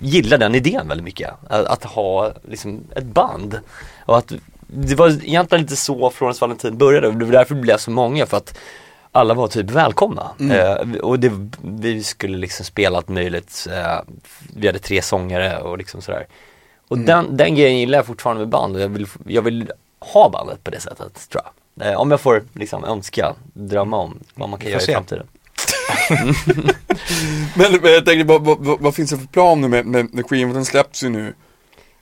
gillar 0.00 0.38
den 0.38 0.54
idén 0.54 0.88
väldigt 0.88 1.04
mycket. 1.04 1.30
Att, 1.48 1.66
att 1.66 1.84
ha 1.84 2.32
liksom 2.48 2.84
ett 2.96 3.04
band. 3.04 3.60
Och 4.06 4.18
att 4.18 4.32
det 4.66 4.94
var 4.94 5.08
egentligen 5.08 5.62
inte 5.62 5.76
så 5.76 6.10
Florence 6.10 6.40
Valentin 6.40 6.78
började, 6.78 7.12
det 7.12 7.24
var 7.24 7.32
därför 7.32 7.54
det 7.54 7.60
blev 7.60 7.76
så 7.76 7.90
många 7.90 8.26
för 8.26 8.36
att 8.36 8.58
alla 9.14 9.34
var 9.34 9.48
typ 9.48 9.70
välkomna. 9.70 10.30
Eh, 10.50 10.98
och 11.02 11.20
det, 11.20 11.32
vi 11.62 12.02
skulle 12.02 12.38
liksom 12.38 12.66
spela 12.66 12.96
allt 12.96 13.08
möjligt. 13.08 13.66
Eh, 13.70 14.00
vi 14.56 14.66
hade 14.66 14.78
tre 14.78 15.02
sångare 15.02 15.58
och 15.58 15.78
liksom 15.78 16.02
sådär. 16.02 16.26
Och 16.88 16.98
den, 16.98 17.36
den 17.36 17.54
grejen 17.54 17.78
gillar 17.78 17.98
jag 17.98 18.06
fortfarande 18.06 18.40
med 18.40 18.48
band 18.48 18.76
och 18.76 18.82
jag 18.82 18.88
vill, 18.88 19.06
jag 19.26 19.42
vill 19.42 19.70
ha 20.00 20.28
bandet 20.28 20.64
på 20.64 20.70
det 20.70 20.80
sättet 20.80 21.28
tror 21.30 21.42
jag. 21.44 21.92
Eh, 21.92 22.00
om 22.00 22.10
jag 22.10 22.20
får 22.20 22.44
liksom 22.52 22.84
önska, 22.84 23.34
drömma 23.52 23.96
om 23.96 24.18
vad 24.34 24.48
man 24.48 24.60
kan 24.60 24.70
göra 24.70 24.80
får 24.80 24.82
i 24.82 24.86
se. 24.86 24.92
framtiden. 24.92 25.26
Men, 27.56 27.72
men 27.82 27.92
jag 27.92 28.04
tänkte, 28.04 28.24
vad, 28.24 28.44
vad, 28.44 28.58
vad, 28.58 28.80
vad 28.80 28.94
finns 28.94 29.10
det 29.10 29.18
för 29.18 29.26
plan 29.26 29.60
nu 29.60 29.68
med, 29.68 29.86
med, 29.86 30.14
med 30.14 30.26
skivan? 30.26 30.54
Den 30.54 30.64
släpps 30.64 31.04
ju 31.04 31.08
nu. 31.08 31.34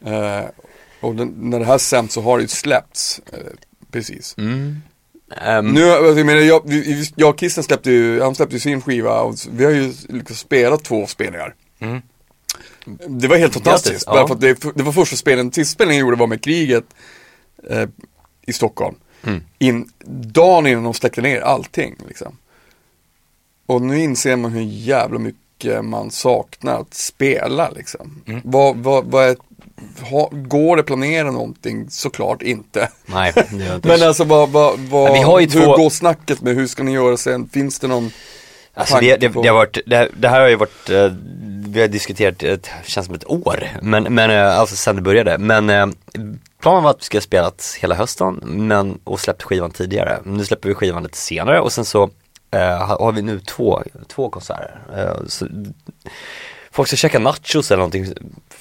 Eh, 0.05 0.45
och 1.01 1.15
den, 1.15 1.35
när 1.37 1.59
det 1.59 1.65
här 1.65 1.79
sänds 1.79 2.15
så 2.15 2.21
har 2.23 2.39
det 2.39 2.43
ju 2.43 2.49
släppts. 2.49 3.21
Eh, 3.33 3.39
precis. 3.91 4.35
Mm. 4.39 4.83
Ehm, 5.37 5.75
Nu, 5.75 5.91
alltså, 5.91 6.19
jag 6.19 6.27
menar, 6.27 6.41
jag, 6.41 6.63
jag 7.17 7.31
och 7.31 7.41
Kissen 7.41 7.65
släppte 7.65 7.91
ju, 7.91 8.21
han 8.21 8.35
släppte 8.35 8.57
ju 8.57 8.61
sin 8.61 8.81
skiva 8.81 9.21
och 9.21 9.35
vi 9.53 9.65
har 9.65 9.73
ju 9.73 9.93
liksom 10.09 10.37
spelat 10.37 10.85
två 10.85 11.07
spelningar. 11.07 11.55
Mm. 11.79 12.03
Det 13.09 13.29
var 13.29 13.37
helt 13.37 13.55
fantastiskt, 13.55 14.07
Grattis, 14.07 14.21
ja. 14.21 14.29
för 14.29 14.35
det, 14.35 14.77
det 14.77 14.83
var 14.83 14.93
första 14.93 15.17
spelningen, 15.17 15.53
sista 15.53 15.75
spelningen 15.75 16.01
jag 16.01 16.07
gjorde 16.07 16.21
var 16.21 16.27
med 16.27 16.43
kriget 16.43 16.85
eh, 17.71 17.89
i 18.47 18.53
Stockholm. 18.53 18.97
Mm. 19.23 19.43
In, 19.59 19.89
dagen 20.33 20.67
innan 20.67 20.85
de 20.85 20.95
släckte 20.95 21.21
ner 21.21 21.41
allting 21.41 21.97
liksom. 22.09 22.37
Och 23.67 23.83
nu 23.83 24.01
inser 24.01 24.37
man 24.37 24.53
hur 24.53 24.63
jävla 24.63 25.19
mycket 25.19 25.85
man 25.85 26.11
saknar 26.11 26.81
att 26.81 26.95
spela 26.95 27.71
liksom. 27.71 28.23
Mm. 28.27 28.41
Vad, 28.45 28.77
vad, 28.77 29.05
vad 29.05 29.29
är, 29.29 29.37
ha, 30.11 30.29
går 30.33 30.77
det 30.77 30.83
planera 30.83 31.31
någonting? 31.31 31.91
Såklart 31.91 32.43
inte. 32.43 32.89
nej, 33.07 33.33
inte. 33.53 33.81
Men 33.89 34.03
alltså 34.03 34.25
vad, 34.25 34.51
vad, 34.51 34.79
vad, 34.79 35.19
har 35.25 35.41
ju 35.41 35.47
hur 35.47 35.65
två- 35.65 35.77
går 35.77 35.91
snacket 35.91 36.41
med 36.41 36.55
hur 36.55 36.67
ska 36.67 36.83
ni 36.83 36.93
göra 36.93 37.17
sen? 37.17 37.49
Finns 37.49 37.79
det 37.79 37.87
någon 37.87 38.11
Alltså 38.75 38.99
det, 39.01 39.17
det, 39.17 39.29
det 39.29 39.49
har 39.49 39.55
varit, 39.55 39.79
det, 39.87 40.09
det 40.17 40.29
här 40.29 40.41
har 40.41 40.49
ju 40.49 40.57
varit, 40.57 40.91
eh, 40.91 41.13
vi 41.69 41.81
har 41.81 41.89
diskuterat, 41.89 42.43
ett, 42.43 42.71
känns 42.85 43.07
som 43.07 43.15
ett 43.15 43.31
år, 43.31 43.69
men, 43.83 44.03
men 44.03 44.31
eh, 44.31 44.59
alltså 44.59 44.77
sen 44.77 44.97
det 44.97 45.03
började. 45.03 45.39
Men 45.39 45.71
eh, 45.71 45.87
planen 46.63 46.83
var 46.83 46.91
att 46.91 47.01
vi 47.01 47.05
skulle 47.05 47.19
ha 47.19 47.25
spelat 47.25 47.77
hela 47.81 47.95
hösten, 47.95 48.41
men, 48.45 48.99
och 49.05 49.21
släppt 49.21 49.43
skivan 49.43 49.71
tidigare. 49.71 50.19
Nu 50.25 50.45
släpper 50.45 50.69
vi 50.69 50.75
skivan 50.75 51.03
lite 51.03 51.19
senare 51.19 51.61
och 51.61 51.73
sen 51.73 51.85
så 51.85 52.11
eh, 52.51 52.61
har 52.61 52.99
har 52.99 53.13
vi 53.13 53.23
nu 53.23 53.41
två, 53.41 53.83
två 54.09 54.31
konserter. 54.31 54.81
Eh, 54.97 55.27
så, 55.27 55.47
folk 56.71 56.89
ska 56.89 56.97
käka 56.97 57.19
nachos 57.19 57.71
eller 57.71 57.79
någonting 57.79 58.07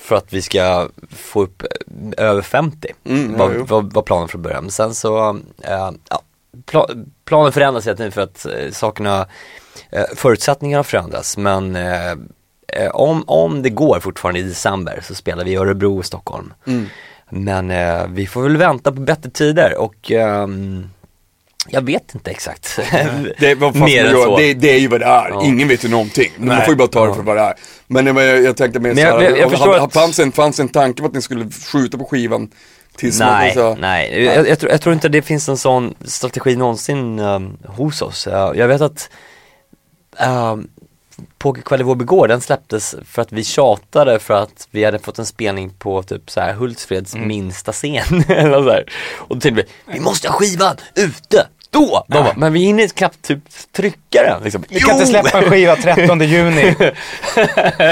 för 0.02 0.16
att 0.16 0.34
vi 0.34 0.42
ska 0.42 0.90
få 1.10 1.42
upp 1.42 1.64
eh, 1.64 2.26
över 2.26 2.42
50. 2.42 2.94
Mm, 3.04 3.38
var, 3.38 3.50
var, 3.50 3.82
var 3.82 4.02
planen 4.02 4.28
från 4.28 4.42
början. 4.42 4.64
Men 4.64 4.72
sen 4.72 4.94
så, 4.94 5.30
eh, 5.64 5.92
ja, 6.10 6.22
pla, 6.66 6.88
planen 7.26 7.52
förändras 7.52 7.88
hela 7.88 7.98
tiden 7.98 8.12
för 8.12 8.22
att 8.22 8.46
eh, 8.46 8.72
sakerna, 8.72 9.28
eh, 9.90 10.04
förutsättningarna 10.16 10.84
förändras. 10.84 11.38
Men 11.38 11.76
eh, 11.76 12.12
eh, 12.68 12.92
om, 12.94 13.24
om 13.28 13.62
det 13.62 13.70
går 13.70 14.00
fortfarande 14.00 14.40
i 14.40 14.44
december 14.44 15.00
så 15.04 15.16
spelar 15.16 15.46
vi 15.46 15.52
i 15.52 15.56
Örebro 15.56 15.98
och 15.98 16.06
Stockholm. 16.06 16.54
Mm. 16.68 16.86
Men 17.30 17.74
vi 18.14 18.28
får 18.28 18.42
väl 18.44 18.58
vänta 18.58 18.92
på 18.92 19.02
bättre 19.02 19.30
tider 19.30 19.78
och 19.78 20.12
ehm, 20.12 20.90
jag 21.70 21.82
vet 21.82 22.16
inte 22.16 22.32
exakt. 22.32 22.80
Det, 23.40 23.56
fan 23.60 23.80
Mer 23.80 24.06
än 24.06 24.14
så. 24.16 24.38
Det, 24.38 24.54
det 24.54 24.70
är 24.72 24.80
ju 24.80 24.88
vad 24.88 25.00
det 25.00 25.06
är, 25.06 25.30
Ja. 25.30 25.42
ingen 25.46 25.68
vet 25.68 25.86
ju 25.86 25.90
någonting. 25.90 26.32
Men 26.38 26.48
man 26.48 26.56
Nej. 26.56 26.66
får 26.66 26.74
ju 26.74 26.78
bara 26.78 26.88
ta 26.88 27.08
det 27.08 27.14
för 27.14 27.22
vad 27.24 27.36
det 27.36 27.42
är. 27.42 27.54
Men 27.88 28.06
jag, 28.08 28.44
jag, 28.44 28.58
tänkte 28.58 28.80
mer 28.80 28.96
såhär, 28.96 29.22
jag- 29.22 29.38
jag 29.38 29.50
hade- 29.50 29.82
att- 29.82 29.94
fanns, 29.94 30.20
en, 30.20 30.32
fanns 30.32 30.60
en 30.60 30.70
tanke 30.70 31.02
på 31.02 31.08
att 31.08 31.14
ni 31.14 31.22
skulle 31.22 31.50
skjuta 31.72 31.98
på 31.98 32.06
skivan 32.06 32.50
tills 32.98 33.20
Nej, 33.20 33.56
man, 33.56 33.76
så, 33.76 33.82
nej. 33.82 34.24
Jag, 34.24 34.48
jag, 34.48 34.60
tror, 34.60 34.72
jag 34.72 34.82
tror 34.82 34.94
inte 34.94 35.10
det 35.10 35.22
finns 35.22 35.50
en 35.50 35.58
sån 35.58 35.94
strategi 36.06 36.56
någonsin 36.56 37.20
um, 37.20 37.58
hos 37.66 38.02
oss. 38.02 38.28
Uh, 38.28 38.34
jag 38.56 38.68
vet 38.68 38.82
att 38.82 39.10
um, 40.28 40.68
Pokerkväll 41.38 41.82
i 41.82 41.84
Vårby 41.84 42.06
gård, 42.06 42.30
den 42.30 42.42
släpptes 42.42 42.96
för 43.06 43.22
att 43.22 43.32
vi 43.32 43.44
tjatade 43.44 44.20
för 44.20 44.34
att 44.34 44.68
vi 44.72 44.84
hade 44.84 45.00
fått 45.00 45.20
en 45.20 45.26
spelning 45.26 45.70
på 45.70 46.04
typ 46.04 46.32
så 46.32 46.42
här 46.42 46.54
Hultsfreds 46.54 47.16
minsta 47.16 47.72
scen. 47.72 48.24
Eller 48.30 48.64
så 48.64 48.72
här. 48.72 48.86
Och 49.18 49.36
då 49.36 49.42
tänkte 49.42 49.64
vi, 49.64 49.94
vi 49.94 50.00
måste 50.00 50.28
ha 50.28 50.36
skivan 50.36 50.76
ute, 50.96 51.48
då! 51.72 52.06
De 52.08 52.24
bara, 52.24 52.34
men 52.38 52.54
vi 52.54 52.60
hinner 52.60 52.88
knappt 52.88 53.22
typ 53.22 53.40
trycka 53.72 54.24
den. 54.24 54.44
Liksom. 54.44 54.64
Vi 54.70 54.80
kan 54.80 54.94
inte 54.94 55.06
släppa 55.06 55.42
en 55.42 55.50
skiva 55.50 55.76
13 55.76 56.22
juni. 56.22 56.76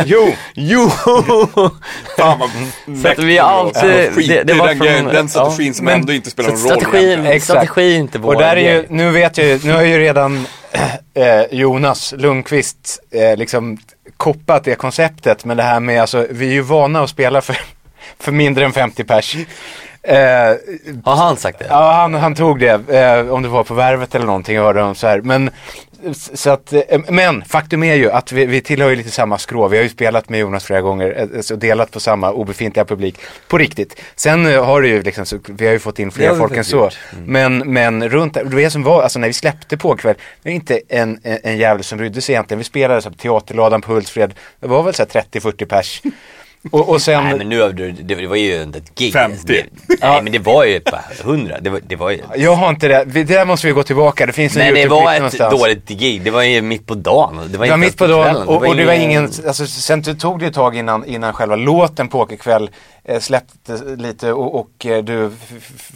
jo! 0.06 0.34
Jo! 0.54 0.90
fan 2.18 2.40
vad 2.40 2.50
Så 3.02 3.08
att 3.08 3.20
vi 3.20 3.40
alltid, 3.40 3.90
Ja, 3.90 4.12
skit 4.12 4.32
i 4.32 4.44
den 4.44 4.80
grejen, 4.80 5.06
den 5.06 5.30
strategin 5.30 5.74
som 5.74 5.88
ändå 5.88 6.14
inte 6.14 6.30
spelar 6.30 6.50
någon 6.50 6.60
roll. 6.60 7.26
Exakt. 7.26 7.44
strategi 7.44 7.96
är 7.96 8.00
inte 8.00 8.20
vår 8.20 8.36
Och 8.36 8.42
där 8.42 8.56
är 8.56 8.74
ju, 8.74 8.86
nu 8.90 9.12
vet 9.12 9.38
jag 9.38 9.48
ju, 9.48 9.60
nu 9.64 9.74
har 9.74 9.84
ju 9.84 10.00
redan 10.00 10.48
Jonas 11.52 12.14
Lundqvist 12.18 13.00
eh, 13.12 13.38
liksom 13.38 13.78
koppat 14.18 14.64
det 14.64 14.76
konceptet. 14.76 15.46
Men 15.46 15.58
det 15.58 15.64
här 15.64 15.80
med, 15.80 16.02
alltså 16.02 16.28
vi 16.30 16.48
är 16.48 16.54
ju 16.54 16.62
vana 16.62 17.04
att 17.04 17.10
spela 17.10 17.42
för, 17.42 17.58
för 18.20 18.32
mindre 18.32 18.66
än 18.66 18.72
50 18.72 19.04
pers. 19.04 19.36
Eh, 20.04 20.18
Har 21.04 21.16
han 21.16 21.38
sagt 21.38 21.60
det? 21.60 21.66
Ja, 21.70 21.92
han, 21.92 22.14
han 22.14 22.36
tog 22.36 22.60
det, 22.60 22.90
eh, 22.90 23.34
om 23.34 23.44
det 23.44 23.50
var 23.50 23.64
på 23.64 23.74
Värvet 23.74 24.16
eller 24.16 24.26
någonting, 24.26 24.56
jag 24.56 24.64
hörde 24.64 24.82
om 24.84 24.96
så 24.96 25.08
här. 25.08 25.22
Men, 25.22 25.50
så 26.14 26.50
att, 26.50 26.74
eh, 26.74 26.82
men 27.10 27.46
faktum 27.46 27.84
är 27.84 27.96
ju 27.96 28.12
att 28.12 28.32
vi, 28.32 28.46
vi 28.46 28.62
tillhör 28.62 28.90
ju 28.90 28.96
lite 28.96 29.12
samma 29.12 29.38
skrå. 29.38 29.68
Vi 29.68 29.78
har 29.78 29.84
ju 29.84 29.90
spelat 29.90 30.30
med 30.30 30.40
Jonas 30.40 30.64
flera 30.64 30.82
gånger 30.82 31.28
eh, 31.36 31.42
så 31.42 31.56
delat 31.56 31.92
på 31.92 32.00
samma 32.00 32.32
obefintliga 32.32 32.86
publik. 32.86 33.18
På 33.48 33.58
riktigt. 33.58 34.02
Sen 34.16 34.46
har 34.46 34.82
det 34.82 34.88
ju 34.88 35.04
liksom, 35.04 35.26
så, 35.26 35.40
vi 35.48 35.66
har 35.66 35.74
ju 35.74 35.80
fått 35.80 36.00
in 36.00 36.12
fler 36.12 36.36
folk 36.36 36.58
än 36.58 36.64
så. 36.64 36.84
Mm. 36.84 37.26
Men, 37.26 37.74
men 37.74 38.10
runt, 38.10 38.38
det 38.52 38.70
som 38.70 38.84
var, 38.84 39.04
alltså 39.04 39.20
när 39.20 39.28
vi 39.28 39.34
släppte 39.34 39.78
på 39.78 39.96
kväll, 39.96 40.16
det 40.44 40.50
var 40.50 40.56
inte 40.56 40.82
en, 40.90 41.20
en, 41.24 41.38
en 41.44 41.58
jävel 41.58 41.84
som 41.84 41.98
brydde 41.98 42.22
sig 42.22 42.34
egentligen. 42.34 42.58
Vi 42.58 42.64
spelade 42.64 43.02
så 43.02 43.10
här, 43.10 43.16
Teaterladan 43.16 43.82
på 43.82 43.94
Hultsfred, 43.94 44.34
det 44.60 44.68
var 44.68 44.84
väl 44.84 44.94
så 44.94 45.06
här 45.14 45.24
30-40 45.32 45.66
pers. 45.66 46.02
Och, 46.72 46.90
och 46.90 47.02
sen... 47.02 47.24
Nej 47.24 47.38
men 47.38 47.50
nu 47.50 47.62
överdriver 47.62 47.92
du, 47.98 48.04
det, 48.04 48.16
det 48.16 48.28
var 48.28 48.36
ju 48.36 48.62
inte 48.64 48.78
ett 48.78 48.96
gig. 48.96 49.14
50. 49.14 49.44
Det, 49.48 49.66
nej 50.02 50.24
men 50.24 50.32
det 50.34 50.40
var 50.40 50.66
ju 50.66 50.80
bara 50.92 51.04
100, 51.22 51.58
det 51.62 51.70
var, 51.70 51.82
det 51.88 51.96
var 51.96 52.10
ju 52.12 52.22
Jag 52.36 52.56
har 52.56 52.70
inte 52.70 52.88
det, 52.88 53.04
det 53.06 53.24
där 53.24 53.46
måste 53.46 53.68
vi 53.68 53.74
gå 53.74 53.84
tillbaka, 53.84 54.26
det 54.26 54.34
finns 54.34 54.58
en 54.58 54.66
Men 54.66 54.74
det 54.74 54.88
var 54.88 55.14
ett 55.14 55.20
någonstans. 55.20 55.60
dåligt 55.60 55.90
gig, 55.90 56.22
det 56.24 56.32
var 56.32 56.44
ju 56.44 56.62
mitt 56.62 56.86
på 56.88 56.96
dagen. 56.96 57.36
Det 57.52 57.58
var, 57.58 57.66
Det 57.66 57.72
var 57.72 57.78
mitt 57.78 57.98
på 57.98 58.08
dagen 58.08 58.24
kvällen. 58.34 58.48
och, 58.48 58.68
och 58.68 58.76
det 58.76 58.86
var 58.86 58.94
ingen, 58.94 59.24
alltså 59.24 59.68
sen 59.68 60.04
tog 60.04 60.40
det 60.40 60.46
ett 60.46 60.54
tag 60.54 60.76
innan, 60.78 61.06
innan 61.06 61.34
själva 61.34 61.56
låten 61.56 62.08
Pokerkväll 62.08 62.70
eh, 63.04 63.20
släppte 63.20 63.74
lite 63.98 64.32
och, 64.34 64.60
och 64.60 64.86
eh, 64.86 65.04
du 65.04 65.32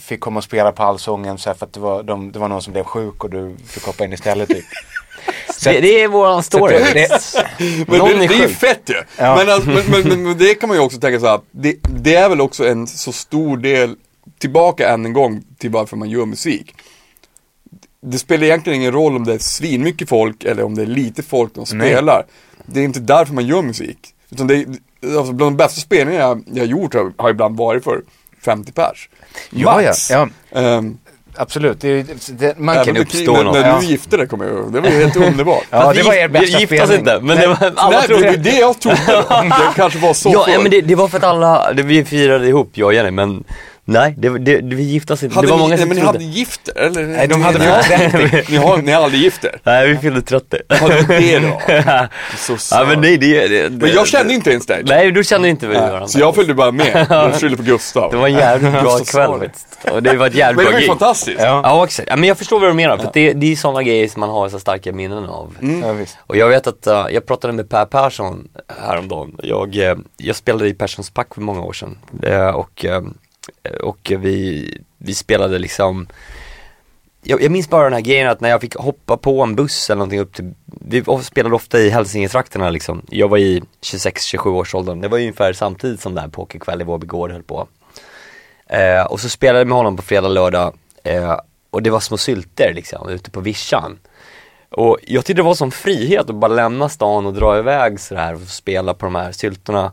fick 0.01 0.19
komma 0.19 0.37
och 0.37 0.43
spela 0.43 0.71
på 0.71 0.83
Allsången 0.83 1.37
så 1.37 1.49
här, 1.49 1.55
för 1.57 1.65
att 1.65 1.73
det 1.73 1.79
var, 1.79 2.03
de, 2.03 2.31
det 2.31 2.39
var 2.39 2.47
någon 2.47 2.61
som 2.61 2.73
blev 2.73 2.83
sjuk 2.83 3.23
och 3.23 3.29
du 3.29 3.55
fick 3.67 3.83
hoppa 3.83 4.03
in 4.05 4.13
istället 4.13 4.49
typ. 4.49 4.65
Så 5.57 5.69
det, 5.69 5.79
det 5.81 6.01
är 6.03 6.07
våran 6.07 6.43
story. 6.43 6.73
Det- 6.93 7.33
Men 7.87 7.97
Någon 7.99 8.09
det, 8.09 8.23
är 8.23 8.27
det 8.27 8.35
är 8.35 8.41
ju 8.41 8.47
fett 8.47 8.81
ju. 8.85 8.95
Ja. 9.17 9.35
Men, 9.35 9.49
alltså, 9.49 9.69
men, 9.69 9.83
men, 9.91 10.01
men, 10.09 10.23
men 10.23 10.37
det 10.37 10.55
kan 10.55 10.69
man 10.69 10.77
ju 10.77 10.83
också 10.83 10.99
tänka 10.99 11.19
så 11.19 11.27
här. 11.27 11.39
Det, 11.51 11.75
det 11.81 12.15
är 12.15 12.29
väl 12.29 12.41
också 12.41 12.67
en 12.67 12.87
så 12.87 13.11
stor 13.11 13.57
del, 13.57 13.95
tillbaka 14.39 14.89
än 14.89 15.05
en 15.05 15.13
gång 15.13 15.43
till 15.57 15.69
varför 15.69 15.97
man 15.97 16.09
gör 16.09 16.25
musik. 16.25 16.75
Det 18.01 18.17
spelar 18.17 18.43
egentligen 18.43 18.79
ingen 18.79 18.91
roll 18.91 19.15
om 19.15 19.23
det 19.23 19.33
är 19.33 19.37
svinmycket 19.37 20.09
folk 20.09 20.43
eller 20.43 20.63
om 20.63 20.75
det 20.75 20.81
är 20.81 20.85
lite 20.85 21.23
folk 21.23 21.51
Nej. 21.55 21.65
spelar. 21.65 22.25
Det 22.65 22.79
är 22.79 22.83
inte 22.83 22.99
därför 22.99 23.33
man 23.33 23.45
gör 23.45 23.61
musik. 23.61 23.97
Utan 24.29 24.47
det 24.47 24.55
är, 24.55 24.65
alltså 25.17 25.33
bland 25.33 25.51
de 25.51 25.57
bästa 25.57 25.81
spelningarna 25.81 26.23
jag, 26.27 26.43
jag 26.53 26.61
har 26.63 26.67
gjort 26.67 26.93
har, 26.93 27.13
har 27.17 27.29
ibland 27.29 27.57
varit 27.57 27.83
för 27.83 28.01
50 28.45 28.71
pers. 28.71 29.09
Ja, 29.49 29.81
ja, 29.81 29.87
Max. 29.87 30.09
ja. 30.09 30.27
Ehm, 30.51 30.97
absolut. 31.35 31.81
Det, 31.81 31.87
är- 31.89 32.05
det, 32.39 32.59
man 32.59 32.75
Även 32.75 32.85
kan 32.85 32.97
uppstå 32.97 33.33
när, 33.33 33.43
något. 33.43 33.53
när 33.53 33.79
du 33.79 33.85
gifte 33.85 34.17
dig 34.17 34.27
kommer 34.27 34.45
jag 34.45 34.53
ihåg. 34.53 34.73
Det 34.73 34.79
var 34.81 34.89
ju 34.89 34.95
helt 35.03 35.15
underbart. 35.15 35.63
Ja, 35.69 35.93
det 35.93 36.03
var 36.03 36.13
er 36.13 36.27
bästa 36.27 36.59
spelning. 36.59 36.99
inte, 36.99 37.19
men 37.21 37.37
det 37.37 37.47
var, 37.47 37.57
alla 37.75 37.97
Nej, 37.97 38.07
trodde 38.07 38.31
det, 38.31 38.37
det 38.37 38.59
jag 38.59 38.79
trodde. 38.79 38.97
Det 39.07 39.69
kanske 39.75 39.99
var 39.99 40.13
så 40.13 40.29
Ja, 40.33 40.43
förr. 40.45 40.51
ja 40.53 40.59
men 40.59 40.71
det, 40.71 40.81
det 40.81 40.95
var 40.95 41.07
för 41.07 41.17
att 41.17 41.23
alla, 41.23 41.73
det, 41.73 41.83
vi 41.83 42.05
firade 42.05 42.47
ihop, 42.47 42.69
jag 42.73 42.85
och 42.85 42.93
Jenny, 42.93 43.11
men 43.11 43.43
nej, 43.85 44.15
det, 44.17 44.29
det, 44.29 44.61
det, 44.61 44.75
vi 44.75 44.83
gifte 44.83 45.13
oss 45.13 45.23
inte. 45.23 45.35
Hade 45.35 45.47
det 45.47 45.51
var 45.51 45.57
ni, 45.57 45.63
många 45.63 45.75
nej, 45.75 45.79
som 45.79 45.89
men 45.89 45.97
ni 45.97 46.03
hade 46.03 46.23
gift 46.23 46.69
er, 46.75 46.81
eller? 46.81 47.03
Nej, 47.03 47.27
de 47.27 47.41
hade 47.41 47.59
ni, 48.09 48.09
30. 48.11 48.51
Ni 48.51 48.57
har, 48.57 48.77
ni 48.77 48.91
har 48.91 49.03
aldrig 49.03 49.21
gift 49.21 49.43
er? 49.43 49.59
Nej, 49.63 49.87
vi 49.87 49.97
fyllde 49.97 50.21
30. 50.21 50.57
Hade 50.69 51.01
det 51.07 51.39
då? 51.39 51.61
Så 52.37 52.75
ja 52.75 52.85
men 52.85 53.01
nej, 53.01 53.17
det, 53.17 53.47
det, 53.47 53.69
det 53.69 53.85
Men 53.85 53.89
jag 53.89 54.07
kände 54.07 54.33
inte 54.33 54.51
ens 54.51 54.65
dig. 54.65 54.83
Nej, 54.85 55.11
du 55.11 55.23
kände 55.23 55.49
inte 55.49 55.67
varandra. 55.67 56.07
Så 56.07 56.19
jag 56.19 56.35
följde 56.35 56.53
bara 56.53 56.71
med. 56.71 57.07
Jag 57.09 57.35
skyllde 57.35 57.57
på 57.57 57.63
Gustav. 57.63 58.11
Det 58.11 58.17
var 58.17 58.27
en 58.27 58.33
jävligt 58.33 58.71
bra 58.71 58.97
kväll 58.99 59.39
faktiskt. 59.39 59.67
Och 59.91 60.03
det 60.03 60.17
var 60.17 60.27
ett 60.27 60.35
jävligt 60.35 60.55
Men 60.55 60.65
det 60.65 60.71
bra 60.71 60.73
var 60.73 60.81
ju 60.81 60.87
fantastiskt. 60.87 61.39
Ja. 61.41 61.61
Ja, 61.63 61.83
exakt. 61.85 62.09
Ja, 62.09 62.15
men 62.15 62.27
jag 62.27 62.37
förstår 62.37 62.59
vad 62.59 62.69
du 62.69 62.73
menar, 62.73 62.97
för 62.97 63.07
att 63.07 63.13
det, 63.13 63.33
det 63.33 63.51
är 63.51 63.55
sådana 63.55 63.83
grejer 63.83 64.07
som 64.07 64.19
man 64.19 64.29
har 64.29 64.49
så 64.49 64.59
starka 64.59 64.91
minnen 64.91 65.25
av. 65.25 65.55
Mm. 65.61 65.81
Ja, 65.81 65.93
visst. 65.93 66.17
Och 66.27 66.37
jag 66.37 66.49
vet 66.49 66.67
att, 66.67 66.87
uh, 66.87 67.05
jag 67.11 67.25
pratade 67.25 67.53
med 67.53 67.69
Per 67.69 67.85
Persson 67.85 68.47
häromdagen. 68.81 69.37
Jag, 69.43 69.75
eh, 69.75 69.95
jag 70.17 70.35
spelade 70.35 70.69
i 70.69 70.73
Perssons 70.73 71.09
Pack 71.09 71.33
för 71.33 71.41
många 71.41 71.61
år 71.61 71.73
sedan. 71.73 71.97
Eh, 72.23 72.47
och 72.47 72.85
Eh, 73.63 73.75
och 73.75 74.11
vi, 74.19 74.67
vi 74.97 75.13
spelade 75.13 75.59
liksom 75.59 76.07
jag, 77.23 77.41
jag 77.41 77.51
minns 77.51 77.69
bara 77.69 77.83
den 77.83 77.93
här 77.93 78.01
grejen 78.01 78.29
att 78.29 78.41
när 78.41 78.49
jag 78.49 78.61
fick 78.61 78.75
hoppa 78.75 79.17
på 79.17 79.41
en 79.41 79.55
buss 79.55 79.89
eller 79.89 79.97
någonting 79.97 80.19
upp 80.19 80.33
till, 80.33 80.53
vi 80.65 81.03
spelade 81.23 81.55
ofta 81.55 81.79
i 81.79 81.89
Hälsingetrakterna 81.89 82.69
liksom. 82.69 83.01
Jag 83.09 83.27
var 83.27 83.37
i 83.37 83.61
26-27 83.81 84.47
års 84.47 84.75
åldern. 84.75 85.01
Det 85.01 85.07
var 85.07 85.17
ju 85.17 85.23
ungefär 85.23 85.53
samtidigt 85.53 86.01
som 86.01 86.15
den 86.15 86.23
här 86.23 86.29
pokerkväll 86.29 86.81
i 86.81 86.83
Vårby 86.83 87.07
gård 87.07 87.31
höll 87.31 87.43
på. 87.43 87.67
Eh, 88.67 89.03
och 89.03 89.19
så 89.19 89.29
spelade 89.29 89.59
jag 89.59 89.67
med 89.67 89.77
honom 89.77 89.95
på 89.95 90.01
fredag, 90.01 90.27
lördag 90.27 90.73
eh, 91.03 91.39
och 91.69 91.83
det 91.83 91.89
var 91.89 91.99
små 91.99 92.17
sylter 92.17 92.73
liksom 92.73 93.09
ute 93.09 93.31
på 93.31 93.39
vischan. 93.39 93.99
Och 94.69 94.97
jag 95.01 95.25
tyckte 95.25 95.41
det 95.41 95.45
var 95.45 95.55
som 95.55 95.71
frihet 95.71 96.29
att 96.29 96.35
bara 96.35 96.53
lämna 96.53 96.89
stan 96.89 97.25
och 97.25 97.33
dra 97.33 97.59
iväg 97.59 97.99
sådär 97.99 98.33
och 98.33 98.41
spela 98.41 98.93
på 98.93 99.05
de 99.05 99.15
här 99.15 99.31
syltorna. 99.31 99.91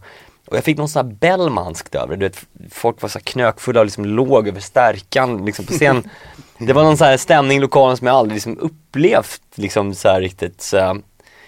Och 0.51 0.57
jag 0.57 0.65
fick 0.65 0.77
någon 0.79 0.89
sån 0.89 1.07
här 1.07 1.15
Bellmanskt 1.15 1.95
över 1.95 2.17
det, 2.17 2.17
du 2.17 2.27
vet, 2.29 2.45
folk 2.71 3.03
var 3.03 3.09
så 3.09 3.19
här 3.19 3.25
knökfulla 3.25 3.81
och 3.81 3.87
liksom 3.87 4.05
låg 4.05 4.49
över 4.49 4.61
stärkan 4.61 5.45
liksom 5.45 5.65
på 5.65 5.73
scen. 5.73 6.11
Det 6.59 6.73
var 6.73 6.83
någon 6.83 6.97
sån 6.97 7.07
här 7.07 7.17
stämning 7.17 7.59
i 7.59 7.61
lokalen 7.61 7.97
som 7.97 8.07
jag 8.07 8.17
aldrig 8.17 8.35
liksom 8.37 8.59
upplevt 8.59 9.41
liksom 9.55 9.95
så 9.95 10.19
riktigt 10.19 10.63
så 10.63 10.99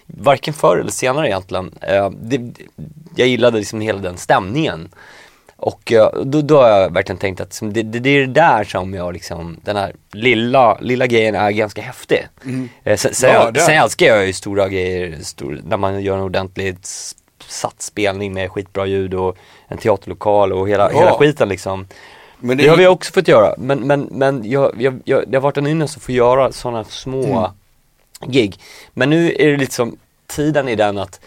Varken 0.06 0.54
förr 0.54 0.76
eller 0.78 0.90
senare 0.90 1.28
egentligen. 1.28 1.74
Eh, 1.80 2.10
det, 2.10 2.40
jag 3.16 3.28
gillade 3.28 3.58
liksom 3.58 3.80
hela 3.80 3.98
den 3.98 4.16
stämningen. 4.16 4.88
Och 5.56 5.92
eh, 5.92 6.22
då, 6.24 6.42
då 6.42 6.60
har 6.62 6.68
jag 6.68 6.92
verkligen 6.92 7.18
tänkt 7.18 7.40
att 7.40 7.48
liksom, 7.48 7.72
det, 7.72 7.82
det, 7.82 7.98
det 7.98 8.10
är 8.10 8.20
det 8.20 8.26
där 8.32 8.64
som 8.64 8.94
jag 8.94 9.12
liksom, 9.12 9.56
den 9.64 9.76
här 9.76 9.92
lilla, 10.12 10.78
lilla 10.80 11.06
grejen 11.06 11.34
är 11.34 11.50
ganska 11.50 11.82
häftig. 11.82 12.26
Eh, 12.84 12.96
Sen, 12.96 13.14
sen, 13.14 13.30
Ja, 13.32 13.48
är- 13.48 13.54
sen 13.54 13.74
älskar 13.74 14.06
jag 14.06 14.26
ju 14.26 14.32
stora 14.32 14.68
grejer, 14.68 15.18
stor, 15.22 15.60
när 15.64 15.76
man 15.76 16.02
gör 16.02 16.16
en 16.16 16.22
ordentligt 16.22 16.84
s- 16.84 17.14
satt 17.52 17.82
spelning 17.82 18.32
med 18.34 18.50
skitbra 18.50 18.86
ljud 18.86 19.14
och 19.14 19.36
en 19.68 19.78
teaterlokal 19.78 20.52
och 20.52 20.68
hela, 20.68 20.92
Ja. 20.92 20.98
hela 20.98 21.14
skiten 21.18 21.48
liksom. 21.48 21.86
Men 22.38 22.56
Det 22.58 22.68
har 22.68 22.76
vi 22.76 22.86
också 22.86 23.12
fått 23.12 23.28
göra, 23.28 23.54
men, 23.58 23.80
men, 23.80 24.08
men 24.10 24.50
jag, 24.50 24.72
jag, 24.82 25.00
jag, 25.04 25.24
det 25.28 25.36
har 25.36 25.42
varit 25.42 25.56
en 25.56 25.66
ynnest 25.66 25.96
att 25.96 26.02
få 26.02 26.12
göra 26.12 26.52
sådana 26.52 26.84
små 26.84 27.50
gig. 28.26 28.58
Men 28.94 29.10
nu 29.10 29.32
är 29.38 29.50
det 29.50 29.56
lite 29.56 29.74
som, 29.74 29.96
tiden 30.26 30.68
i 30.68 30.76
den 30.76 30.98
att 30.98 31.20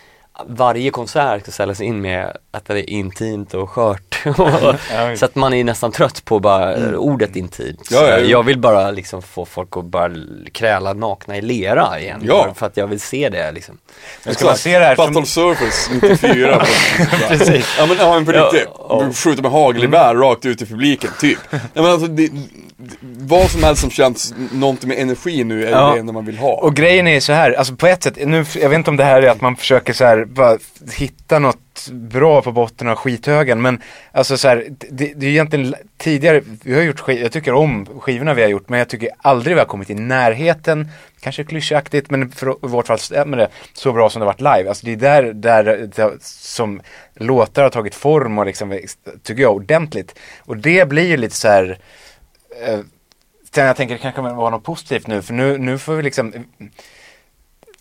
varje 0.47 0.89
konsert 0.91 1.41
ska 1.41 1.51
ställas 1.51 1.81
in 1.81 2.01
med 2.01 2.37
att 2.51 2.65
det 2.65 2.73
är 2.79 2.89
intimt 2.89 3.53
och 3.53 3.69
skört. 3.69 4.21
Så 5.17 5.25
att 5.25 5.35
man 5.35 5.53
är 5.53 5.63
nästan 5.63 5.91
trött 5.91 6.25
på 6.25 6.39
bara 6.39 6.97
ordet 6.97 7.35
intimt. 7.35 7.87
Ja, 7.91 8.01
ja, 8.01 8.09
ja. 8.09 8.17
Jag 8.19 8.43
vill 8.43 8.59
bara 8.59 8.91
liksom 8.91 9.21
få 9.21 9.45
folk 9.45 9.77
att 9.77 9.85
bara 9.85 10.11
kräla 10.51 10.93
nakna 10.93 11.37
i 11.37 11.41
lera 11.41 11.99
igen. 11.99 12.21
Ja. 12.23 12.53
För 12.55 12.65
att 12.65 12.77
jag 12.77 12.87
vill 12.87 12.99
se 12.99 13.29
det 13.29 13.51
liksom. 13.51 13.77
Men 14.23 14.33
ska 14.35 14.45
man 14.45 14.57
se 14.57 14.79
det 14.79 14.85
här 14.85 14.95
som... 14.95 15.05
Battle 15.13 15.25
Surfers 15.25 15.89
94 16.01 16.59
på, 16.59 16.65
Precis. 17.27 17.75
Ja 17.79 17.85
men, 17.85 17.97
ja, 17.97 18.13
men 18.13 18.25
på 18.25 18.33
Ja, 18.33 18.43
riktigt. 18.53 18.69
ja. 18.89 19.09
Skjuta 19.13 19.41
med 19.41 19.51
hagelgevär 19.51 20.15
rakt 20.15 20.45
ut 20.45 20.61
i 20.61 20.65
publiken, 20.65 21.09
typ. 21.19 21.39
Ja, 21.51 21.59
men 21.73 21.85
alltså, 21.85 22.07
det, 22.07 22.29
vad 23.19 23.51
som 23.51 23.63
helst 23.63 23.81
som 23.81 23.89
känns 23.91 24.33
någonting 24.51 24.89
med 24.89 24.99
energi 24.99 25.43
nu 25.43 25.65
är 25.67 25.71
Ja. 25.71 25.91
det 25.93 25.99
enda 25.99 26.13
man 26.13 26.25
vill 26.25 26.37
ha. 26.37 26.53
Och 26.53 26.75
grejen 26.75 27.07
är 27.07 27.19
så 27.19 27.33
här, 27.33 27.51
alltså 27.53 27.75
på 27.75 27.87
ett 27.87 28.03
sätt, 28.03 28.17
nu, 28.25 28.45
jag 28.55 28.69
vet 28.69 28.77
inte 28.77 28.89
om 28.89 28.97
det 28.97 29.03
här 29.03 29.21
är 29.21 29.29
att 29.29 29.41
man 29.41 29.55
försöker 29.55 29.93
så 29.93 30.05
här, 30.05 30.24
bara 30.25 30.57
hitta 30.97 31.39
något 31.39 31.89
bra 31.91 32.41
på 32.41 32.51
botten 32.51 32.87
av 32.87 32.95
skithögen, 32.95 33.61
men 33.61 33.81
alltså 34.11 34.37
så 34.37 34.47
här, 34.47 34.67
det, 34.69 35.13
det 35.15 35.25
är 35.25 35.29
egentligen 35.29 35.75
tidigare, 35.97 36.41
vi 36.63 36.75
har 36.75 36.81
gjort 36.81 36.99
skiv, 36.99 37.21
jag 37.21 37.31
tycker 37.31 37.53
om 37.53 37.85
skivorna 37.99 38.33
vi 38.33 38.41
har 38.41 38.49
gjort, 38.49 38.69
men 38.69 38.79
jag 38.79 38.89
tycker 38.89 39.09
aldrig 39.17 39.55
vi 39.55 39.59
har 39.59 39.67
kommit 39.67 39.89
i 39.89 39.95
närheten, 39.95 40.87
kanske 41.19 41.43
klyschaktigt, 41.43 42.11
men 42.11 42.31
för 42.31 42.51
i 42.51 42.67
vårt 42.67 42.87
fall 42.87 42.99
stämmer 42.99 43.37
det, 43.37 43.49
så 43.73 43.93
bra 43.93 44.09
som 44.09 44.19
det 44.19 44.25
varit 44.25 44.41
live. 44.41 44.69
Alltså 44.69 44.85
det 44.85 44.91
är 44.91 44.97
där, 44.97 45.33
där 45.33 45.89
det, 45.95 46.23
som 46.23 46.81
låtar 47.15 47.63
har 47.63 47.69
tagit 47.69 47.95
form 47.95 48.37
och 48.37 48.45
liksom, 48.45 48.79
tycker 49.23 49.41
jag, 49.41 49.55
ordentligt. 49.55 50.19
Och 50.39 50.57
det 50.57 50.89
blir 50.89 51.07
ju 51.07 51.17
lite 51.17 51.35
så 51.35 51.47
här, 51.47 51.77
eh, 52.67 52.79
Sen 53.55 53.65
jag 53.65 53.75
tänker 53.75 53.95
det 53.95 54.01
kanske 54.01 54.21
var 54.21 54.51
något 54.51 54.63
positivt 54.63 55.07
nu, 55.07 55.21
för 55.21 55.33
nu, 55.33 55.57
nu 55.57 55.77
får 55.77 55.95
vi 55.95 56.03
liksom 56.03 56.33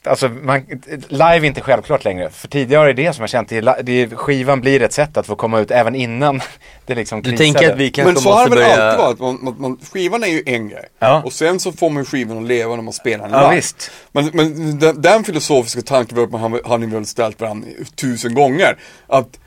Alltså, 0.07 0.29
man, 0.29 0.63
live 1.09 1.25
är 1.37 1.45
inte 1.45 1.61
självklart 1.61 2.05
längre. 2.05 2.31
För 2.31 2.49
tidigare 2.49 2.89
är 2.91 2.95
det 2.95 3.13
som 3.13 3.23
jag 3.23 3.31
känt, 3.31 3.49
det 3.49 3.57
är, 3.57 3.83
det 3.83 3.93
är, 4.03 4.09
skivan 4.17 4.61
blir 4.61 4.83
ett 4.83 4.93
sätt 4.93 5.17
att 5.17 5.27
få 5.27 5.37
komma 5.37 5.61
ut 5.61 5.71
även 5.71 5.95
innan 5.95 6.41
det 6.87 6.95
liksom 6.95 7.23
Du 7.23 7.31
krisade. 7.31 7.53
tänker 7.53 7.73
att 7.73 7.79
vi 7.79 7.91
kanske 7.91 8.13
Men 8.13 8.23
så 8.23 8.33
har 8.33 8.49
det 8.49 8.57
väl 8.57 8.65
börja... 8.65 8.83
alltid 8.93 9.01
varit, 9.05 9.19
man, 9.21 9.39
man, 9.45 9.55
man, 9.61 9.79
skivan 9.93 10.23
är 10.25 10.29
ju 10.29 10.43
en 10.47 10.69
grej. 10.69 10.85
Ja. 10.99 11.23
Och 11.25 11.33
sen 11.33 11.61
så 11.61 11.73
får 11.73 11.91
man 11.91 12.05
skivan 12.05 12.39
att 12.39 12.49
leva 12.49 12.77
när 12.77 12.83
man 12.83 12.93
spelar 12.93 13.25
den 13.29 13.33
Ja, 13.39 13.41
live. 13.51 13.57
visst. 13.57 13.91
Men, 14.13 14.31
men 14.33 14.79
den, 14.79 15.03
den 15.03 15.25
filosofiska 15.25 15.83
tanken 15.83 16.19
har 16.19 16.49
man- 16.49 16.61
har 16.65 16.79
ni 16.79 16.87
väl 16.87 17.07
ställt 17.07 17.41
varandra 17.41 17.69
tusen 17.97 18.35
gånger. 18.35 18.77
Att 19.07 19.39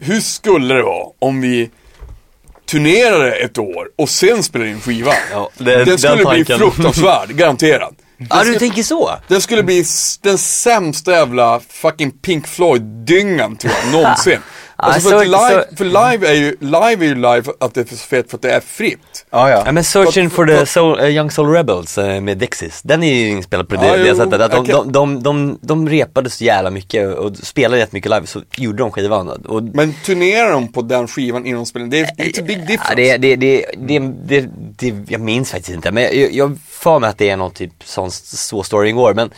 hur 0.00 0.20
skulle 0.20 0.74
det 0.74 0.82
vara 0.82 1.06
om 1.18 1.40
vi 1.40 1.70
turnerade 2.70 3.32
ett 3.32 3.58
år 3.58 3.88
och 3.96 4.08
sen 4.08 4.42
spelade 4.42 4.70
in 4.70 4.80
skivan? 4.80 5.14
Ja, 5.32 5.50
det- 5.58 5.64
den 5.64 5.84
den 5.84 5.98
skulle 5.98 6.16
bli 6.16 6.24
tanken. 6.24 6.58
fruktansvärd, 6.58 7.28
garanterat. 7.36 7.94
Ja, 8.18 8.44
du 8.44 8.58
tänker 8.58 8.82
så? 8.82 9.18
Den 9.28 9.40
skulle 9.40 9.62
bli 9.62 9.84
den 10.22 10.38
sämsta 10.38 11.12
jävla 11.12 11.60
fucking 11.68 12.10
Pink 12.10 12.46
Floyd-dyngan 12.46 13.56
tror 13.56 13.72
jag, 13.84 13.92
någonsin. 13.92 14.38
Alltså 14.78 15.10
för, 15.10 15.18
så- 15.18 15.24
live, 15.24 15.64
så- 15.70 15.76
för 15.76 15.84
live 15.84 16.28
är 16.28 16.34
ju, 16.34 16.56
live 16.60 17.04
är 17.04 17.08
ju 17.08 17.14
live 17.14 17.42
för 17.42 17.54
att 17.60 17.74
det 17.74 17.80
är 17.80 17.84
för 17.84 17.96
fett 17.96 18.30
för 18.30 18.36
att 18.38 18.42
det 18.42 18.50
är 18.50 18.60
fritt. 18.60 19.26
Ja, 19.30 19.50
ja. 19.50 19.72
Men 19.72 19.84
Searching 19.84 20.30
För- 20.30 20.36
for 20.36 20.46
the 20.46 20.56
för- 20.56 20.64
soul, 20.64 20.98
eh, 21.00 21.06
Young 21.08 21.30
Soul 21.30 21.48
Rebels 21.52 21.98
eh, 21.98 22.20
med 22.20 22.38
Dexys, 22.38 22.82
den 22.82 23.02
är 23.02 23.14
ju 23.14 23.28
inspelad 23.28 23.68
på 23.68 23.74
det, 23.76 23.86
Ja, 23.86 23.96
det 23.96 24.08
jo, 24.08 24.16
sättet 24.16 24.40
att 24.40 24.50
de, 24.50 24.58
okej. 24.58 24.74
de, 24.74 24.92
de, 24.92 25.22
de, 25.22 25.58
de 25.62 25.88
repade 25.88 26.30
så 26.30 26.44
jävla 26.44 26.70
mycket 26.70 27.14
och 27.16 27.36
spelade 27.36 27.78
jättemycket 27.78 28.10
live, 28.10 28.26
så 28.26 28.42
gjorde 28.56 28.78
de 28.78 28.90
skivan 28.92 29.28
och 29.28 29.62
Men 29.62 29.94
turnerar 30.04 30.52
de 30.52 30.72
på 30.72 30.82
den 30.82 31.08
skivan 31.08 31.46
innan 31.46 31.58
de 31.60 31.66
spelar? 31.66 31.86
Det 31.86 32.00
är 32.00 32.04
it's 32.06 32.40
a 32.40 32.44
big 32.46 32.58
difference. 32.66 32.86
Ja, 32.88 32.94
det, 32.96 33.16
det, 33.16 33.36
det, 33.36 33.64
det, 33.78 33.98
det, 34.26 34.48
det, 34.78 34.94
jag 35.08 35.20
minns 35.20 35.50
faktiskt 35.50 35.74
inte, 35.74 35.92
men 35.92 36.02
jag, 36.02 36.32
jag 36.32 36.58
får 36.70 37.00
mig 37.00 37.10
att 37.10 37.18
det 37.18 37.30
är 37.30 37.36
någon 37.36 37.50
typ 37.50 37.72
sån, 37.84 38.10
så 38.10 38.62
storyn 38.62 38.96
går, 38.96 39.14
men 39.14 39.30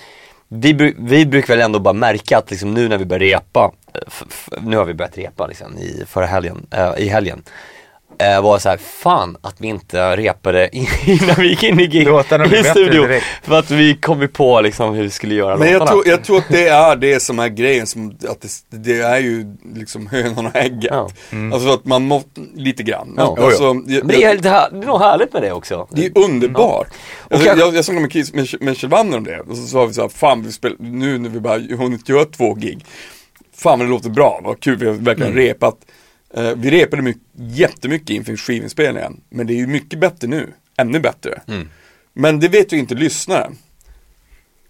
vi, 0.51 0.95
vi 0.99 1.27
brukar 1.27 1.55
väl 1.57 1.65
ändå 1.65 1.79
bara 1.79 1.95
märka 1.95 2.39
att 2.39 2.51
liksom 2.51 2.75
nu 2.75 2.89
när 2.89 2.99
vi 2.99 3.05
börjar 3.05 3.21
repa, 3.21 3.65
eh, 3.65 3.71
nu 4.61 4.77
har 4.77 4.85
vi 4.85 4.95
börjat 4.95 5.19
repa 5.19 5.47
liksom 5.47 5.79
i 5.79 6.05
förra 6.09 6.27
helgen, 6.27 6.67
eh, 6.71 6.93
i 6.97 7.09
helgen, 7.09 7.43
eh, 8.19 8.43
var 8.43 8.59
så 8.59 8.69
här, 8.69 8.77
fan 8.77 9.37
att 9.41 9.55
vi 9.59 9.69
inte 9.69 10.17
repade 10.17 10.69
innan 11.07 11.35
vi 11.39 11.49
gick 11.49 11.63
in 11.63 11.81
i, 11.81 11.87
gig, 11.87 12.09
i 12.53 12.65
studion. 12.65 13.21
För 13.43 13.59
att 13.59 13.71
vi 13.71 13.95
kom 13.95 14.21
ju 14.21 14.29
på 14.29 14.61
liksom 14.61 14.95
hur 14.95 15.03
vi 15.03 15.11
skulle 15.11 15.35
göra 15.35 15.57
Men 15.57 15.73
jag 15.73 15.89
tror, 15.89 16.09
jag 16.09 16.25
tror 16.25 16.39
att 16.39 16.49
det 16.49 16.69
är 16.69 16.97
det 16.97 17.21
som 17.21 17.39
är 17.39 17.49
grejen, 17.49 17.87
som, 17.87 18.17
att 18.29 18.41
det, 18.41 18.79
det 18.79 19.01
är 19.01 19.19
ju 19.19 19.57
liksom 19.75 20.07
hönan 20.07 20.47
och 20.47 20.57
ägget. 20.57 20.91
Ja. 20.91 21.11
Alltså 21.53 21.69
att 21.69 21.85
man 21.85 22.03
måste, 22.03 22.41
lite 22.55 22.83
grann. 22.83 23.15
Ja. 23.17 23.37
Alltså, 23.41 23.65
jag, 23.65 23.87
Men 23.87 24.07
det 24.07 24.25
är, 24.25 24.35
lite 24.35 24.49
här, 24.49 24.71
det 24.71 24.79
är 24.79 24.87
nog 24.87 25.01
härligt 25.01 25.33
med 25.33 25.43
det 25.43 25.53
också. 25.53 25.89
Det 25.91 26.07
är 26.07 26.19
underbart. 26.19 26.87
Alltså, 27.31 27.47
kanske- 27.47 27.65
jag, 27.67 27.75
jag 27.75 27.85
snackade 27.85 28.09
med, 28.15 28.35
med, 28.35 28.63
med 28.63 28.77
Kjell 28.77 28.95
om 28.95 29.25
det, 29.25 29.41
och 29.41 29.57
så 29.57 29.63
sa 29.67 29.87
vi 29.87 29.95
så 29.95 30.03
här, 30.03 30.09
fan 30.09 30.43
vi 30.43 30.53
spel, 30.53 30.77
nu 30.79 31.19
när 31.19 31.31
vi 31.31 31.41
bara 31.41 31.59
hunnit 31.59 32.09
göra 32.09 32.25
två 32.25 32.55
gig, 32.55 32.85
fan 33.59 33.79
vad 33.79 33.89
det 33.89 33.91
låter 33.91 34.11
bra, 34.11 34.41
vad 34.45 34.61
kul, 34.61 34.77
vi 34.77 34.87
har 34.87 34.93
verkligen 34.95 35.33
Mm. 35.33 35.45
repat. 35.45 35.77
Eh, 36.35 36.53
vi 36.57 36.71
repade 36.71 37.03
mycket, 37.03 37.23
jättemycket 37.35 38.11
inför 38.11 38.37
skivinspelningen, 38.37 39.21
men 39.29 39.47
det 39.47 39.53
är 39.53 39.57
ju 39.57 39.67
mycket 39.67 39.99
bättre 39.99 40.29
nu, 40.29 40.53
ännu 40.77 41.01
bättre. 41.01 41.41
Mm. 41.49 41.69
Men 42.13 42.41
det 42.41 42.49
vet 42.49 42.73
ju 42.73 42.79
inte 42.79 42.95
lyssnaren. 42.95 43.57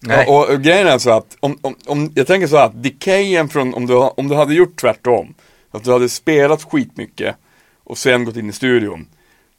Ja, 0.00 0.26
och, 0.26 0.50
och 0.54 0.62
grejen 0.62 0.86
är 0.86 0.98
så 0.98 1.10
att, 1.10 1.36
om, 1.40 1.58
om, 1.60 1.74
om, 1.86 2.12
jag 2.14 2.26
tänker 2.26 2.46
så 2.46 2.56
att 2.56 2.82
decayen 2.82 3.48
från, 3.48 3.74
om 3.74 3.86
du, 3.86 3.94
om 3.94 4.28
du 4.28 4.34
hade 4.34 4.54
gjort 4.54 4.80
tvärtom, 4.80 5.34
att 5.70 5.84
du 5.84 5.92
hade 5.92 6.08
spelat 6.08 6.62
skitmycket 6.62 7.36
och 7.84 7.98
sen 7.98 8.24
gått 8.24 8.36
in 8.36 8.48
i 8.48 8.52
studion, 8.52 9.06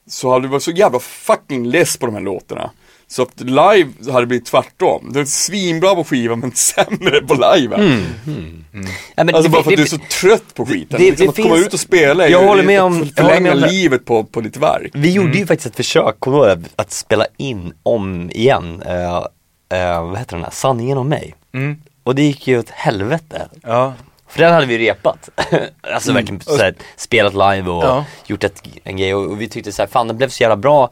så 0.08 0.32
hade 0.32 0.46
du 0.46 0.50
varit 0.50 0.64
så 0.64 0.72
jävla 0.72 1.00
fucking 1.00 1.68
less 1.68 1.98
på 1.98 2.06
de 2.06 2.16
här 2.16 2.22
låtarna. 2.22 2.72
Så 3.12 3.22
att 3.24 3.40
live 3.42 4.12
hade 4.12 4.26
blivit 4.26 4.46
tvärtom. 4.46 5.10
Det 5.14 5.20
är 5.20 5.26
svinbra 5.26 5.96
på 5.96 6.04
skiva 6.04 6.36
men 6.36 6.52
sämre 6.56 7.22
på 7.22 7.34
live. 7.34 7.76
Ja, 9.16 9.24
men 9.24 9.36
Alltså 9.36 9.44
det- 9.44 9.50
bara 9.50 9.64
för 9.64 9.72
att 9.72 9.76
det- 9.76 9.76
du 9.76 9.82
är 9.82 9.86
så 9.86 9.98
trött 9.98 10.54
på 10.54 10.66
skiten. 10.66 11.00
det- 11.00 11.06
liksom 11.06 11.26
det 11.26 11.30
att 11.30 11.36
komma 11.36 11.56
finns- 11.56 11.68
ut 11.68 11.74
och 11.74 11.80
spela 11.80 12.26
är 12.28 12.30
Jag 12.30 12.42
ju 12.42 12.48
håller 12.48 12.64
med 12.64 12.80
att 12.80 12.86
om- 12.86 12.94
jag 12.94 13.00
håller 13.00 13.14
förlänga 13.16 13.56
med 13.56 13.64
om 13.64 13.70
livet 13.70 14.06
på, 14.06 14.24
på 14.24 14.42
ditt 14.42 14.58
verk. 14.58 14.92
Vi 14.94 15.12
gjorde 15.12 15.28
Mm. 15.30 15.40
ju 15.40 15.46
faktiskt 15.48 15.68
ett 15.68 15.76
försök, 15.76 16.20
kommer 16.20 16.56
du? 16.56 16.64
Att 16.76 16.92
spela 16.92 17.26
in 17.38 17.74
om 17.84 18.30
igen, 18.32 18.84
eh, 18.86 19.16
eh, 19.80 20.04
vad 20.10 20.18
heter 20.18 20.36
den 20.36 20.44
här, 20.44 20.52
Sanningen 20.52 20.98
om 20.98 21.10
mig. 21.10 21.36
Mm. 21.54 21.78
Och 22.04 22.16
det 22.16 22.22
gick 22.24 22.48
ju 22.48 22.60
åt 22.60 22.70
helvete. 22.70 23.50
Ja. 23.64 23.94
För 24.28 24.40
den 24.40 24.54
hade 24.54 24.66
vi 24.66 24.78
repat. 24.78 25.30
alltså 25.94 26.14
verkligen 26.14 26.42
såhär, 26.42 26.76
spelat 26.96 27.34
live 27.34 27.70
och 27.70 27.84
Ja. 27.84 28.06
gjort 28.28 28.44
ett, 28.44 28.64
en 28.84 28.98
grej 28.98 29.14
och, 29.16 29.32
och 29.32 29.42
vi 29.42 29.50
tyckte 29.50 29.72
såhär, 29.72 29.88
fan 29.88 30.08
den 30.08 30.18
blev 30.18 30.30
så 30.30 30.44
jävla 30.44 30.58
bra 30.58 30.90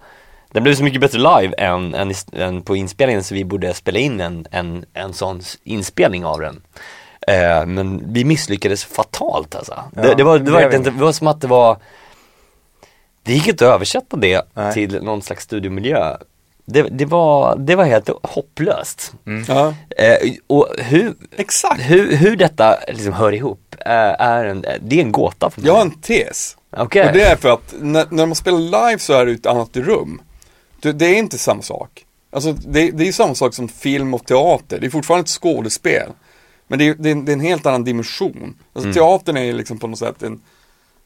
den 0.51 0.63
blev 0.63 0.75
så 0.75 0.83
mycket 0.83 1.01
bättre 1.01 1.17
live 1.17 1.53
än, 1.57 1.93
än, 1.93 2.13
än 2.31 2.61
på 2.61 2.75
inspelningen 2.75 3.23
så 3.23 3.35
vi 3.35 3.43
borde 3.45 3.73
spela 3.73 3.99
in 3.99 4.21
en, 4.21 4.47
en, 4.51 4.85
en 4.93 5.13
sån 5.13 5.41
inspelning 5.63 6.25
av 6.25 6.39
den. 6.39 6.61
Eh, 7.27 7.65
men 7.65 8.13
vi 8.13 8.23
misslyckades 8.25 8.85
fatalt 8.85 9.55
alltså. 9.55 9.83
det, 9.93 10.07
Ja, 10.07 10.15
det, 10.15 10.23
var, 10.23 10.39
det, 10.39 10.45
det 10.45 10.51
var, 10.51 10.61
är 10.61 10.75
inte, 10.75 10.89
vi. 10.89 10.97
det 10.97 11.03
var 11.03 11.11
som 11.11 11.27
att 11.27 11.41
det 11.41 11.47
var 11.47 11.77
Det 13.23 13.33
gick 13.33 13.47
inte 13.47 13.67
att 13.67 13.73
översätta 13.75 14.17
det 14.17 14.41
Nej. 14.53 14.73
till 14.73 15.03
någon 15.03 15.21
slags 15.21 15.43
studiomiljö. 15.43 16.17
Det, 16.65 16.81
det, 16.81 17.05
var, 17.05 17.55
det 17.57 17.75
var 17.75 17.83
helt 17.83 18.09
hopplöst. 18.23 19.13
Ja. 19.47 19.73
Eh, 19.97 20.31
och 20.47 20.67
hur, 20.77 21.13
Exakt. 21.37 21.81
hur, 21.81 22.15
hur 22.15 22.35
detta 22.35 22.77
liksom 22.87 23.13
hör 23.13 23.31
ihop 23.33 23.75
eh, 23.85 24.21
är 24.21 24.45
en, 24.45 24.65
det 24.81 24.95
är 24.95 25.01
en 25.01 25.11
gåta 25.11 25.49
för 25.49 25.61
mig. 25.61 25.67
Jag 25.67 25.75
har 25.75 25.81
en 25.81 26.01
tes. 26.01 26.57
Okej. 26.77 27.07
Och 27.07 27.13
det 27.13 27.21
är 27.23 27.35
för 27.35 27.49
att 27.49 27.73
när, 27.79 28.05
när 28.09 28.25
man 28.25 28.35
spelar 28.35 28.59
live 28.59 28.99
så 28.99 29.13
är 29.13 29.25
det 29.25 29.31
ett 29.31 29.45
annat 29.45 29.77
rum. 29.77 30.21
Det, 30.81 30.91
det 30.91 31.05
är 31.05 31.19
inte 31.19 31.37
samma 31.37 31.61
sak. 31.61 32.05
Alltså 32.29 32.53
det, 32.53 32.91
det 32.91 33.07
är 33.07 33.11
samma 33.11 33.35
sak 33.35 33.53
som 33.53 33.67
film 33.67 34.13
och 34.13 34.25
teater. 34.25 34.79
Det 34.79 34.85
är 34.85 34.89
fortfarande 34.89 35.21
ett 35.23 35.29
skådespel. 35.29 36.11
Men 36.67 36.79
det 36.79 36.87
är, 36.87 36.95
det 36.95 37.09
är, 37.09 37.11
en, 37.11 37.25
det 37.25 37.31
är 37.31 37.33
en 37.33 37.39
helt 37.39 37.65
annan 37.65 37.83
dimension. 37.83 38.55
Alltså 38.73 38.93
teatern 38.93 39.37
är 39.37 39.53
liksom 39.53 39.79
på 39.79 39.87
något 39.87 39.99
sätt 39.99 40.23
en, 40.23 40.41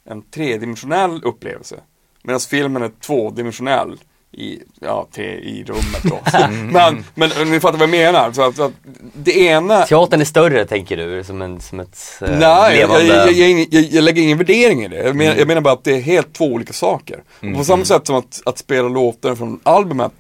en 0.03 0.21
tredimensionell 0.21 1.23
upplevelse. 1.23 1.79
Medan 2.23 2.39
filmen 2.39 2.81
är 2.81 2.89
tvådimensionell 2.89 3.99
i, 4.33 4.59
ja, 4.81 5.07
tre, 5.11 5.25
i 5.25 5.63
rummet 5.63 6.03
då. 6.03 6.19
men, 6.49 7.03
men 7.15 7.51
ni 7.51 7.59
fattar 7.59 7.77
vad 7.77 7.81
jag 7.81 7.89
menar. 7.89 8.31
Så 8.31 8.41
att, 8.41 8.55
så 8.55 8.63
att 8.63 8.71
det 9.13 9.37
ena 9.37 9.81
Teatern 9.81 10.21
är 10.21 10.25
större 10.25 10.65
tänker 10.65 10.97
du, 10.97 11.23
som, 11.23 11.41
en, 11.41 11.61
som 11.61 11.79
ett 11.79 11.97
eh, 12.21 12.29
Nej, 12.39 12.39
jag, 12.39 12.73
levande... 12.73 13.05
jag, 13.05 13.31
jag, 13.31 13.49
jag, 13.49 13.67
jag, 13.71 13.83
jag 13.83 14.03
lägger 14.03 14.21
ingen 14.21 14.37
värdering 14.37 14.83
i 14.83 14.87
det. 14.87 15.03
Jag 15.03 15.15
menar, 15.15 15.35
jag 15.35 15.47
menar 15.47 15.61
bara 15.61 15.73
att 15.73 15.83
det 15.83 15.95
är 15.95 16.01
helt 16.01 16.33
två 16.33 16.45
olika 16.45 16.73
saker. 16.73 17.23
Och 17.39 17.57
på 17.57 17.63
samma 17.63 17.85
sätt 17.85 18.07
som 18.07 18.15
att, 18.15 18.41
att 18.45 18.57
spela 18.57 18.87
låtar 18.87 19.35
från 19.35 19.59
albumet 19.63 20.11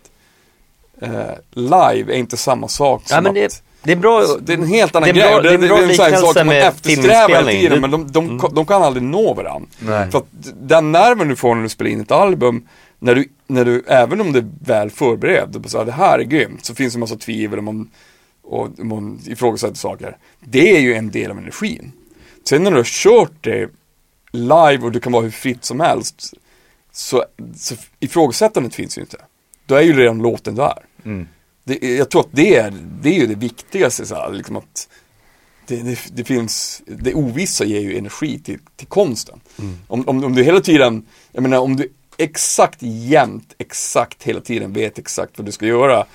eh, 1.01 1.11
live 1.51 2.13
är 2.13 2.17
inte 2.17 2.37
samma 2.37 2.67
sak 2.67 3.01
som 3.05 3.15
ja, 3.15 3.21
men 3.21 3.33
det, 3.33 3.45
att 3.45 3.63
det 3.83 3.91
är 3.91 3.95
bra, 3.95 4.25
det 4.41 4.53
är 4.53 4.57
en 4.57 4.67
helt 4.67 4.95
annan 4.95 5.09
det 5.09 5.13
grej. 5.13 5.41
det 5.43 5.49
är 5.49 5.83
en 5.89 5.95
sån 5.95 6.21
sak 6.21 6.37
som 6.37 6.47
man 6.47 6.55
eftersträvar 6.55 7.29
hela 7.29 7.51
tiden, 7.51 7.81
men 7.81 7.91
de, 7.91 8.11
de, 8.11 8.41
de 8.53 8.65
kan 8.65 8.83
aldrig 8.83 9.03
nå 9.03 9.33
varandra. 9.33 9.69
Nej. 9.79 10.11
För 10.11 10.17
att 10.17 10.25
den 10.61 10.91
nerven 10.91 11.27
du 11.27 11.35
får 11.35 11.55
när 11.55 11.63
du 11.63 11.69
spelar 11.69 11.91
in 11.91 12.01
ett 12.01 12.11
album, 12.11 12.67
när 12.99 13.15
du, 13.15 13.29
när 13.51 13.65
du 13.65 13.83
även 13.87 14.21
om 14.21 14.31
det 14.31 14.39
är 14.39 14.49
väl 14.59 14.89
förberedd, 14.89 15.65
så 15.67 15.77
här, 15.77 15.85
det 15.85 15.91
här 15.91 16.19
är 16.19 16.23
grymt, 16.23 16.65
så 16.65 16.75
finns 16.75 16.93
det 16.93 16.97
en 16.97 16.99
massa 16.99 17.15
tvivel 17.15 17.57
och 17.57 17.63
man, 17.63 17.89
och 18.41 18.85
man 18.85 19.19
ifrågasätter 19.25 19.75
saker. 19.75 20.17
Det 20.39 20.75
är 20.75 20.79
ju 20.79 20.93
en 20.93 21.11
del 21.11 21.31
av 21.31 21.37
energin. 21.37 21.91
Sen 22.43 22.63
när 22.63 22.71
du 22.71 22.77
har 22.77 22.83
kört 22.83 23.43
det 23.43 23.69
live 24.31 24.79
och 24.79 24.91
du 24.91 24.99
kan 24.99 25.11
vara 25.11 25.23
hur 25.23 25.31
fritt 25.31 25.65
som 25.65 25.79
helst, 25.79 26.33
så, 26.91 27.25
så 27.55 27.75
ifrågasättandet 27.99 28.75
finns 28.75 28.97
ju 28.97 29.01
inte. 29.01 29.17
Då 29.65 29.75
är 29.75 29.81
ju 29.81 29.93
redan 29.93 30.17
låten 30.17 30.55
där. 30.55 30.85
Mm. 31.05 31.27
Det, 31.63 31.95
jag 31.95 32.09
tror 32.09 32.21
att 32.21 32.31
det 32.31 32.55
är, 32.55 32.73
det 33.01 33.09
är 33.09 33.19
ju 33.19 33.27
det 33.27 33.35
viktigaste 33.35 34.05
så 34.05 34.15
här, 34.15 34.31
liksom 34.31 34.55
att 34.55 34.87
det, 35.67 35.75
det, 35.75 35.99
det 36.13 36.23
finns, 36.23 36.81
det 36.85 37.13
ovissa 37.13 37.65
ger 37.65 37.79
ju 37.79 37.97
energi 37.97 38.39
till, 38.39 38.59
till 38.75 38.87
konsten. 38.87 39.39
Om, 39.87 40.07
om, 40.07 40.23
om 40.23 40.35
du 40.35 40.43
hela 40.43 40.61
tiden, 40.61 41.05
jag 41.31 41.43
menar 41.43 41.59
om 41.59 41.75
du 41.75 41.87
exakt 42.21 42.77
jämt, 42.81 43.53
exakt 43.57 44.23
hela 44.23 44.41
tiden 44.41 44.73
vet 44.73 44.99
exakt 44.99 45.31
vad 45.37 45.45
du 45.45 45.51
ska 45.51 45.65
göra 45.65 46.05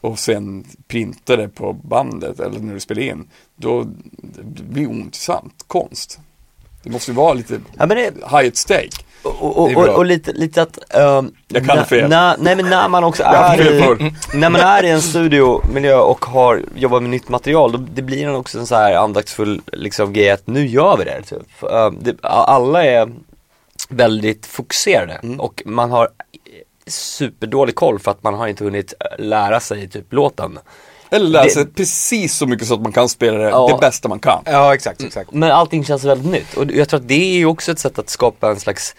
och 0.00 0.18
sen 0.18 0.64
printar 0.88 1.36
det 1.36 1.48
på 1.48 1.72
bandet 1.72 2.40
eller 2.40 2.60
när 2.60 2.74
du 2.74 2.80
spelar 2.80 3.02
in, 3.02 3.28
då 3.56 3.82
det 4.22 4.62
blir 4.62 4.86
ointressant 4.86 5.64
konst. 5.66 6.18
Det 6.82 6.90
måste 6.90 7.10
ju 7.10 7.16
vara 7.16 7.32
lite 7.34 7.60
Ja, 7.78 7.86
det- 7.86 8.00
high 8.30 8.48
at 8.48 8.56
stake. 8.56 8.90
och, 9.22 9.62
och, 9.62 9.68
det 9.68 9.76
och, 9.76 9.88
och 9.88 10.04
lite, 10.04 10.32
lite 10.32 10.62
att, 10.62 10.78
um, 10.94 11.34
Jag 11.48 11.66
kan 11.66 11.78
na- 11.78 11.84
fel. 11.84 12.10
na- 12.12 12.36
nej 12.38 12.56
men 12.56 12.70
när 12.70 12.88
man 12.88 13.04
också 13.04 13.22
är 13.22 13.60
i, 14.02 14.12
när 14.34 14.50
man 14.50 14.60
är 14.60 14.82
i 14.84 14.90
en 14.90 15.02
studiomiljö 15.02 15.96
och 15.98 16.24
har, 16.24 16.62
jobbar 16.76 17.00
med 17.00 17.10
nytt 17.10 17.28
material, 17.28 17.72
då 17.72 17.78
det 17.94 18.02
blir 18.02 18.34
också 18.34 18.58
en 18.58 18.66
så 18.66 18.74
här 18.74 18.94
andaktsfull 18.94 19.60
liksom 19.72 20.12
grej 20.12 20.30
att 20.30 20.46
nu 20.46 20.66
gör 20.66 20.96
vi 20.96 21.04
det. 21.04 21.22
Typ. 21.22 21.42
Um, 21.60 21.98
det 22.00 22.16
alla 22.22 22.84
är 22.84 23.12
väldigt 23.88 24.46
fokuserade 24.46 25.12
Mm. 25.22 25.40
och 25.40 25.62
man 25.66 25.90
har 25.90 26.08
superdålig 26.86 27.74
koll 27.74 27.98
för 27.98 28.10
att 28.10 28.22
man 28.22 28.34
har 28.34 28.48
inte 28.48 28.64
hunnit 28.64 28.94
lära 29.18 29.60
sig 29.60 29.88
typ 29.88 30.12
låten. 30.12 30.58
Eller 31.10 31.26
läsa 31.28 31.60
Det- 31.64 31.74
precis 31.74 32.34
så 32.36 32.46
mycket 32.46 32.66
så 32.68 32.74
att 32.74 32.80
man 32.80 32.92
kan 32.92 33.08
spela 33.08 33.38
det, 33.38 33.44
Ja. 33.48 33.68
det 33.68 33.86
bästa 33.86 34.08
man 34.08 34.18
kan. 34.18 34.42
Ja, 34.46 34.74
exakt, 34.74 35.02
exakt. 35.02 35.32
Men 35.32 35.50
allting 35.50 35.84
känns 35.84 36.04
väldigt 36.04 36.32
nytt 36.32 36.54
och 36.56 36.64
jag 36.72 36.88
tror 36.88 37.00
att 37.00 37.08
det 37.08 37.14
är 37.34 37.36
ju 37.36 37.46
också 37.46 37.72
ett 37.72 37.78
sätt 37.78 37.98
att 37.98 38.08
skapa 38.10 38.50
en 38.50 38.60
slags 38.60 38.94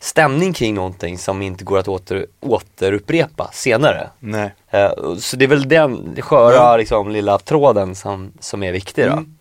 stämning 0.00 0.52
kring 0.52 0.74
någonting 0.74 1.18
som 1.18 1.42
inte 1.42 1.64
går 1.64 1.78
att 1.78 1.88
åter, 1.88 2.26
återupprepa 2.40 3.50
senare. 3.52 4.10
Nej. 4.18 4.54
Eh, 4.70 4.90
Så 5.18 5.36
det 5.36 5.44
är 5.44 5.48
väl 5.48 5.68
den 5.68 6.16
sköra 6.22 6.76
liksom, 6.76 7.10
lilla 7.10 7.38
tråden 7.38 7.94
som, 7.94 8.32
som 8.40 8.62
är 8.62 8.72
viktig 8.72 9.04
då. 9.04 9.12
Mm. 9.12 9.36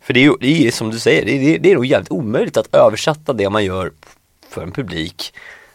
För 0.00 0.12
det 0.14 0.20
är 0.20 0.24
ju, 0.24 0.34
det 0.40 0.66
är, 0.66 0.70
som 0.70 0.90
du 0.90 0.98
säger, 0.98 1.24
det 1.24 1.32
är, 1.32 1.58
det 1.58 1.70
är 1.70 1.74
nog 1.74 1.86
jävligt 1.86 2.10
omöjligt 2.10 2.56
att 2.56 2.74
översätta 2.74 3.32
det 3.32 3.50
man 3.50 3.64
gör 3.64 3.92
för 4.56 4.62
en 4.62 4.72
publik 4.72 5.34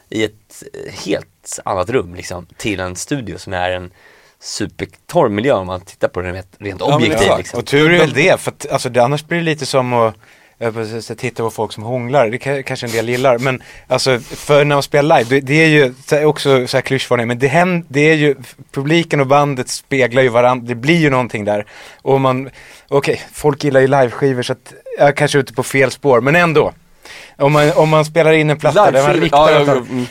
i 0.09 0.23
ett 0.23 0.63
eh, 0.73 0.93
helt 1.05 1.59
annat 1.65 1.89
rum 1.89 2.15
liksom, 2.15 2.45
till 2.57 2.79
en 2.79 2.95
studio 2.95 3.37
som 3.37 3.53
är 3.53 3.71
en 3.71 3.91
supertorr 4.39 5.29
miljö 5.29 5.53
om 5.53 5.67
man 5.67 5.81
tittar 5.81 6.07
på 6.07 6.21
den 6.21 6.33
rent, 6.33 6.55
rent 6.57 6.79
men 6.79 6.93
objektivt. 6.93 7.21
exakt. 7.21 7.37
liksom. 7.37 7.59
Och 7.59 7.65
tur 7.65 7.93
är 7.93 7.99
väl 7.99 8.13
det, 8.13 8.39
för 8.39 8.51
att 8.51 8.71
alltså, 8.71 8.89
det, 8.89 9.03
annars 9.03 9.25
blir 9.25 9.37
det 9.37 9.43
lite 9.43 9.65
som 9.65 9.93
att 9.93 11.17
titta 11.17 11.43
på 11.43 11.49
folk 11.51 11.73
som 11.73 11.83
hånglar, 11.83 12.29
det 12.29 12.37
kan, 12.37 12.63
kanske 12.63 12.85
en 12.85 12.91
del 12.91 13.09
gillar. 13.09 13.37
Men 13.37 13.63
alltså, 13.87 14.19
för 14.19 14.65
när 14.65 14.75
man 14.75 14.83
spelar 14.83 15.17
live, 15.17 15.29
det, 15.29 15.41
det 15.41 15.63
är 15.63 15.67
ju 15.67 15.93
så 16.05 16.15
här, 16.15 16.25
också 16.25 16.67
så 16.67 16.77
här 16.77 16.81
klyschvarning, 16.81 17.27
men 17.27 17.39
det, 17.39 17.47
händer, 17.47 17.85
det 17.89 17.99
är 17.99 18.15
ju, 18.15 18.35
publiken 18.71 19.19
och 19.19 19.27
bandet 19.27 19.69
speglar 19.69 20.21
ju 20.21 20.29
varandra, 20.29 20.67
det 20.67 20.75
blir 20.75 20.97
ju 20.97 21.09
någonting 21.09 21.45
där. 21.45 21.65
Och 22.01 22.21
man, 22.21 22.49
okej, 22.87 23.21
folk 23.33 23.63
gillar 23.63 23.81
ju 23.81 23.87
liveskivor 23.87 24.41
så 24.41 24.53
att 24.53 24.73
jag 24.97 25.07
är 25.07 25.11
kanske 25.11 25.37
är 25.37 25.39
ute 25.39 25.53
på 25.53 25.63
fel 25.63 25.91
spår, 25.91 26.21
men 26.21 26.35
ändå. 26.35 26.73
Om 27.41 27.51
man, 27.51 27.71
om 27.75 27.89
man 27.89 28.05
spelar 28.05 28.31
in 28.31 28.49
en 28.49 28.57
platta 28.59 28.91
där 28.91 29.03
man 29.07 29.13
riktar 29.13 29.37
ja, 29.51 29.51
ja, 29.51 29.73
något- 29.73 29.89
mm. 29.89 30.05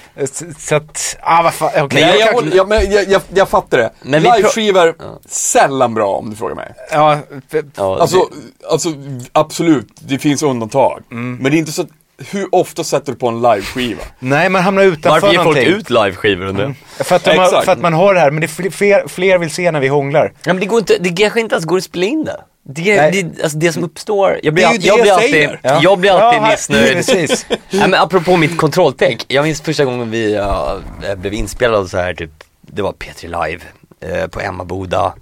så, 0.58 0.74
att, 0.74 1.16
ah 1.22 1.42
vad 1.42 1.54
fan, 1.54 1.70
okej. 1.76 1.88
Nej, 2.02 2.02
jag 2.02 2.20
jag, 2.28 2.30
kanske- 2.40 2.56
jag, 2.56 2.68
men 2.68 2.90
jag, 2.92 3.08
jag, 3.08 3.22
jag 3.34 3.48
fattar 3.48 3.78
det. 3.78 3.90
Men 4.02 4.22
Liveskivor, 4.22 4.94
Ja. 4.98 5.20
sällan 5.28 5.94
bra 5.94 6.08
om 6.16 6.30
du 6.30 6.36
frågar 6.36 6.54
mig. 6.54 6.74
ja, 6.92 7.18
f- 7.52 7.64
Ja, 7.76 7.98
Alltså, 8.00 8.28
alltså 8.70 8.88
absolut, 9.32 9.88
det 10.00 10.18
finns 10.18 10.42
undantag. 10.42 11.02
Mm. 11.10 11.36
Men 11.36 11.50
det 11.52 11.56
är 11.56 11.58
inte 11.58 11.72
så 11.72 11.82
att, 11.82 11.88
hur 12.30 12.54
ofta 12.54 12.84
sätter 12.84 13.12
du 13.12 13.18
på 13.18 13.28
en 13.28 13.42
liveskiva? 13.42 14.02
nej 14.18 14.48
man 14.48 14.62
hamnar 14.62 14.82
utanför 14.82 15.10
Varför 15.10 15.26
ger 15.28 15.44
folk 15.44 15.56
någonting. 15.56 15.74
ut 15.74 15.90
liveskivor 15.90 16.44
undrar 16.46 16.64
jag? 16.98 17.06
För 17.06 17.16
att, 17.16 17.24
de 17.24 17.36
har, 17.38 17.62
för 17.62 17.72
att 17.72 17.80
man 17.80 17.92
har 17.92 18.14
det 18.14 18.20
här, 18.20 18.30
men 18.30 18.40
det 18.40 18.46
är 18.46 18.48
fler- 18.48 18.70
fler, 18.70 19.08
fler 19.08 19.38
vill 19.38 19.50
se 19.50 19.70
när 19.70 19.80
vi 19.80 19.88
hånglar. 19.88 20.32
Ja, 20.44 20.52
men 20.52 20.60
det 20.60 20.66
går 20.66 20.78
inte, 20.78 20.96
det 21.00 21.10
kanske 21.10 21.40
inte 21.40 21.54
ens 21.54 21.64
går 21.66 21.76
att 21.76 21.84
spela 21.84 22.06
in 22.06 22.24
det. 22.24 22.40
Det, 22.62 23.10
det, 23.10 23.42
alltså 23.42 23.58
det 23.58 23.72
som 23.72 23.84
uppstår, 23.84 24.40
jag 24.42 24.54
blir, 24.54 24.66
all, 24.66 24.76
jag 24.80 25.00
blir 25.00 25.12
alltid. 25.12 25.48
Ja. 25.62 25.80
jag 25.82 25.98
blir 25.98 26.10
alltid 26.10 26.42
Ja, 26.42 26.50
missnöjd. 26.50 26.92
precis. 27.06 27.46
Nej, 27.50 27.88
men 27.88 27.94
apropå 27.94 28.36
mitt 28.36 28.56
kontrolltänk, 28.58 29.24
jag 29.28 29.44
minns 29.44 29.60
första 29.60 29.84
gången 29.84 30.10
vi 30.10 30.34
ja, 30.34 30.78
blev 31.16 31.34
inspelade 31.34 31.88
så 31.88 31.96
här 31.96 32.14
typ, 32.14 32.30
det 32.60 32.82
var 32.82 32.92
P3 32.92 33.46
Live 33.46 33.62
eh, 34.00 34.26
på 34.26 34.40
Emmaboda. 34.40 35.14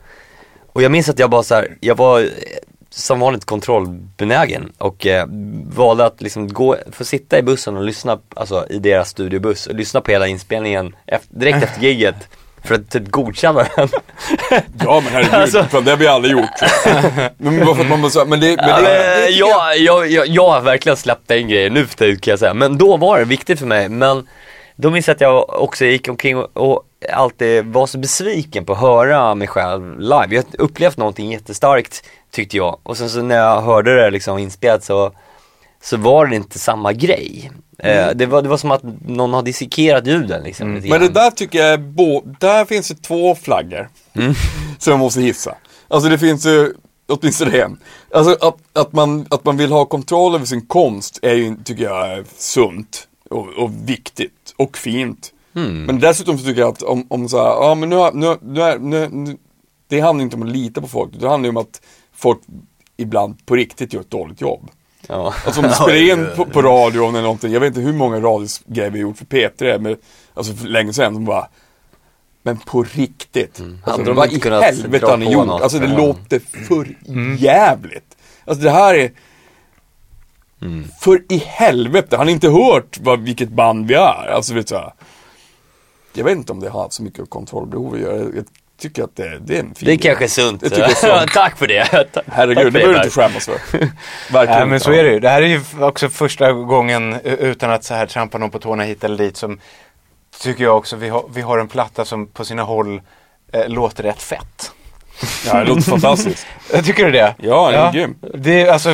Och 0.72 0.82
jag 0.82 0.92
minns 0.92 1.08
att 1.08 1.18
jag 1.18 1.30
bara 1.30 1.42
så 1.42 1.54
här, 1.54 1.76
jag 1.80 1.96
var 1.96 2.20
eh, 2.20 2.26
som 2.90 3.20
vanligt 3.20 3.44
kontrollbenägen 3.44 4.72
och 4.78 5.06
eh, 5.06 5.26
valde 5.66 6.06
att 6.06 6.22
liksom 6.22 6.48
gå, 6.48 6.76
få 6.92 7.04
sitta 7.04 7.38
i 7.38 7.42
bussen 7.42 7.76
och 7.76 7.84
lyssna, 7.84 8.18
alltså 8.36 8.66
i 8.70 8.78
deras 8.78 9.08
studiobuss 9.08 9.66
och 9.66 9.74
lyssna 9.74 10.00
på 10.00 10.10
hela 10.10 10.26
inspelningen 10.26 10.96
efter, 11.06 11.36
direkt 11.36 11.62
efter 11.62 11.80
gigget 11.86 12.28
för 12.68 12.74
att 12.74 12.90
typ 12.90 13.08
godkänna 13.10 13.66
den. 13.76 13.88
Ja 14.84 15.00
men 15.04 15.12
herregud, 15.12 15.34
Alltså- 15.34 15.64
fan, 15.64 15.84
det 15.84 15.90
har 15.90 15.98
vi 15.98 16.06
aldrig 16.06 16.32
gjort. 16.32 16.50
men 17.38 17.64
bara 17.66 17.74
för 17.74 17.82
att 17.82 17.88
man 17.90 18.00
här, 18.00 18.24
men 18.26 18.40
det, 18.40 18.56
men 18.56 18.84
det, 18.84 19.28
jag- 19.28 19.76
jag, 19.76 19.78
jag, 19.78 20.08
jag, 20.10 20.26
jag 20.26 20.50
har 20.50 20.60
verkligen 20.60 20.96
släppt 20.96 21.28
den 21.28 21.48
grejen 21.48 21.74
nu 21.74 21.86
för 21.86 21.96
tiden 21.96 22.18
kan 22.18 22.32
jag 22.32 22.38
säga. 22.38 22.54
Men 22.54 22.78
då 22.78 22.96
var 22.96 23.18
det 23.18 23.24
viktigt 23.24 23.58
för 23.58 23.66
mig. 23.66 23.88
Men 23.88 24.28
då 24.76 24.90
minns 24.90 25.08
jag 25.08 25.14
att 25.14 25.20
jag 25.20 25.62
också 25.62 25.84
gick 25.84 26.08
omkring 26.08 26.36
och, 26.38 26.56
och 26.56 26.82
alltid 27.12 27.64
var 27.66 27.86
så 27.86 27.98
besviken 27.98 28.64
på 28.64 28.72
att 28.72 28.80
höra 28.80 29.34
mig 29.34 29.48
själv 29.48 30.00
live. 30.00 30.26
Jag 30.28 30.36
har 30.42 30.44
upplevt 30.64 30.96
någonting 30.96 31.32
jättestarkt 31.32 32.04
tyckte 32.32 32.56
jag. 32.56 32.78
Och 32.82 32.96
sen 32.96 33.10
så 33.10 33.22
när 33.22 33.36
jag 33.36 33.60
hörde 33.60 34.02
det 34.04 34.10
liksom 34.10 34.38
inspelat 34.38 34.84
så, 34.84 35.12
så 35.82 35.96
var 35.96 36.26
det 36.26 36.36
inte 36.36 36.58
samma 36.58 36.92
grej. 36.92 37.50
Eh, 37.82 38.10
det, 38.14 38.26
var, 38.26 38.42
det 38.42 38.48
var 38.48 38.56
som 38.56 38.70
att 38.70 38.82
någon 39.06 39.32
har 39.32 39.42
dissekerat 39.42 40.06
ljuden 40.06 40.42
liksom 40.42 40.74
lite 40.74 40.88
Men 40.88 41.00
det 41.00 41.08
där 41.08 41.30
tycker 41.30 41.58
jag 41.58 41.68
är 41.68 41.78
bo- 41.78 42.22
där 42.40 42.64
finns 42.64 42.88
det 42.88 43.02
två 43.02 43.34
flaggor. 43.34 43.88
Som 44.78 44.90
jag 44.90 44.98
måste 44.98 45.20
hissa. 45.20 45.54
Alltså 45.88 46.08
det 46.08 46.18
finns 46.18 46.46
ju 46.46 46.74
åtminstone 47.08 47.62
en. 47.62 47.78
Alltså 48.14 48.46
att, 48.48 48.56
att, 48.72 48.92
man, 48.92 49.26
att 49.30 49.44
man 49.44 49.56
vill 49.56 49.72
ha 49.72 49.84
kontroll 49.84 50.34
över 50.34 50.44
sin 50.44 50.66
konst 50.66 51.18
är 51.22 51.34
ju, 51.34 51.56
tycker 51.64 51.84
jag, 51.84 52.12
är 52.12 52.24
sunt. 52.36 53.08
Och, 53.30 53.48
och 53.48 53.70
viktigt. 53.84 54.54
Och 54.56 54.76
fint. 54.78 55.32
Men 55.86 56.00
dessutom 56.00 56.38
så 56.38 56.44
tycker 56.44 56.60
jag 56.60 56.68
att 56.68 56.82
om, 56.82 57.06
om 57.10 57.28
så 57.28 57.38
här, 57.38 57.44
ja 57.50 57.74
men 57.74 57.88
nu, 57.88 57.96
har- 57.96 58.12
nu, 58.12 58.36
nu, 58.42 58.62
är, 58.62 58.78
nu, 58.78 59.08
nu 59.12 59.36
Det 59.88 60.00
handlar 60.00 60.22
inte 60.22 60.36
om 60.36 60.42
att 60.42 60.48
lita 60.48 60.80
på 60.80 60.88
folk. 60.88 61.10
Det 61.20 61.28
handlar 61.28 61.46
ju 61.46 61.50
om 61.50 61.56
att 61.56 61.80
folk 62.14 62.38
ibland 62.96 63.46
på 63.46 63.54
riktigt 63.56 63.92
gör 63.92 64.00
ett 64.00 64.10
dåligt 64.10 64.40
jobb. 64.40 64.70
Ja. 65.06 65.34
Alltså 65.46 65.60
om 65.60 65.68
du 65.68 65.74
spelar 65.74 65.94
in 66.12 66.28
på, 66.36 66.44
på 66.44 66.62
radion 66.62 67.08
eller 67.14 67.22
någonting, 67.22 67.52
jag 67.52 67.60
vet 67.60 67.66
inte 67.66 67.80
hur 67.80 67.92
många 67.92 68.16
radiogrejer 68.20 68.90
vi 68.90 68.98
gjort 68.98 69.16
för 69.18 69.24
P3, 69.24 69.78
men, 69.78 69.96
alltså 70.34 70.54
för 70.54 70.66
länge 70.66 70.92
sedan, 70.92 71.14
som 71.14 71.24
bara 71.24 71.48
Men 72.42 72.56
på 72.58 72.82
riktigt. 72.82 73.60
Alltså, 73.60 73.90
Hade 73.90 74.04
de 74.04 74.16
vad 74.16 74.24
inte 74.26 74.36
i 74.36 74.40
kunnat 74.40 74.62
helvete 74.64 75.06
dra 75.06 75.10
har 75.10 75.16
ni 75.16 75.26
på 75.26 75.32
gjort? 75.32 75.46
något? 75.46 75.62
Alltså 75.62 75.78
det 75.78 75.86
Ja. 75.86 75.96
låter 75.96 76.38
för 76.38 76.96
jävligt. 77.38 78.16
Alltså 78.44 78.64
det 78.64 78.70
här 78.70 78.94
är 78.94 79.12
För 81.00 81.22
i 81.32 81.36
helvete, 81.46 82.16
har 82.16 82.24
ni 82.24 82.32
inte 82.32 82.48
hört 82.48 82.98
vad, 83.00 83.20
vilket 83.20 83.48
band 83.48 83.88
vi 83.88 83.94
är? 83.94 84.28
Alltså 84.34 84.54
vet 84.54 84.66
du. 84.66 84.80
Jag 86.12 86.24
vet 86.24 86.36
inte 86.36 86.52
om 86.52 86.60
det 86.60 86.68
har 86.68 86.88
så 86.90 87.02
mycket 87.02 87.30
kontrollbehov 87.30 87.94
att 87.94 88.00
göra. 88.00 88.16
Jag 88.16 88.44
tycker 88.78 89.04
att 89.04 89.16
det, 89.16 89.38
det 89.38 89.56
är 89.56 89.60
en 89.60 89.74
fin 89.74 89.86
Det 89.86 89.92
är 89.92 89.96
kanske 89.96 90.24
är 90.24 90.28
sunt. 90.28 90.62
Jag 90.62 90.74
tycker 90.74 90.88
sunt. 90.88 91.32
Tack 91.32 91.58
för 91.58 91.66
det. 91.66 91.84
Tack 91.84 92.24
Herregud, 92.26 92.58
för 92.58 92.64
det 92.64 92.70
behöver 92.70 92.94
du 92.94 92.98
inte 92.98 93.10
skämmas 93.10 93.44
för. 93.46 93.78
Verkligen 94.32 94.58
Nej 94.58 94.66
men 94.66 94.80
så 94.80 94.92
är 94.92 95.04
det 95.04 95.10
ju. 95.10 95.20
Det 95.20 95.28
här 95.28 95.42
är 95.42 95.46
ju 95.46 95.60
också 95.80 96.08
första 96.08 96.52
gången 96.52 97.20
utan 97.22 97.70
att 97.70 97.84
så 97.84 97.94
här 97.94 98.06
trampa 98.06 98.38
någon 98.38 98.50
på 98.50 98.58
tårna 98.58 98.82
hit 98.82 99.04
eller 99.04 99.18
dit 99.18 99.36
som 99.36 99.60
tycker 100.40 100.64
jag 100.64 100.76
också 100.76 100.96
vi 100.96 101.08
har, 101.08 101.24
vi 101.34 101.40
har 101.40 101.58
en 101.58 101.68
platta 101.68 102.04
som 102.04 102.26
på 102.26 102.44
sina 102.44 102.62
håll 102.62 103.00
eh, 103.52 103.68
låter 103.68 104.02
rätt 104.02 104.22
fett. 104.22 104.72
Ja, 105.46 105.54
det 105.54 105.64
låter 105.64 105.82
fantastiskt. 105.82 106.46
Tycker 106.84 107.04
du 107.04 107.10
det? 107.10 107.34
Ja, 107.38 107.70
den 107.70 107.80
är 107.80 107.92
grym. 107.92 108.16
Det 108.34 108.62
är 108.62 108.72
alltså, 108.72 108.90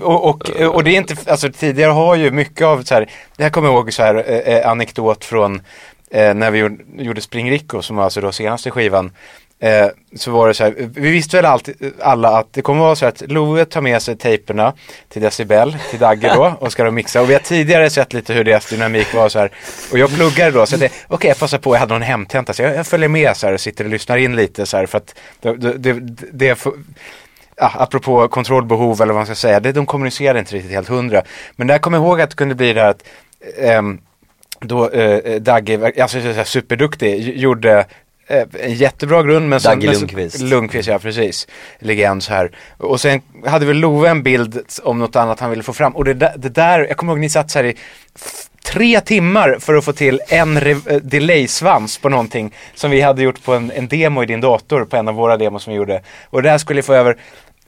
och, 0.00 0.24
och, 0.24 0.50
och 0.50 0.84
det 0.84 0.90
är 0.90 0.96
inte, 0.96 1.16
alltså 1.30 1.52
tidigare 1.52 1.90
har 1.90 2.14
ju 2.14 2.30
mycket 2.30 2.66
av 2.66 2.82
så 2.82 2.94
här, 2.94 3.10
det 3.36 3.42
här 3.42 3.50
kommer 3.50 3.68
jag 3.68 3.74
ihåg 3.74 3.92
så 3.92 4.02
här 4.02 4.14
eh, 4.14 4.56
eh, 4.56 4.70
anekdot 4.70 5.24
från 5.24 5.62
eh, 6.10 6.34
när 6.34 6.50
vi 6.50 6.58
gjorde, 6.58 6.84
gjorde 6.96 7.20
Spring 7.20 7.50
Rico 7.50 7.82
som 7.82 7.96
var 7.96 8.04
alltså 8.04 8.20
då 8.20 8.32
senaste 8.32 8.70
skivan. 8.70 9.12
Eh, 9.58 9.86
så 10.16 10.30
var 10.30 10.48
det 10.48 10.54
så 10.54 10.64
här, 10.64 10.74
vi 10.78 11.10
visste 11.10 11.36
väl 11.36 11.44
alltid, 11.44 11.92
alla 12.02 12.38
att 12.38 12.52
det 12.52 12.62
kommer 12.62 12.80
vara 12.80 12.96
så 12.96 13.06
att 13.06 13.22
Love 13.30 13.64
tar 13.64 13.80
med 13.80 14.02
sig 14.02 14.16
tejperna 14.16 14.72
till 15.08 15.22
Decibel, 15.22 15.76
till 15.90 15.98
Dagge 15.98 16.32
då 16.34 16.54
och 16.60 16.72
ska 16.72 16.84
de 16.84 16.94
mixa. 16.94 17.20
Och 17.20 17.30
vi 17.30 17.32
har 17.32 17.40
tidigare 17.40 17.90
sett 17.90 18.12
lite 18.12 18.34
hur 18.34 18.44
deras 18.44 18.70
dynamik 18.70 19.14
var 19.14 19.28
så 19.28 19.38
här. 19.38 19.50
Och 19.92 19.98
jag 19.98 20.14
pluggade 20.14 20.50
då 20.50 20.66
så 20.66 20.74
jag 20.74 20.80
tänkte, 20.80 20.98
okej 21.08 21.28
jag 21.28 21.38
passar 21.38 21.58
på, 21.58 21.74
jag 21.74 21.80
hade 21.80 21.94
någon 21.94 22.02
hemtenta 22.02 22.52
så 22.52 22.62
jag, 22.62 22.76
jag 22.76 22.86
följer 22.86 23.08
med 23.08 23.36
så 23.36 23.46
här 23.46 23.54
och 23.54 23.60
sitter 23.60 23.84
och 23.84 23.90
lyssnar 23.90 24.16
in 24.16 24.36
lite 24.36 24.66
så 24.66 24.76
här 24.76 24.86
för 24.86 24.98
att 24.98 25.14
det, 25.40 25.56
det, 25.56 25.72
det, 25.92 25.92
det 26.32 26.66
ja, 27.56 27.72
apropå 27.74 28.28
kontrollbehov 28.28 29.02
eller 29.02 29.12
vad 29.12 29.18
man 29.18 29.26
ska 29.26 29.34
säga, 29.34 29.60
det, 29.60 29.72
de 29.72 29.86
kommunicerade 29.86 30.38
inte 30.38 30.54
riktigt 30.54 30.72
helt 30.72 30.88
hundra. 30.88 31.22
Men 31.56 31.66
där 31.66 31.78
kommer 31.78 31.98
jag 31.98 32.04
ihåg 32.04 32.20
att 32.20 32.30
det 32.30 32.36
kunde 32.36 32.54
bli 32.54 32.72
det 32.72 32.80
här 32.80 32.90
att 32.90 33.02
ehm, 33.58 34.00
då 34.60 34.90
eh, 34.90 35.40
Dagge, 35.40 35.92
alltså 36.02 36.18
superduktig, 36.44 37.20
gj- 37.20 37.36
gjorde 37.36 37.86
eh, 38.26 38.44
en 38.60 38.74
jättebra 38.74 39.22
grund 39.22 39.48
men 39.48 39.60
sen, 39.60 39.80
Dagge 39.80 39.92
Lundqvist. 39.92 40.40
Lundqvist, 40.40 40.88
ja 40.88 40.98
precis. 40.98 41.46
Legend 41.78 42.22
så 42.22 42.32
här. 42.32 42.50
Och 42.78 43.00
sen 43.00 43.20
hade 43.46 43.66
väl 43.66 43.76
Love 43.76 44.08
en 44.08 44.22
bild 44.22 44.60
om 44.82 44.98
något 44.98 45.16
annat 45.16 45.40
han 45.40 45.50
ville 45.50 45.62
få 45.62 45.72
fram. 45.72 45.96
Och 45.96 46.04
det, 46.04 46.14
det 46.36 46.48
där, 46.48 46.86
jag 46.86 46.96
kommer 46.96 47.12
ihåg 47.12 47.20
ni 47.20 47.28
satt 47.30 47.50
så 47.50 47.58
här 47.58 47.64
i 47.64 47.76
tre 48.64 49.00
timmar 49.00 49.56
för 49.60 49.74
att 49.74 49.84
få 49.84 49.92
till 49.92 50.20
en 50.28 50.56
eh, 50.56 50.76
delay-svans 51.02 51.98
på 52.00 52.08
någonting 52.08 52.54
som 52.74 52.90
vi 52.90 53.00
hade 53.00 53.22
gjort 53.22 53.42
på 53.44 53.54
en, 53.54 53.70
en 53.74 53.88
demo 53.88 54.22
i 54.22 54.26
din 54.26 54.40
dator 54.40 54.84
på 54.84 54.96
en 54.96 55.08
av 55.08 55.14
våra 55.14 55.36
demos 55.36 55.62
som 55.62 55.72
vi 55.72 55.76
gjorde. 55.76 56.02
Och 56.30 56.42
det 56.42 56.50
här 56.50 56.58
skulle 56.58 56.82
få 56.82 56.94
över 56.94 57.16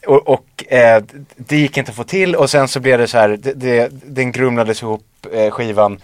och, 0.07 0.28
och 0.28 0.72
eh, 0.72 1.03
det 1.36 1.57
gick 1.57 1.76
inte 1.76 1.91
att 1.91 1.97
få 1.97 2.05
till 2.05 2.36
och 2.36 2.51
sen 2.51 2.68
så 2.68 2.80
blev 2.80 2.99
det 2.99 3.07
så 3.09 3.18
här, 3.18 3.28
det, 3.28 3.53
det, 3.53 3.89
den 3.93 4.32
grumlades 4.32 4.82
ihop 4.82 5.03
eh, 5.32 5.51
skivan. 5.51 5.99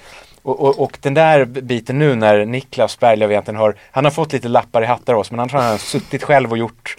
Och, 0.45 0.61
och, 0.61 0.79
och 0.81 0.99
den 1.01 1.15
där 1.15 1.45
biten 1.45 1.99
nu 1.99 2.15
när 2.15 2.45
Niklas 2.45 2.99
Berglöf 3.01 3.31
egentligen 3.31 3.61
har, 3.61 3.77
han 3.91 4.05
har 4.05 4.13
fått 4.13 4.33
lite 4.33 4.49
lappar 4.49 4.83
i 4.83 4.87
hattar 4.87 5.15
av 5.15 5.21
oss 5.21 5.31
men 5.31 5.39
han 5.39 5.49
tror 5.49 5.61
han 5.61 5.71
har 5.71 5.79
suttit 5.79 6.23
själv 6.23 6.51
och 6.51 6.59
gjort, 6.59 6.97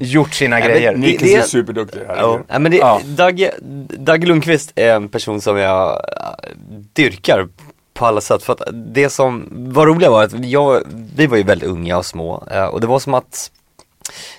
gjort 0.00 0.34
sina 0.34 0.58
men 0.58 0.68
grejer. 0.68 0.92
ni- 0.94 1.06
Niklas 1.06 1.30
det- 1.30 1.36
är 1.36 1.42
superduktig. 1.42 2.00
Ja. 2.08 2.40
Nej, 2.48 2.60
men 2.60 2.72
det, 2.72 2.78
Ja. 2.78 3.00
Dagge, 3.04 3.54
Dagge 3.98 4.26
Lundqvist 4.26 4.72
är 4.74 4.94
en 4.94 5.08
person 5.08 5.40
som 5.40 5.56
jag 5.56 5.90
äh, 5.92 6.48
dyrkar 6.92 7.48
på 7.94 8.06
alla 8.06 8.20
sätt. 8.20 8.42
För 8.42 8.52
att 8.52 8.62
det 8.72 9.10
som 9.10 9.48
var 9.50 9.86
roliga 9.86 10.10
var 10.10 10.22
att 10.24 10.44
jag, 10.44 10.82
vi 11.16 11.26
var 11.26 11.36
ju 11.36 11.42
väldigt 11.42 11.68
unga 11.68 11.98
och 11.98 12.06
små 12.06 12.44
eh, 12.50 12.64
och 12.64 12.80
det 12.80 12.86
var 12.86 12.98
som 12.98 13.14
att 13.14 13.50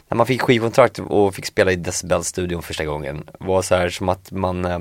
när 0.07 0.15
man 0.17 0.25
fick 0.25 0.41
skivkontrakt 0.41 0.99
och 0.99 1.35
fick 1.35 1.45
spela 1.45 1.71
i 1.71 1.75
Decibel-studion 1.75 2.61
första 2.61 2.85
gången 2.85 3.23
var 3.39 3.61
så 3.61 3.75
här 3.75 3.89
som 3.89 4.09
att 4.09 4.31
man 4.31 4.65
eh, 4.65 4.79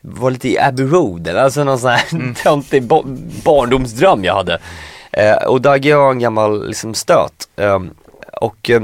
var 0.00 0.30
lite 0.30 0.48
i 0.48 0.58
Abbey 0.58 0.86
Road 0.86 1.28
eller 1.28 1.40
alltså 1.42 1.64
någon 1.64 1.78
sån 1.78 1.90
här 1.90 2.34
töntig 2.42 2.82
ba- 2.82 3.04
barndomsdröm 3.44 4.24
jag 4.24 4.34
hade. 4.34 4.58
Eh, 5.12 5.34
och 5.34 5.60
Dagge 5.60 5.96
var 5.96 6.10
en 6.10 6.18
gammal 6.18 6.66
liksom 6.66 6.94
stöt. 6.94 7.48
Eh, 7.56 7.80
och 8.40 8.70
eh, 8.70 8.82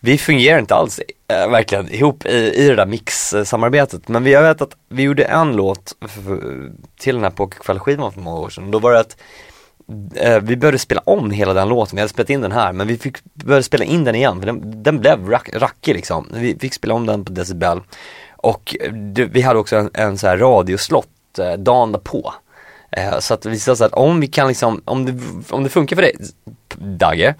vi 0.00 0.18
fungerar 0.18 0.58
inte 0.58 0.74
alls 0.74 1.00
eh, 1.28 1.50
verkligen 1.50 1.90
ihop 1.92 2.26
i, 2.26 2.52
i 2.54 2.68
det 2.68 2.74
där 2.74 2.86
mix-samarbetet. 2.86 4.08
Men 4.08 4.24
vi, 4.24 4.32
jag 4.32 4.42
vet 4.42 4.62
att 4.62 4.76
vi 4.88 5.02
gjorde 5.02 5.24
en 5.24 5.56
låt 5.56 5.96
för, 6.08 6.40
till 6.98 7.14
den 7.14 7.24
här 7.24 7.30
Pokerkväll-skivan 7.30 8.12
för 8.12 8.20
många 8.20 8.38
år 8.38 8.50
sedan. 8.50 8.70
Då 8.70 8.78
var 8.78 8.92
det 8.92 9.00
att 9.00 9.16
eh, 10.16 10.40
vi 10.40 10.56
började 10.56 10.78
spela 10.78 11.02
om 11.04 11.30
hela 11.30 11.54
den 11.54 11.68
låten, 11.68 11.96
vi 11.96 12.00
hade 12.00 12.08
spelat 12.12 12.30
in 12.30 12.40
den 12.40 12.52
här 12.52 12.72
men 12.72 12.86
vi 12.86 12.98
fick 12.98 13.16
börja 13.34 13.62
spela 13.62 13.84
in 13.84 14.04
den 14.04 14.14
igen 14.14 14.38
för 14.40 14.46
den, 14.46 14.82
den 14.82 14.98
blev 15.00 15.28
rack, 15.28 15.50
rackig 15.52 15.94
liksom. 15.94 16.28
Vi 16.32 16.58
fick 16.58 16.74
spela 16.74 16.94
om 16.94 17.06
den 17.06 17.24
på 17.24 17.32
decibel 17.32 17.80
och 18.46 18.76
eh, 18.80 18.92
det, 18.92 19.24
vi 19.24 19.42
hade 19.42 19.58
också 19.58 19.76
en, 19.76 19.90
en 19.94 20.18
så 20.18 20.26
här 20.26 20.36
radioslott 20.36 21.38
eh, 21.38 21.52
dagen 21.52 21.92
därpå. 21.92 22.34
Eh, 22.90 23.18
så 23.18 23.34
att 23.34 23.46
vi 23.46 23.58
sa 23.58 23.76
så 23.76 23.84
att 23.84 23.92
om 23.92 24.20
vi 24.20 24.26
kan 24.26 24.48
liksom, 24.48 24.82
om 24.84 25.06
det, 25.06 25.12
om 25.50 25.64
det 25.64 25.70
funkar 25.70 25.96
för 25.96 26.02
dig 26.02 26.16
Dagge, 26.78 27.34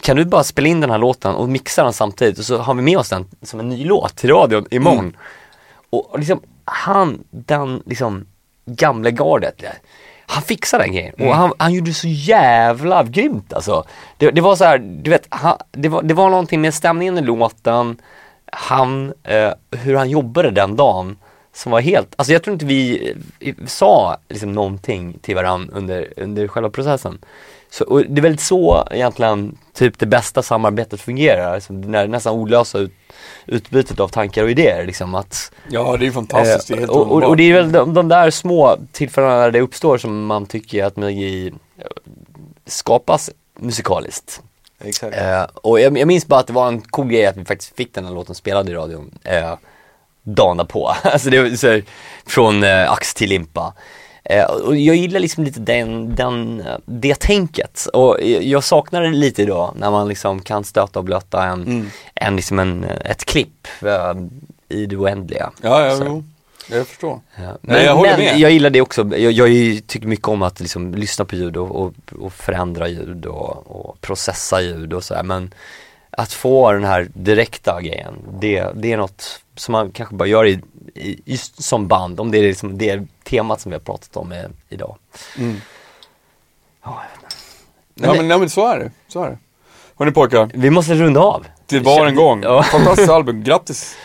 kan 0.00 0.16
du 0.16 0.24
bara 0.24 0.44
spela 0.44 0.68
in 0.68 0.80
den 0.80 0.90
här 0.90 0.98
låten 0.98 1.34
och 1.34 1.48
mixa 1.48 1.84
den 1.84 1.92
samtidigt 1.92 2.38
och 2.38 2.44
så 2.44 2.58
har 2.58 2.74
vi 2.74 2.82
med 2.82 2.98
oss 2.98 3.08
den 3.08 3.26
som 3.42 3.60
en 3.60 3.68
ny 3.68 3.84
låt 3.84 4.16
till 4.16 4.30
radion 4.30 4.66
imorgon. 4.70 5.16
Och, 5.90 6.10
och 6.10 6.18
liksom, 6.18 6.40
han, 6.64 7.24
den 7.30 7.82
liksom 7.86 8.26
gamle 8.66 9.10
gardet, 9.10 9.62
han 10.26 10.42
fixade 10.42 10.84
den 10.84 10.92
grejen 10.92 11.14
och 11.18 11.34
han, 11.34 11.52
han 11.58 11.72
gjorde 11.72 11.94
så 11.94 12.08
jävla 12.08 13.04
grymt 13.04 13.52
alltså. 13.52 13.84
Det, 14.16 14.30
det 14.30 14.40
var 14.40 14.56
så 14.56 14.64
här, 14.64 14.78
du 14.78 15.10
vet, 15.10 15.26
han, 15.28 15.56
det, 15.70 15.88
var, 15.88 16.02
det 16.02 16.14
var 16.14 16.30
någonting 16.30 16.60
med 16.60 16.74
stämningen 16.74 17.18
i 17.18 17.22
låten, 17.22 17.96
han, 18.52 19.12
eh, 19.24 19.52
hur 19.70 19.94
han 19.94 20.10
jobbade 20.10 20.50
den 20.50 20.76
dagen 20.76 21.16
som 21.52 21.72
var 21.72 21.80
helt, 21.80 22.14
alltså 22.16 22.32
jag 22.32 22.42
tror 22.42 22.52
inte 22.52 22.64
vi 22.66 23.12
eh, 23.40 23.54
sa 23.66 24.16
liksom 24.28 24.52
någonting 24.52 25.18
till 25.22 25.34
varandra 25.34 25.76
under, 25.76 26.08
under 26.16 26.48
själva 26.48 26.70
processen. 26.70 27.18
Så, 27.70 27.84
och 27.84 28.02
det 28.08 28.20
är 28.20 28.22
väl 28.22 28.38
så 28.38 28.88
egentligen 28.90 29.58
typ 29.74 29.98
det 29.98 30.06
bästa 30.06 30.42
samarbetet 30.42 31.00
fungerar, 31.00 31.54
alltså, 31.54 31.72
när 31.72 32.08
nästan 32.08 32.34
olösa 32.34 32.78
ut, 32.78 32.92
utbytet 33.46 34.00
av 34.00 34.08
tankar 34.08 34.44
och 34.44 34.50
idéer 34.50 34.86
liksom 34.86 35.14
att 35.14 35.52
Ja, 35.68 35.96
det 35.96 36.06
är 36.06 36.10
fantastiskt. 36.10 36.68
Det 36.68 36.74
är 36.74 36.76
Eh, 36.76 36.80
helt 36.80 36.90
och, 36.90 36.96
och, 36.96 37.02
underbart. 37.02 37.28
och 37.28 37.36
det 37.36 37.42
är 37.42 37.54
väl 37.54 37.72
de, 37.72 37.94
de 37.94 38.08
där 38.08 38.30
små 38.30 38.76
tillfällena 38.92 39.34
när 39.36 39.50
det 39.50 39.60
uppstår 39.60 39.98
som 39.98 40.26
man 40.26 40.46
tycker 40.46 40.84
att 40.84 40.96
magi 40.96 41.52
eh, 41.78 41.84
skapas 42.66 43.30
musikaliskt. 43.58 44.42
Exakt. 44.84 45.16
Eh, 45.16 45.42
och 45.54 45.80
jag, 45.80 45.98
jag 45.98 46.08
minns 46.08 46.26
bara 46.26 46.40
att 46.40 46.46
det 46.46 46.52
var 46.52 46.68
en 46.68 46.80
cool 46.80 47.08
grej 47.08 47.26
att 47.26 47.36
vi 47.36 47.44
faktiskt 47.44 47.76
fick 47.76 47.94
den 47.94 48.04
här 48.04 48.12
låten 48.12 48.34
spelad 48.34 48.68
i 48.68 48.72
radion 48.74 49.18
eh, 49.24 49.54
dagen 50.22 50.66
på. 50.66 50.88
alltså 51.02 51.30
det 51.30 51.42
var 51.42 51.56
så 51.56 51.68
här, 51.68 51.84
från 52.26 52.62
eh, 52.64 52.92
ax 52.92 53.14
till 53.14 53.28
limpa. 53.28 53.74
Eh, 54.24 54.44
och 54.44 54.76
jag 54.76 54.96
gillar 54.96 55.20
liksom 55.20 55.44
lite 55.44 55.60
den, 55.60 56.14
den, 56.14 56.60
eh, 56.60 56.76
det 56.84 57.20
tänket 57.20 57.86
och 57.92 58.20
jag 58.22 58.64
saknar 58.64 59.02
det 59.02 59.08
lite 59.10 59.42
idag 59.42 59.74
när 59.76 59.90
man 59.90 60.08
liksom 60.08 60.42
kan 60.42 60.64
stöta 60.64 60.98
och 60.98 61.04
blöta 61.04 61.44
en, 61.44 61.62
Mm. 61.62 61.90
en, 62.14 62.36
liksom 62.36 62.58
en, 62.58 62.84
ett 62.84 63.24
klipp 63.24 63.66
eh, 63.82 64.14
i 64.68 64.86
det 64.86 64.96
oändliga. 64.96 65.50
Ja, 65.62 65.86
ja. 65.86 66.22
Jag 66.70 66.86
förstår. 66.86 67.20
Ja. 67.36 67.42
Nej, 67.42 67.56
Men, 67.60 67.84
jag 67.84 67.94
håller 67.94 68.10
men 68.16 68.20
med. 68.20 68.38
jag 68.38 68.50
gillar 68.50 68.70
det 68.70 68.80
också, 68.80 69.16
jag, 69.16 69.32
jag 69.32 69.80
tycker 69.86 70.06
mycket 70.06 70.28
om 70.28 70.42
att 70.42 70.60
liksom 70.60 70.94
lyssna 70.94 71.24
på 71.24 71.34
ljud 71.36 71.56
och, 71.56 71.70
och, 71.70 71.92
och 72.20 72.32
förändra 72.32 72.88
ljud 72.88 73.26
och, 73.26 73.66
och 73.86 74.00
processa 74.00 74.60
ljud 74.62 74.92
och 74.92 75.04
sådär 75.04 75.22
men 75.22 75.54
att 76.10 76.32
få 76.32 76.72
den 76.72 76.84
här 76.84 77.08
direkta 77.14 77.80
grejen, 77.82 78.14
det, 78.40 78.66
det 78.74 78.92
är 78.92 78.96
något 78.96 79.40
som 79.56 79.72
man 79.72 79.90
kanske 79.90 80.14
bara 80.14 80.28
gör 80.28 80.46
i, 80.46 80.60
i, 80.94 81.20
just 81.24 81.62
som 81.62 81.88
band, 81.88 82.20
om 82.20 82.30
det 82.30 82.38
är 82.38 82.42
liksom 82.42 82.78
det 82.78 83.02
temat 83.24 83.60
som 83.60 83.70
vi 83.70 83.74
har 83.74 83.80
pratat 83.80 84.16
om 84.16 84.32
i, 84.32 84.44
idag. 84.68 84.96
Mm. 85.38 85.60
Ja, 86.84 87.02
inte. 87.14 87.36
Ja, 87.94 88.06
Men 88.06 88.16
men, 88.16 88.28
nej, 88.28 88.38
men 88.38 88.50
så 88.50 88.66
är 88.66 88.78
det. 88.78 88.90
Så 89.08 89.22
är 89.24 89.30
det. 89.30 89.38
Hörni 89.98 90.12
pojkar, 90.12 90.50
Vi 90.54 90.70
måste 90.70 90.94
runda 90.94 91.20
av. 91.20 91.46
det 91.66 91.80
var 91.80 92.06
en 92.06 92.14
gång. 92.14 92.42
Ja. 92.42 92.62
Fantastiskt 92.62 93.10
album, 93.10 93.44
grattis. 93.44 93.96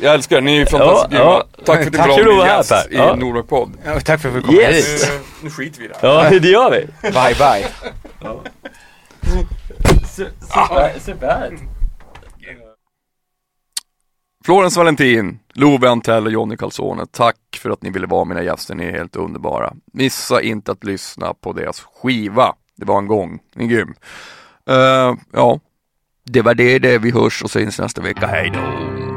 Jag 0.00 0.14
älskar 0.14 0.36
er, 0.36 0.40
ni 0.40 0.56
är 0.56 0.66
fantastiskt 0.66 1.12
Ja, 1.12 1.44
ja. 1.56 1.64
Tack 1.64 1.78
för 1.78 1.86
att 1.86 1.92
du 1.92 1.98
Tack 1.98 2.08
var 2.08 2.44
här, 2.44 2.56
gäst 2.56 2.70
Per. 2.70 2.86
Ja. 2.90 3.14
i 3.14 3.18
Nordrock 3.18 3.48
podd. 3.48 3.72
Ja, 3.84 4.00
tack 4.00 4.20
för 4.20 4.28
att 4.28 4.34
vi 4.34 4.40
kom 4.42 4.54
Yes! 4.54 5.02
hit. 5.04 5.20
Nu 5.42 5.50
skiter 5.50 5.78
vi 5.80 5.84
i 5.84 5.88
det 5.88 5.94
här. 6.08 6.24
Ja, 6.32 6.38
det 6.40 6.48
gör 6.48 6.70
vi. 6.70 6.86
Bye 7.02 7.34
bye. 7.38 7.66
Super. 11.00 11.58
Florence 14.44 14.78
Valentin, 14.80 15.38
Love 15.54 15.88
Antell 15.88 16.26
och 16.26 16.32
Jonny 16.32 16.56
Calzone, 16.56 17.06
tack 17.10 17.36
för 17.58 17.70
att 17.70 17.82
ni 17.82 17.90
ville 17.90 18.06
vara 18.06 18.24
mina 18.24 18.42
gäster, 18.42 18.74
ni 18.74 18.84
är 18.84 18.92
helt 18.92 19.16
underbara. 19.16 19.72
Missa 19.92 20.42
inte 20.42 20.72
att 20.72 20.84
lyssna 20.84 21.34
på 21.34 21.52
deras 21.52 21.80
skiva, 21.80 22.54
det 22.76 22.84
var 22.84 22.98
en 22.98 23.06
gång, 23.06 23.38
är 23.56 23.64
grym. 23.64 23.94
Eh, 24.70 25.14
ja, 25.32 25.60
det 26.24 26.42
var 26.42 26.54
det, 26.54 26.78
det 26.78 26.98
vi 26.98 27.10
hörs 27.10 27.42
och 27.42 27.50
syns 27.50 27.78
nästa 27.78 28.02
vecka, 28.02 28.26
hej 28.26 28.50
då! 28.54 29.13